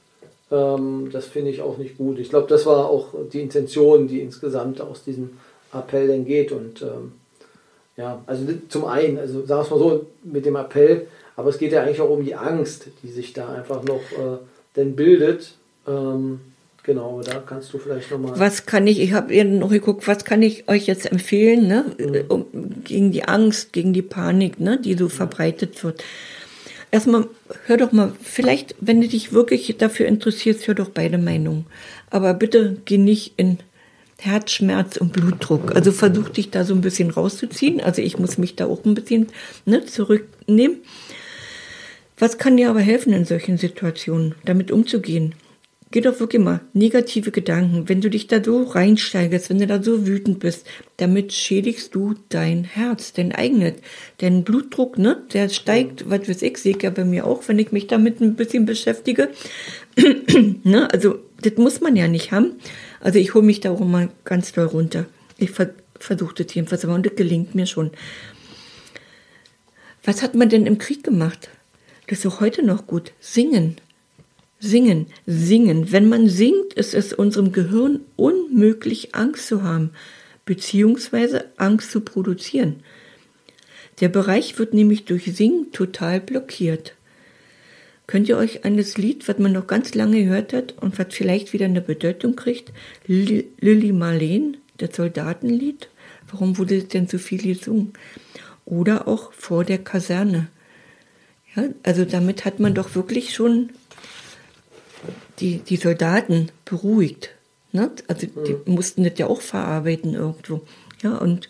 ähm, 0.52 1.10
das 1.12 1.26
finde 1.26 1.52
ich 1.52 1.62
auch 1.62 1.78
nicht 1.78 1.98
gut. 1.98 2.20
Ich 2.20 2.30
glaube, 2.30 2.48
das 2.48 2.66
war 2.66 2.90
auch 2.90 3.10
die 3.32 3.42
Intention, 3.42 4.08
die 4.08 4.22
insgesamt 4.22 4.82
aus 4.82 5.04
diesem 5.04 5.32
Appell 5.74 6.08
dann 6.08 6.26
geht. 6.26 6.52
Und 6.52 6.82
ähm, 6.82 7.14
ja, 7.98 8.22
also 8.26 8.46
zum 8.70 8.86
einen, 8.86 9.18
also 9.18 9.46
sagen 9.46 9.60
wir 9.60 9.66
es 9.66 9.70
mal 9.72 9.80
so 9.80 10.06
mit 10.24 10.46
dem 10.46 10.56
Appell, 10.56 11.08
aber 11.36 11.50
es 11.50 11.58
geht 11.58 11.72
ja 11.72 11.82
eigentlich 11.82 12.02
auch 12.02 12.10
um 12.10 12.24
die 12.24 12.36
Angst, 12.36 12.88
die 13.02 13.10
sich 13.10 13.34
da 13.34 13.50
einfach 13.50 13.84
noch 13.84 14.02
äh, 14.12 14.38
dann 14.76 14.96
bildet. 14.96 15.56
Ähm, 15.88 16.40
genau, 16.84 17.22
da 17.22 17.39
kannst 17.39 17.74
du 17.74 17.80
vielleicht 17.80 18.12
nochmal. 18.12 18.38
Was 18.38 18.65
kann 18.65 18.86
ich, 18.88 19.00
ich 19.00 19.13
habe 19.13 19.34
eben 19.34 19.60
noch 19.60 19.72
geguckt, 19.72 20.08
was 20.08 20.24
kann 20.26 20.41
ich 20.41 20.69
euch 20.69 20.86
jetzt 20.86 21.12
empfehlen, 21.12 21.67
ne? 21.67 21.86
Mhm. 21.98 22.26
Um, 22.30 22.46
gegen 22.84 23.12
die 23.12 23.24
Angst, 23.24 23.74
gegen 23.74 23.93
die 23.93 24.02
Panik, 24.02 24.60
ne? 24.60 24.80
die 24.80 24.93
so 24.93 25.10
verbreitet 25.10 25.84
wird 25.84 26.04
erstmal, 26.93 27.28
hör 27.65 27.78
doch 27.78 27.91
mal, 27.91 28.13
vielleicht, 28.22 28.76
wenn 28.80 29.02
du 29.02 29.08
dich 29.08 29.34
wirklich 29.34 29.76
dafür 29.78 30.06
interessierst, 30.06 30.67
hör 30.67 30.76
doch 30.76 30.89
beide 30.89 31.17
Meinungen. 31.17 31.65
Aber 32.12 32.36
bitte 32.36 32.78
geh 32.86 33.00
nicht 33.00 33.34
in 33.36 33.58
Herzschmerz 34.19 34.98
und 34.98 35.12
Blutdruck. 35.12 35.76
Also 35.76 35.91
versuch 35.91 36.30
dich 36.30 36.52
da 36.52 36.63
so 36.63 36.76
ein 36.76 36.82
bisschen 36.82 37.10
rauszuziehen. 37.10 37.82
Also 37.82 38.02
ich 38.02 38.19
muss 38.19 38.38
mich 38.38 38.56
da 38.56 38.67
auch 38.67 38.86
ein 38.86 38.93
bisschen 38.93 39.28
ne, 39.65 39.84
zurücknehmen. 39.86 40.78
Was 42.19 42.38
kann 42.38 42.58
dir 42.58 42.69
aber 42.69 42.80
helfen 42.80 43.12
in 43.12 43.26
solchen 43.26 43.58
Situationen, 43.58 44.36
damit 44.46 44.72
umzugehen? 44.72 45.34
Geh 45.94 46.02
doch 46.02 46.20
wirklich 46.20 46.42
mal 46.42 46.62
negative 46.74 47.30
Gedanken. 47.30 47.88
Wenn 47.88 48.02
du 48.02 48.10
dich 48.10 48.26
da 48.26 48.44
so 48.44 48.64
reinsteigerst, 48.64 49.52
wenn 49.52 49.60
du 49.60 49.68
da 49.68 49.84
so 49.84 50.08
wütend 50.08 50.40
bist, 50.40 50.66
damit 50.98 51.34
schädigst 51.34 51.94
du 51.94 52.16
dein 52.30 52.64
Herz, 52.64 53.14
dein 53.14 53.32
eigenes. 53.32 53.76
Dein 54.18 54.44
Blutdruck, 54.44 54.98
ne, 54.98 55.22
der 55.34 55.50
steigt, 55.50 56.10
was 56.10 56.28
weiß 56.28 56.42
ich, 56.42 56.58
sehe 56.58 56.76
ich 56.76 56.82
ja 56.82 56.90
bei 56.90 57.06
mir 57.06 57.28
auch, 57.28 57.48
wenn 57.48 57.60
ich 57.60 57.72
mich 57.72 57.86
damit 57.86 58.22
ein 58.22 58.34
bisschen 58.34 58.66
beschäftige. 58.66 59.30
ne, 60.64 60.92
also, 60.92 61.20
das 61.40 61.58
muss 61.58 61.80
man 61.80 61.96
ja 61.96 62.08
nicht 62.08 62.32
haben. 62.32 62.54
Also, 63.00 63.20
ich 63.20 63.36
hole 63.36 63.46
mich 63.46 63.60
da 63.60 63.70
auch 63.70 63.80
mal 63.80 64.10
ganz 64.24 64.52
doll 64.52 64.66
runter. 64.66 65.06
Ich 65.38 65.52
ver 65.52 65.76
versuche 66.00 66.44
das 66.44 66.56
jedenfalls, 66.56 66.84
aber 66.84 66.96
und 66.96 67.06
das 67.06 67.16
gelingt 67.16 67.54
mir 67.54 67.68
schon. 67.68 67.92
Was 70.04 70.24
hat 70.24 70.34
man 70.34 70.50
denn 70.50 70.66
im 70.66 70.80
Krieg 70.80 71.04
gemacht? 71.04 71.52
Das 72.08 72.18
ist 72.18 72.26
auch 72.26 72.42
heute 72.42 72.66
noch 72.66 72.88
gut. 72.88 73.12
Singen. 73.20 73.78
Singen, 74.65 75.08
singen. 75.26 75.91
Wenn 75.91 76.08
man 76.08 76.30
singt, 76.30 76.73
ist 76.76 76.93
es 76.93 77.12
unserem 77.12 77.52
Gehirn 77.52 77.99
unmöglich, 78.15 79.13
Angst 79.13 79.47
zu 79.47 79.62
haben, 79.62 79.89
beziehungsweise 80.45 81.49
Angst 81.58 81.91
zu 81.91 81.99
produzieren. 81.99 82.78
Der 83.99 84.08
Bereich 84.08 84.58
wird 84.58 84.73
nämlich 84.73 85.04
durch 85.04 85.26
Singen 85.36 85.73
total 85.73 86.21
blockiert. 86.21 86.95
Könnt 88.08 88.30
ihr 88.30 88.38
euch 88.38 88.63
an 88.63 88.78
das 88.78 88.97
Lied, 88.97 89.28
was 89.28 89.38
man 89.38 89.52
noch 89.52 89.67
ganz 89.67 89.95
lange 89.95 90.23
gehört 90.23 90.54
hat 90.54 90.76
und 90.80 90.97
was 90.97 91.08
vielleicht 91.10 91.52
wieder 91.52 91.65
eine 91.65 91.82
Bedeutung 91.82 92.38
kriegt, 92.38 92.71
Lilly 93.06 93.91
Marleen, 93.91 94.56
das 94.78 94.95
Soldatenlied? 94.95 95.89
Warum 96.32 96.58
wurde 96.58 96.84
denn 96.84 97.10
so 97.10 97.17
viel 97.17 97.41
gesungen? 97.41 97.91
Oder 98.63 99.10
auch 99.10 99.34
vor 99.34 99.65
der 99.65 99.80
Kaserne. 99.80 100.47
Ja, 101.54 101.65
also 101.84 102.06
damit 102.06 102.45
hat 102.45 102.62
man 102.62 102.73
doch 102.73 102.95
wirklich 102.95 103.34
schon 103.34 103.69
die, 105.39 105.60
die 105.60 105.78
Soldaten 105.78 106.50
beruhigt. 106.65 107.32
Ne? 107.72 107.91
Also 108.08 108.28
die 108.28 108.54
mhm. 108.54 108.76
mussten 108.76 109.04
das 109.04 109.13
ja 109.17 109.28
auch 109.28 109.41
verarbeiten 109.41 110.13
irgendwo. 110.13 110.62
Ja, 111.02 111.17
und 111.17 111.50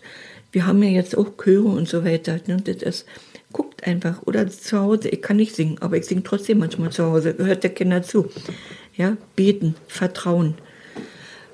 wir 0.52 0.66
haben 0.66 0.82
ja 0.82 0.90
jetzt 0.90 1.16
auch 1.16 1.36
Chöre 1.36 1.68
und 1.68 1.88
so 1.88 2.04
weiter. 2.04 2.40
Ne? 2.46 2.58
Das 2.64 2.76
ist, 2.76 3.06
guckt 3.52 3.84
einfach. 3.86 4.22
Oder 4.24 4.48
zu 4.48 4.78
Hause, 4.78 5.08
ich 5.08 5.22
kann 5.22 5.36
nicht 5.36 5.54
singen, 5.54 5.78
aber 5.80 5.96
ich 5.96 6.06
singe 6.06 6.22
trotzdem 6.22 6.58
manchmal 6.58 6.90
zu 6.90 7.04
Hause. 7.04 7.34
Hört 7.38 7.62
der 7.62 7.74
Kinder 7.74 8.02
zu. 8.02 8.30
Ja, 8.96 9.16
beten, 9.36 9.76
vertrauen. 9.88 10.54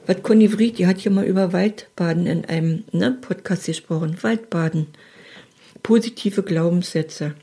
Was 0.07 0.23
Conny 0.23 0.53
Vried, 0.53 0.79
die 0.79 0.87
hat 0.87 0.99
hier 0.99 1.13
mal 1.13 1.25
über 1.25 1.53
Waldbaden 1.53 2.27
in 2.27 2.45
einem 2.45 2.85
ne, 2.93 3.17
Podcast 3.21 3.67
gesprochen. 3.67 4.17
Waldbaden. 4.23 4.89
Positive 5.83 6.43
Glaubenssätze. 6.43 7.35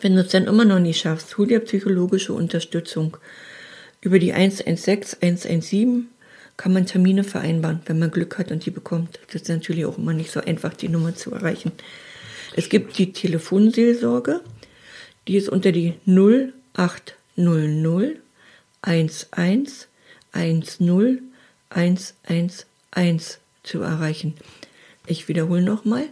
Wenn 0.00 0.14
du 0.14 0.22
es 0.22 0.28
dann 0.28 0.46
immer 0.46 0.64
noch 0.64 0.80
nicht 0.80 1.00
schaffst, 1.00 1.38
hol 1.38 1.46
dir 1.46 1.60
psychologische 1.60 2.32
Unterstützung. 2.32 3.16
Über 4.04 4.18
die 4.18 4.32
116, 4.34 5.22
117 5.22 6.08
kann 6.58 6.74
man 6.74 6.84
Termine 6.84 7.24
vereinbaren, 7.24 7.80
wenn 7.86 7.98
man 7.98 8.10
Glück 8.10 8.36
hat 8.38 8.52
und 8.52 8.66
die 8.66 8.70
bekommt. 8.70 9.18
Das 9.28 9.36
ist 9.42 9.48
natürlich 9.48 9.86
auch 9.86 9.96
immer 9.96 10.12
nicht 10.12 10.30
so 10.30 10.40
einfach, 10.40 10.74
die 10.74 10.90
Nummer 10.90 11.16
zu 11.16 11.32
erreichen. 11.32 11.72
Es 12.54 12.68
gibt 12.68 12.98
die 12.98 13.14
Telefonseelsorge, 13.14 14.42
die 15.26 15.38
ist 15.38 15.48
unter 15.48 15.72
die 15.72 15.94
0800 16.06 18.18
11 18.82 19.26
10 19.34 19.68
111 21.70 23.38
zu 23.62 23.80
erreichen. 23.80 24.34
Ich 25.06 25.28
wiederhole 25.28 25.62
nochmal 25.62 26.08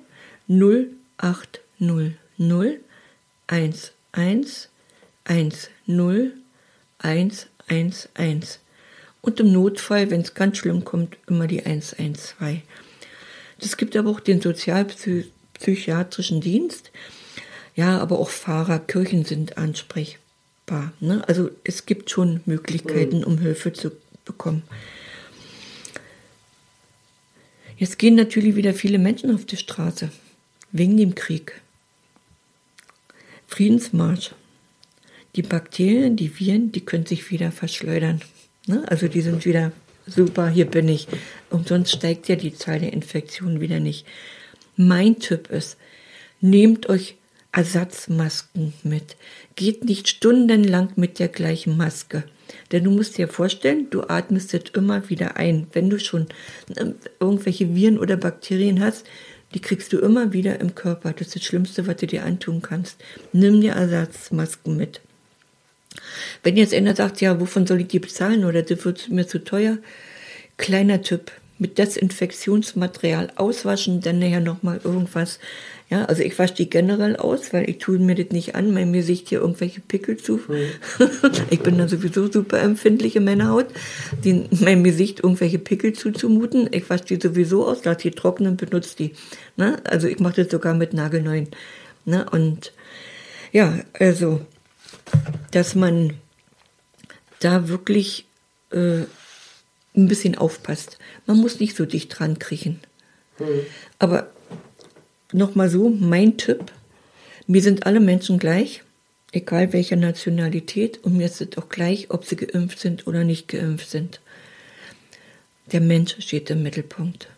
0800 0.48 2.14
11 3.48 3.92
10 4.14 4.46
111. 5.24 7.48
Und 9.20 9.40
im 9.40 9.52
Notfall, 9.52 10.11
wenn 10.11 10.22
es 10.22 10.35
ganz 10.35 10.58
schlimm 10.58 10.85
kommt, 10.85 11.16
immer 11.26 11.46
die 11.46 11.64
112. 11.64 12.62
Es 13.61 13.76
gibt 13.76 13.96
aber 13.96 14.11
auch 14.11 14.20
den 14.20 14.40
sozialpsychiatrischen 14.40 16.40
Dienst. 16.40 16.90
Ja, 17.74 17.98
aber 17.98 18.18
auch 18.18 18.30
Fahrer, 18.30 18.78
Kirchen 18.80 19.24
sind 19.24 19.56
ansprechbar. 19.56 20.92
Ne? 21.00 21.26
Also 21.26 21.50
es 21.64 21.87
gibt 21.87 22.11
schon 22.11 22.40
Möglichkeiten, 22.44 23.18
mhm. 23.18 23.24
um 23.24 23.38
Hilfe 23.38 23.72
zu 23.72 23.92
bekommen. 24.24 24.62
Jetzt 27.76 27.98
gehen 27.98 28.14
natürlich 28.14 28.56
wieder 28.56 28.74
viele 28.74 28.98
Menschen 28.98 29.35
auf 29.35 29.46
die 29.46 29.56
Straße 29.56 30.11
wegen 30.72 30.96
dem 30.96 31.14
Krieg. 31.14 31.61
Friedensmarsch 33.46 34.32
die 35.36 35.42
Bakterien, 35.42 36.16
die 36.16 36.38
Viren, 36.38 36.72
die 36.72 36.84
können 36.84 37.06
sich 37.06 37.30
wieder 37.30 37.52
verschleudern. 37.52 38.20
Ne? 38.66 38.84
Also 38.88 39.08
die 39.08 39.22
sind 39.22 39.44
wieder 39.44 39.72
super, 40.06 40.48
hier 40.48 40.66
bin 40.66 40.88
ich. 40.88 41.08
Und 41.50 41.68
sonst 41.68 41.92
steigt 41.92 42.28
ja 42.28 42.36
die 42.36 42.54
Zahl 42.54 42.80
der 42.80 42.92
Infektionen 42.92 43.60
wieder 43.60 43.80
nicht. 43.80 44.06
Mein 44.76 45.18
Tipp 45.18 45.50
ist, 45.50 45.76
nehmt 46.40 46.88
euch 46.88 47.16
Ersatzmasken 47.52 48.72
mit. 48.82 49.16
Geht 49.56 49.84
nicht 49.84 50.08
stundenlang 50.08 50.90
mit 50.96 51.18
der 51.18 51.28
gleichen 51.28 51.76
Maske. 51.76 52.24
Denn 52.70 52.84
du 52.84 52.90
musst 52.90 53.18
dir 53.18 53.28
vorstellen, 53.28 53.88
du 53.90 54.02
atmest 54.02 54.52
jetzt 54.52 54.74
immer 54.74 55.08
wieder 55.10 55.36
ein. 55.36 55.66
Wenn 55.72 55.90
du 55.90 55.98
schon 55.98 56.26
ähm, 56.76 56.94
irgendwelche 57.20 57.74
Viren 57.74 57.98
oder 57.98 58.16
Bakterien 58.16 58.80
hast, 58.80 59.06
die 59.54 59.60
kriegst 59.60 59.92
du 59.92 59.98
immer 59.98 60.32
wieder 60.32 60.60
im 60.60 60.74
Körper. 60.74 61.12
Das 61.12 61.28
ist 61.28 61.36
das 61.36 61.44
Schlimmste, 61.44 61.86
was 61.86 61.96
du 61.96 62.06
dir 62.06 62.24
antun 62.24 62.62
kannst. 62.62 63.02
Nimm 63.32 63.60
dir 63.60 63.72
Ersatzmasken 63.72 64.76
mit. 64.76 65.02
Wenn 66.42 66.57
jetzt 66.57 66.74
einer 66.74 66.96
sagt, 66.96 67.20
ja, 67.20 67.40
wovon 67.40 67.66
soll 67.66 67.81
ich 67.81 67.88
die 67.88 67.98
bezahlen 67.98 68.44
oder 68.44 68.62
das 68.62 68.85
wird 68.85 69.11
mir 69.11 69.26
zu 69.26 69.42
teuer, 69.44 69.78
kleiner 70.57 71.02
Tipp, 71.02 71.33
mit 71.62 71.78
Desinfektionsmaterial 71.78 73.33
auswaschen, 73.37 74.00
dann 74.00 74.18
nachher 74.18 74.40
nochmal 74.40 74.81
irgendwas. 74.83 75.38
Ja, 75.88 76.07
also 76.07 76.22
ich 76.22 76.38
wasche 76.38 76.55
die 76.55 76.68
generell 76.68 77.16
aus, 77.16 77.52
weil 77.52 77.70
ich 77.70 77.78
tue 77.78 77.98
mir 77.98 78.16
das 78.16 78.33
nicht 78.33 78.55
an, 78.55 78.74
mein 78.74 78.92
Gesicht 78.92 79.28
hier 79.28 79.40
irgendwelche 79.40 79.81
Pickel 79.81 80.16
zu. 80.16 80.40
Mhm. 80.48 80.66
ich 81.50 81.61
bin 81.61 81.78
dann 81.78 81.88
sowieso 81.88 82.31
super 82.31 82.59
empfindlich 82.61 83.14
in 83.14 83.24
meiner 83.24 83.50
Haut, 83.50 83.66
die, 84.24 84.44
meinem 84.50 84.83
Gesicht 84.83 85.20
irgendwelche 85.20 85.59
Pickel 85.59 85.92
zuzumuten. 85.92 86.68
Ich 86.72 86.90
wasche 86.90 87.05
die 87.05 87.20
sowieso 87.22 87.66
aus, 87.66 87.85
lasse 87.85 88.00
die 88.00 88.11
trocknen, 88.11 88.57
benutze 88.57 88.96
die. 88.96 89.12
Ne? 89.57 89.81
Also 89.85 90.09
ich 90.09 90.18
mache 90.18 90.42
das 90.42 90.50
sogar 90.50 90.74
mit 90.74 90.94
nagelneuen. 90.94 91.48
Ne? 92.07 92.26
Und 92.33 92.72
ja, 93.52 93.78
also 94.00 94.40
dass 95.50 95.74
man 95.74 96.14
da 97.40 97.68
wirklich 97.68 98.26
äh, 98.70 99.02
ein 99.94 100.08
bisschen 100.08 100.36
aufpasst. 100.36 100.98
Man 101.26 101.38
muss 101.38 101.60
nicht 101.60 101.76
so 101.76 101.84
dicht 101.84 102.18
dran 102.18 102.38
kriechen. 102.38 102.80
Mhm. 103.38 103.66
Aber 103.98 104.30
nochmal 105.32 105.68
so, 105.68 105.88
mein 105.88 106.36
Tipp, 106.38 106.72
mir 107.46 107.62
sind 107.62 107.86
alle 107.86 108.00
Menschen 108.00 108.38
gleich, 108.38 108.82
egal 109.32 109.72
welcher 109.72 109.96
Nationalität, 109.96 111.02
und 111.04 111.16
mir 111.16 111.26
ist 111.26 111.40
es 111.40 111.58
auch 111.58 111.68
gleich, 111.68 112.10
ob 112.10 112.24
sie 112.24 112.36
geimpft 112.36 112.78
sind 112.78 113.06
oder 113.06 113.24
nicht 113.24 113.48
geimpft 113.48 113.90
sind. 113.90 114.20
Der 115.72 115.80
Mensch 115.80 116.16
steht 116.20 116.50
im 116.50 116.62
Mittelpunkt. 116.62 117.28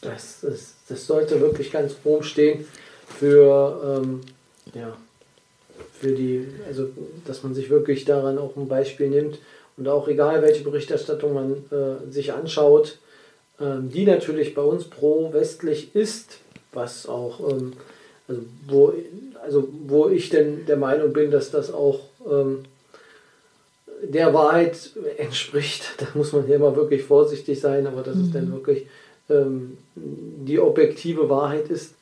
Das, 0.00 0.40
das, 0.42 0.74
das 0.88 1.06
sollte 1.06 1.40
wirklich 1.40 1.72
ganz 1.72 1.94
oben 2.04 2.22
stehen 2.22 2.64
für 3.18 4.02
ähm, 4.02 4.20
ja, 4.74 4.96
für 6.00 6.12
die, 6.12 6.46
also 6.66 6.88
dass 7.26 7.42
man 7.42 7.54
sich 7.54 7.70
wirklich 7.70 8.04
daran 8.04 8.38
auch 8.38 8.56
ein 8.56 8.68
Beispiel 8.68 9.08
nimmt 9.08 9.38
und 9.76 9.88
auch 9.88 10.08
egal 10.08 10.42
welche 10.42 10.64
Berichterstattung 10.64 11.34
man 11.34 11.52
äh, 11.70 12.12
sich 12.12 12.32
anschaut, 12.32 12.98
ähm, 13.60 13.90
die 13.90 14.04
natürlich 14.04 14.54
bei 14.54 14.62
uns 14.62 14.84
pro-westlich 14.84 15.94
ist, 15.94 16.38
was 16.72 17.08
auch, 17.08 17.40
ähm, 17.50 17.72
also, 18.28 18.42
wo, 18.68 18.92
also 19.42 19.68
wo 19.86 20.08
ich 20.08 20.28
denn 20.28 20.66
der 20.66 20.76
Meinung 20.76 21.12
bin, 21.12 21.30
dass 21.30 21.50
das 21.50 21.72
auch 21.72 22.00
ähm, 22.30 22.64
der 24.02 24.34
Wahrheit 24.34 24.90
entspricht. 25.16 25.84
Da 25.98 26.06
muss 26.14 26.32
man 26.32 26.46
hier 26.46 26.58
mal 26.58 26.76
wirklich 26.76 27.02
vorsichtig 27.02 27.60
sein, 27.60 27.86
aber 27.86 28.02
dass 28.02 28.16
mhm. 28.16 28.24
es 28.24 28.32
dann 28.32 28.52
wirklich 28.52 28.86
ähm, 29.30 29.78
die 29.94 30.60
objektive 30.60 31.28
Wahrheit 31.28 31.68
ist 31.68 31.95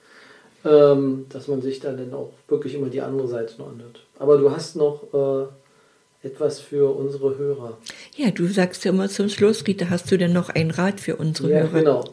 ähm, 0.65 1.27
dass 1.29 1.49
man 1.49 1.63
sich 1.63 1.81
dann, 1.81 1.97
dann 1.97 2.15
auch 2.15 2.33
wirklich 2.49 2.75
immer 2.75 2.89
die 2.89 3.01
andere 3.01 3.29
Seite 3.29 3.55
noch 3.59 3.69
anhört. 3.69 4.01
Aber 4.19 4.39
du 4.39 4.51
hast 4.51 4.77
noch 4.77 5.03
äh, 5.13 6.27
etwas 6.27 6.59
für 6.61 6.97
unsere 6.97 7.37
Hörer. 7.37 7.79
Ja, 8.17 8.31
du 8.31 8.47
sagst 8.47 8.85
ja 8.85 8.93
immer 8.93 9.09
zum 9.09 9.29
Schluss, 9.29 9.67
Rita, 9.67 9.91
hast 9.91 10.11
du 10.11 10.17
denn 10.17 10.33
noch 10.33 10.49
einen 10.49 10.71
Rat 10.71 11.01
für 11.01 11.17
unsere 11.17 11.51
ja, 11.51 11.61
Hörer? 11.61 11.79
Genau. 11.79 12.05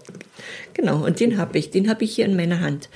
Genau, 0.73 1.05
und 1.05 1.19
den 1.19 1.37
habe 1.37 1.57
ich, 1.57 1.69
den 1.69 1.89
habe 1.89 2.03
ich 2.03 2.15
hier 2.15 2.25
in 2.25 2.35
meiner 2.35 2.59
Hand. 2.59 2.89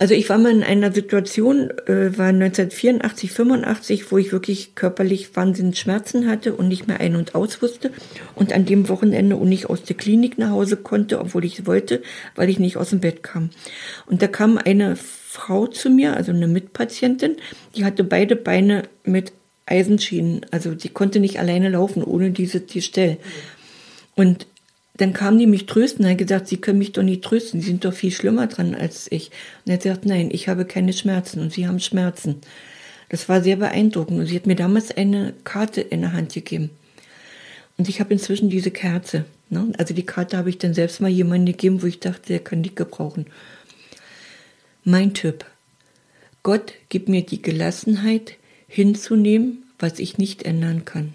Also 0.00 0.14
ich 0.14 0.30
war 0.30 0.38
mal 0.38 0.50
in 0.50 0.62
einer 0.62 0.92
Situation, 0.92 1.68
äh, 1.86 2.16
war 2.16 2.32
1984, 2.32 3.32
85, 3.32 4.10
wo 4.10 4.16
ich 4.16 4.32
wirklich 4.32 4.74
körperlich 4.74 5.36
wahnsinnig 5.36 5.78
Schmerzen 5.78 6.26
hatte 6.26 6.54
und 6.54 6.68
nicht 6.68 6.88
mehr 6.88 7.00
ein- 7.00 7.16
und 7.16 7.34
aus 7.34 7.60
wusste 7.60 7.90
und 8.34 8.54
an 8.54 8.64
dem 8.64 8.88
Wochenende 8.88 9.36
und 9.36 9.50
nicht 9.50 9.68
aus 9.68 9.82
der 9.82 9.96
Klinik 9.98 10.38
nach 10.38 10.52
Hause 10.52 10.78
konnte, 10.78 11.20
obwohl 11.20 11.44
ich 11.44 11.66
wollte, 11.66 12.00
weil 12.34 12.48
ich 12.48 12.58
nicht 12.58 12.78
aus 12.78 12.88
dem 12.88 13.00
Bett 13.00 13.22
kam. 13.22 13.50
Und 14.06 14.22
da 14.22 14.26
kam 14.26 14.56
eine 14.56 14.96
Frau 14.96 15.66
zu 15.66 15.90
mir, 15.90 16.16
also 16.16 16.32
eine 16.32 16.48
Mitpatientin, 16.48 17.36
die 17.76 17.84
hatte 17.84 18.02
beide 18.02 18.36
Beine 18.36 18.84
mit 19.04 19.34
Eisenschienen, 19.66 20.46
also 20.50 20.78
sie 20.78 20.88
konnte 20.88 21.20
nicht 21.20 21.38
alleine 21.38 21.68
laufen 21.68 22.02
ohne 22.02 22.30
diese 22.30 22.60
die 22.60 22.80
Stell. 22.80 23.18
Und 24.16 24.46
dann 25.00 25.12
kam 25.12 25.38
die 25.38 25.46
mich 25.46 25.66
trösten, 25.66 26.08
hat 26.08 26.18
gesagt, 26.18 26.48
Sie 26.48 26.58
können 26.58 26.78
mich 26.78 26.92
doch 26.92 27.02
nicht 27.02 27.22
trösten, 27.22 27.60
Sie 27.60 27.68
sind 27.68 27.84
doch 27.84 27.94
viel 27.94 28.10
schlimmer 28.10 28.46
dran 28.46 28.74
als 28.74 29.10
ich. 29.10 29.30
Und 29.64 29.70
er 29.70 29.74
hat 29.74 29.82
gesagt, 29.82 30.06
nein, 30.06 30.30
ich 30.32 30.48
habe 30.48 30.64
keine 30.64 30.92
Schmerzen 30.92 31.40
und 31.40 31.52
Sie 31.52 31.66
haben 31.66 31.80
Schmerzen. 31.80 32.40
Das 33.10 33.28
war 33.28 33.42
sehr 33.42 33.56
beeindruckend 33.56 34.20
und 34.20 34.26
sie 34.26 34.36
hat 34.36 34.46
mir 34.46 34.54
damals 34.54 34.96
eine 34.96 35.34
Karte 35.42 35.80
in 35.80 36.00
der 36.00 36.12
Hand 36.12 36.32
gegeben. 36.32 36.70
Und 37.76 37.88
ich 37.88 37.98
habe 38.00 38.12
inzwischen 38.12 38.50
diese 38.50 38.70
Kerze. 38.70 39.24
Ne? 39.50 39.72
Also 39.78 39.94
die 39.94 40.06
Karte 40.06 40.38
habe 40.38 40.48
ich 40.48 40.58
dann 40.58 40.74
selbst 40.74 41.00
mal 41.00 41.10
jemandem 41.10 41.46
gegeben, 41.46 41.82
wo 41.82 41.86
ich 41.86 41.98
dachte, 41.98 42.28
der 42.28 42.38
kann 42.38 42.62
die 42.62 42.74
gebrauchen. 42.74 43.26
Mein 44.84 45.12
Tipp. 45.12 45.44
Gott 46.44 46.72
gibt 46.88 47.08
mir 47.08 47.22
die 47.22 47.42
Gelassenheit 47.42 48.36
hinzunehmen, 48.68 49.64
was 49.78 49.98
ich 49.98 50.16
nicht 50.16 50.44
ändern 50.44 50.84
kann. 50.84 51.12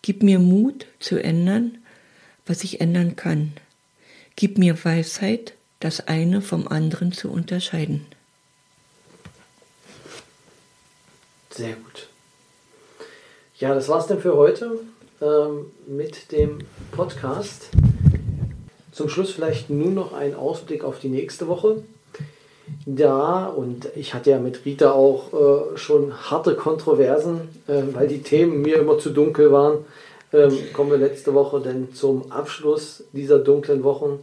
Gib 0.00 0.22
mir 0.22 0.38
Mut 0.38 0.86
zu 1.00 1.18
ändern, 1.18 1.78
was 2.46 2.64
ich 2.64 2.80
ändern 2.80 3.16
kann. 3.16 3.52
Gib 4.36 4.58
mir 4.58 4.84
Weisheit, 4.84 5.54
das 5.80 6.08
eine 6.08 6.42
vom 6.42 6.68
anderen 6.68 7.12
zu 7.12 7.30
unterscheiden. 7.30 8.06
Sehr 11.50 11.74
gut. 11.74 12.08
Ja, 13.56 13.74
das 13.74 13.88
war's 13.88 14.08
dann 14.08 14.20
für 14.20 14.36
heute 14.36 14.80
ähm, 15.22 15.66
mit 15.86 16.32
dem 16.32 16.58
Podcast. 16.90 17.68
Zum 18.90 19.08
Schluss 19.08 19.30
vielleicht 19.30 19.70
nur 19.70 19.90
noch 19.90 20.12
ein 20.12 20.34
Ausblick 20.34 20.84
auf 20.84 20.98
die 20.98 21.08
nächste 21.08 21.46
Woche. 21.46 21.84
Da, 22.86 23.46
und 23.46 23.88
ich 23.94 24.14
hatte 24.14 24.30
ja 24.30 24.38
mit 24.38 24.64
Rita 24.64 24.92
auch 24.92 25.32
äh, 25.32 25.76
schon 25.76 26.30
harte 26.30 26.56
Kontroversen, 26.56 27.48
äh, 27.68 27.82
weil 27.92 28.08
die 28.08 28.22
Themen 28.22 28.62
mir 28.62 28.76
immer 28.76 28.98
zu 28.98 29.10
dunkel 29.10 29.52
waren 29.52 29.84
ähm, 30.34 30.58
kommen 30.72 30.90
wir 30.90 30.98
letzte 30.98 31.32
Woche 31.32 31.60
dann 31.60 31.94
zum 31.94 32.30
Abschluss 32.32 33.04
dieser 33.12 33.38
dunklen 33.38 33.84
Wochen. 33.84 34.20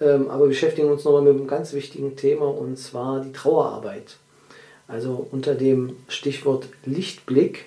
Ähm, 0.00 0.30
aber 0.30 0.46
beschäftigen 0.46 0.90
uns 0.90 1.04
nochmal 1.04 1.22
mit 1.22 1.34
einem 1.34 1.46
ganz 1.46 1.72
wichtigen 1.74 2.16
Thema 2.16 2.46
und 2.46 2.78
zwar 2.78 3.20
die 3.20 3.32
Trauerarbeit. 3.32 4.16
Also 4.88 5.26
unter 5.30 5.54
dem 5.54 5.96
Stichwort 6.08 6.66
Lichtblick 6.84 7.66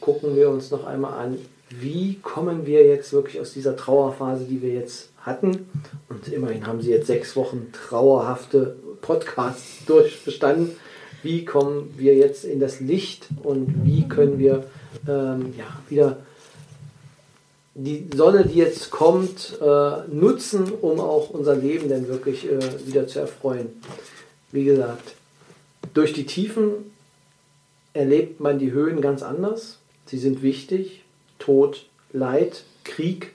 gucken 0.00 0.36
wir 0.36 0.50
uns 0.50 0.70
noch 0.70 0.84
einmal 0.84 1.14
an, 1.14 1.38
wie 1.70 2.18
kommen 2.22 2.66
wir 2.66 2.84
jetzt 2.84 3.12
wirklich 3.12 3.40
aus 3.40 3.52
dieser 3.52 3.76
Trauerphase, 3.76 4.44
die 4.44 4.62
wir 4.62 4.74
jetzt 4.74 5.10
hatten. 5.20 5.68
Und 6.08 6.28
immerhin 6.28 6.66
haben 6.66 6.80
sie 6.80 6.90
jetzt 6.90 7.06
sechs 7.06 7.36
Wochen 7.36 7.72
trauerhafte 7.72 8.76
Podcasts 9.00 9.84
durchbestanden. 9.86 10.76
Wie 11.22 11.44
kommen 11.44 11.94
wir 11.96 12.14
jetzt 12.14 12.44
in 12.44 12.60
das 12.60 12.80
Licht 12.80 13.28
und 13.42 13.84
wie 13.84 14.06
können 14.08 14.38
wir 14.38 14.64
ähm, 15.08 15.54
ja, 15.56 15.64
wieder 15.88 16.18
die 17.74 18.08
Sonne, 18.14 18.46
die 18.46 18.58
jetzt 18.58 18.90
kommt, 18.90 19.58
äh, 19.60 20.08
nutzen, 20.08 20.72
um 20.80 21.00
auch 21.00 21.30
unser 21.30 21.56
Leben 21.56 21.88
dann 21.88 22.08
wirklich 22.08 22.48
äh, 22.50 22.86
wieder 22.86 23.06
zu 23.06 23.18
erfreuen. 23.18 23.80
Wie 24.52 24.64
gesagt, 24.64 25.14
durch 25.92 26.12
die 26.12 26.26
Tiefen 26.26 26.92
erlebt 27.92 28.40
man 28.40 28.58
die 28.58 28.72
Höhen 28.72 29.00
ganz 29.00 29.22
anders. 29.22 29.78
Sie 30.06 30.18
sind 30.18 30.42
wichtig. 30.42 31.02
Tod, 31.38 31.86
Leid, 32.12 32.64
Krieg, 32.84 33.32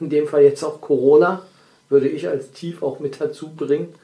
in 0.00 0.08
dem 0.08 0.26
Fall 0.26 0.42
jetzt 0.42 0.64
auch 0.64 0.80
Corona, 0.80 1.42
würde 1.90 2.08
ich 2.08 2.28
als 2.28 2.52
Tief 2.52 2.82
auch 2.82 2.98
mit 2.98 3.20
dazu 3.20 3.50
bringen. 3.50 3.94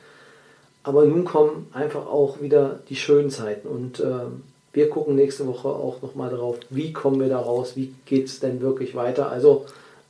Aber 0.83 1.05
nun 1.05 1.25
kommen 1.25 1.67
einfach 1.73 2.07
auch 2.07 2.41
wieder 2.41 2.81
die 2.89 2.97
schönen 2.97 3.31
Zeiten 3.31 3.69
und 3.69 4.01
äh, 4.01 4.27
wir 4.73 4.89
gucken 4.89 5.17
nächste 5.17 5.47
Woche 5.47 5.69
auch 5.69 6.01
nochmal 6.03 6.31
darauf, 6.31 6.59
wie 6.71 6.93
kommen 6.93 7.21
wir 7.21 7.29
da 7.29 7.41
raus, 7.41 7.73
wie 7.75 7.95
geht 8.07 8.27
es 8.27 8.41
denn 8.41 8.61
wirklich 8.61 8.95
weiter. 8.95 9.31
Also 9.31 9.67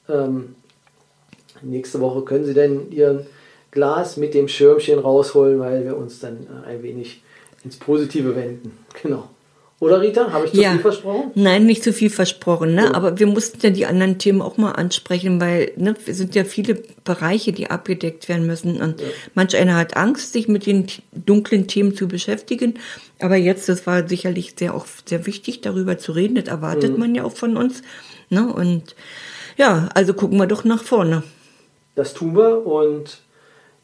ähm, 0.08 0.54
nächste 1.62 2.00
Woche 2.00 2.22
können 2.22 2.44
Sie 2.44 2.54
denn 2.54 2.90
Ihren 2.92 3.26
Glas 3.70 4.16
mit 4.16 4.34
dem 4.34 4.48
Schirmchen 4.48 4.98
rausholen, 4.98 5.60
weil 5.60 5.84
wir 5.84 5.96
uns 5.96 6.20
dann 6.20 6.46
äh, 6.46 6.68
ein 6.68 6.82
wenig 6.82 7.22
ins 7.64 7.76
Positive 7.76 8.36
wenden. 8.36 8.78
Genau. 9.02 9.30
Oder 9.80 10.02
Rita, 10.02 10.30
habe 10.30 10.44
ich 10.44 10.52
zu 10.52 10.60
Ja. 10.60 10.72
viel 10.72 10.80
versprochen? 10.80 11.30
Nein, 11.34 11.64
nicht 11.64 11.82
zu 11.82 11.94
viel 11.94 12.10
versprochen, 12.10 12.74
ne? 12.74 12.84
Ja. 12.84 12.94
Aber 12.94 13.18
wir 13.18 13.26
mussten 13.26 13.58
ja 13.62 13.70
die 13.70 13.86
anderen 13.86 14.18
Themen 14.18 14.42
auch 14.42 14.58
mal 14.58 14.72
ansprechen, 14.72 15.40
weil 15.40 15.72
ne, 15.76 15.94
es 16.06 16.18
sind 16.18 16.34
ja 16.34 16.44
viele 16.44 16.82
Bereiche, 17.02 17.52
die 17.52 17.70
abgedeckt 17.70 18.28
werden 18.28 18.46
müssen. 18.46 18.82
Und 18.82 19.02
manch 19.34 19.56
einer 19.56 19.76
hat 19.76 19.96
Angst, 19.96 20.34
sich 20.34 20.48
mit 20.48 20.66
den 20.66 20.86
dunklen 21.12 21.66
Themen 21.66 21.96
zu 21.96 22.08
beschäftigen. 22.08 22.74
Aber 23.20 23.36
jetzt, 23.36 23.70
das 23.70 23.86
war 23.86 24.06
sicherlich 24.06 24.54
sehr 24.58 24.74
auch 24.74 24.84
sehr 25.06 25.24
wichtig, 25.26 25.62
darüber 25.62 25.96
zu 25.96 26.12
reden. 26.12 26.34
Das 26.34 26.48
erwartet 26.48 26.98
man 26.98 27.14
ja 27.14 27.24
auch 27.24 27.32
von 27.32 27.56
uns. 27.56 27.80
Ne? 28.28 28.52
Und 28.52 28.94
ja, 29.56 29.88
also 29.94 30.12
gucken 30.12 30.36
wir 30.36 30.46
doch 30.46 30.64
nach 30.64 30.82
vorne. 30.84 31.22
Das 31.94 32.12
tun 32.12 32.36
wir 32.36 32.66
und 32.66 33.18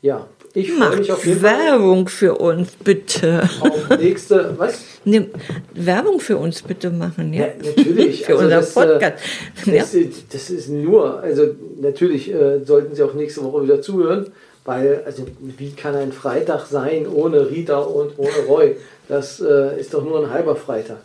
ja, 0.03 0.27
ich 0.55 0.71
freue 0.73 0.79
Macht 0.89 0.99
mich 0.99 1.13
auf 1.13 1.27
jeden 1.27 1.43
Werbung 1.43 2.09
für 2.09 2.35
uns, 2.37 2.73
bitte. 2.83 3.43
auf 3.61 3.91
nächste, 3.99 4.55
was? 4.57 4.81
Ne, 5.05 5.29
Werbung 5.75 6.19
für 6.21 6.37
uns 6.39 6.63
bitte 6.63 6.91
machen, 6.91 7.33
ja? 7.35 7.47
Ja, 7.47 7.53
natürlich. 7.63 8.23
für 8.25 8.33
Also 8.33 8.45
unser 8.45 8.57
das, 8.57 8.77
äh, 8.77 8.87
Podcast. 8.87 9.25
ja. 9.67 9.75
Das, 9.79 9.95
ist- 9.95 10.35
das 10.35 10.51
ist 10.51 10.69
nur, 10.71 11.21
also 11.21 11.43
natürlich 11.81 12.33
äh, 12.33 12.65
sollten 12.65 12.95
Sie 12.95 13.03
auch 13.03 13.15
nächste 13.15 13.43
Woche 13.45 13.63
wieder 13.65 13.83
zuhören, 13.83 14.33
weil, 14.65 15.03
also 15.05 15.25
wie 15.41 15.73
kann 15.73 15.95
ein 15.95 16.13
Freitag 16.13 16.67
sein 16.67 17.07
ohne 17.07 17.51
Rita 17.51 17.79
und 17.79 18.19
ohne 18.19 18.39
Roy? 18.49 18.77
Das 19.09 19.41
äh, 19.41 19.79
ist 19.81 19.93
doch 19.95 20.03
nur 20.05 20.21
ein 20.25 20.31
halber 20.31 20.57
Freitag. 20.57 20.99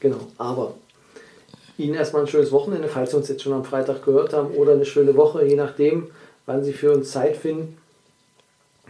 Genau, 0.00 0.18
aber 0.38 0.74
Ihnen 1.78 1.94
erstmal 1.94 2.22
ein 2.22 2.28
schönes 2.28 2.52
Wochenende, 2.52 2.88
falls 2.88 3.10
Sie 3.10 3.16
uns 3.18 3.28
jetzt 3.28 3.42
schon 3.42 3.52
am 3.52 3.64
Freitag 3.64 4.04
gehört 4.04 4.32
haben, 4.32 4.50
oder 4.54 4.72
eine 4.72 4.84
schöne 4.86 5.14
Woche, 5.16 5.44
je 5.46 5.56
nachdem, 5.56 6.08
wann 6.46 6.64
Sie 6.64 6.72
für 6.72 6.92
uns 6.92 7.10
Zeit 7.12 7.36
finden. 7.36 7.76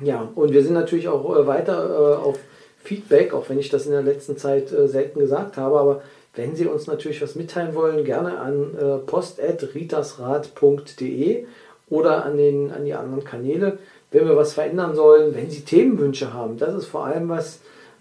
Ja, 0.03 0.28
und 0.34 0.53
wir 0.53 0.62
sind 0.62 0.74
natürlich 0.74 1.09
auch 1.09 1.34
äh, 1.36 1.47
weiter 1.47 1.90
äh, 1.90 2.16
auf 2.16 2.38
Feedback, 2.82 3.32
auch 3.32 3.49
wenn 3.49 3.59
ich 3.59 3.70
das 3.70 3.86
in 3.86 3.92
der 3.92 4.03
letzten 4.03 4.36
Zeit 4.36 4.70
äh, 4.72 4.88
selten 4.88 5.18
gesagt 5.18 5.57
habe, 5.57 5.80
aber 5.80 6.03
wenn 6.34 6.55
Sie 6.55 6.66
uns 6.66 6.86
natürlich 6.86 7.22
was 7.22 7.34
mitteilen 7.34 7.74
wollen, 7.74 8.05
gerne 8.05 8.38
an 8.38 8.76
äh, 8.76 8.99
post.ritasrat.de 8.99 11.47
oder 11.88 12.26
an, 12.26 12.36
den, 12.36 12.70
an 12.72 12.84
die 12.84 12.92
anderen 12.92 13.24
Kanäle. 13.24 13.78
Wenn 14.11 14.28
wir 14.28 14.36
was 14.36 14.53
verändern 14.53 14.94
sollen, 14.94 15.34
wenn 15.34 15.49
Sie 15.51 15.62
Themenwünsche 15.62 16.34
haben, 16.34 16.59
das 16.59 16.74
ist 16.74 16.84
vor 16.86 17.07
allem 17.07 17.30
was, 17.30 17.61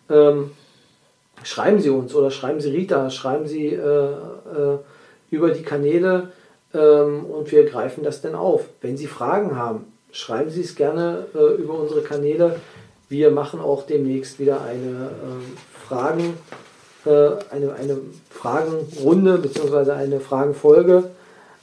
ähm, 0.10 0.52
schreiben 1.44 1.80
Sie 1.80 1.90
uns 1.90 2.14
oder 2.14 2.30
schreiben 2.30 2.60
Sie 2.60 2.72
Rita, 2.72 3.10
schreiben 3.10 3.48
Sie 3.48 3.70
äh, 3.70 4.12
äh, 4.12 4.80
über 5.32 5.52
die 5.52 5.64
Kanäle 5.64 6.34
ähm, 6.74 7.24
und 7.26 7.54
wir 7.54 7.64
greifen 7.66 8.04
das 8.04 8.22
dann 8.22 8.36
auf. 8.36 8.66
Wenn 8.82 8.98
Sie 8.98 9.08
Fragen 9.08 9.58
haben, 9.58 9.95
schreiben 10.16 10.50
Sie 10.50 10.62
es 10.62 10.76
gerne 10.76 11.28
äh, 11.36 11.62
über 11.62 11.74
unsere 11.74 12.02
Kanäle. 12.02 12.62
Wir 13.10 13.32
machen 13.32 13.60
auch 13.60 13.86
demnächst 13.86 14.40
wieder 14.40 14.62
eine 14.62 15.12
ähm, 15.24 15.58
Fragen, 15.88 16.38
äh, 17.06 17.32
eine, 17.52 17.74
eine 17.74 17.98
Fragenrunde 18.30 19.38
bzw. 19.38 19.92
eine 19.92 20.22
Fragenfolge. 20.22 21.12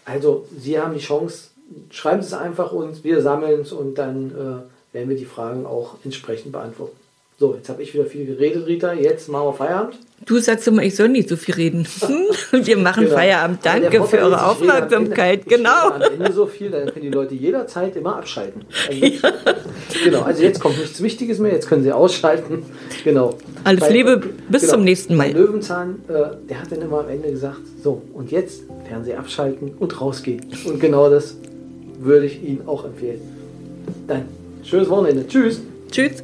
Also 0.05 0.46
Sie 0.57 0.78
haben 0.78 0.92
die 0.92 1.00
Chance, 1.00 1.48
schreiben 1.90 2.20
Sie 2.20 2.28
es 2.28 2.34
einfach 2.34 2.72
uns, 2.72 3.03
wir 3.03 3.22
sammeln 3.22 3.62
es 3.62 3.72
und 3.72 3.96
dann 3.96 4.30
äh, 4.30 4.94
werden 4.94 5.09
wir 5.09 5.16
die 5.16 5.24
Fragen 5.24 5.64
auch 5.64 5.96
entsprechend 6.05 6.53
beantworten. 6.53 6.96
So, 7.38 7.54
jetzt 7.56 7.68
habe 7.68 7.82
ich 7.82 7.92
wieder 7.92 8.04
viel 8.04 8.26
geredet, 8.26 8.66
Rita. 8.66 8.92
Jetzt 8.92 9.28
machen 9.28 9.46
wir 9.46 9.52
Feierabend. 9.54 9.96
Du 10.26 10.38
sagst 10.38 10.68
immer, 10.68 10.82
ich 10.84 10.94
soll 10.94 11.08
nicht 11.08 11.28
so 11.28 11.34
viel 11.36 11.54
reden. 11.54 11.84
Wir 12.52 12.76
machen 12.76 13.04
Genau. 13.04 13.16
Feierabend. 13.16 13.64
Der 13.64 13.80
Danke 13.80 14.04
für 14.04 14.18
eure 14.18 14.46
Aufmerksamkeit. 14.46 15.40
Ende, 15.42 15.56
Genau. 15.56 15.88
Am 15.90 16.02
Ende 16.02 16.32
so 16.32 16.46
viel, 16.46 16.70
dann 16.70 16.86
können 16.86 17.02
die 17.02 17.08
Leute 17.10 17.34
jederzeit 17.34 17.96
immer 17.96 18.16
abschalten. 18.16 18.64
Also, 18.88 19.28
Genau, 20.04 20.22
also 20.22 20.42
jetzt 20.42 20.60
kommt 20.60 20.78
nichts 20.78 21.02
Wichtiges 21.02 21.38
mehr, 21.40 21.52
jetzt 21.52 21.68
können 21.68 21.82
sie 21.82 21.90
ausschalten. 21.92 22.62
Genau. 23.02 23.36
Alles 23.64 23.90
Liebe, 23.90 24.22
bis 24.48 24.68
zum 24.68 24.84
nächsten 24.84 25.16
Mal. 25.16 25.32
Bei 25.32 25.38
Löwenzahn, 25.40 25.96
äh, 26.08 26.12
der 26.48 26.60
hat 26.60 26.70
dann 26.70 26.80
immer 26.82 27.00
am 27.00 27.08
Ende 27.08 27.30
gesagt, 27.30 27.60
so, 27.82 28.02
und 28.14 28.30
jetzt 28.30 28.62
Fernseher 28.86 29.18
abschalten 29.18 29.72
und 29.78 30.00
rausgehen. 30.00 30.40
Und 30.64 30.78
genau 30.78 31.10
das 31.10 31.36
würde 31.98 32.26
ich 32.26 32.40
Ihnen 32.42 32.62
auch 32.66 32.84
empfehlen. 32.84 33.20
Dann, 34.06 34.26
schönes 34.62 34.88
Wochenende. 34.88 35.26
Tschüss. 35.26 35.60
Tschüss. 35.90 36.22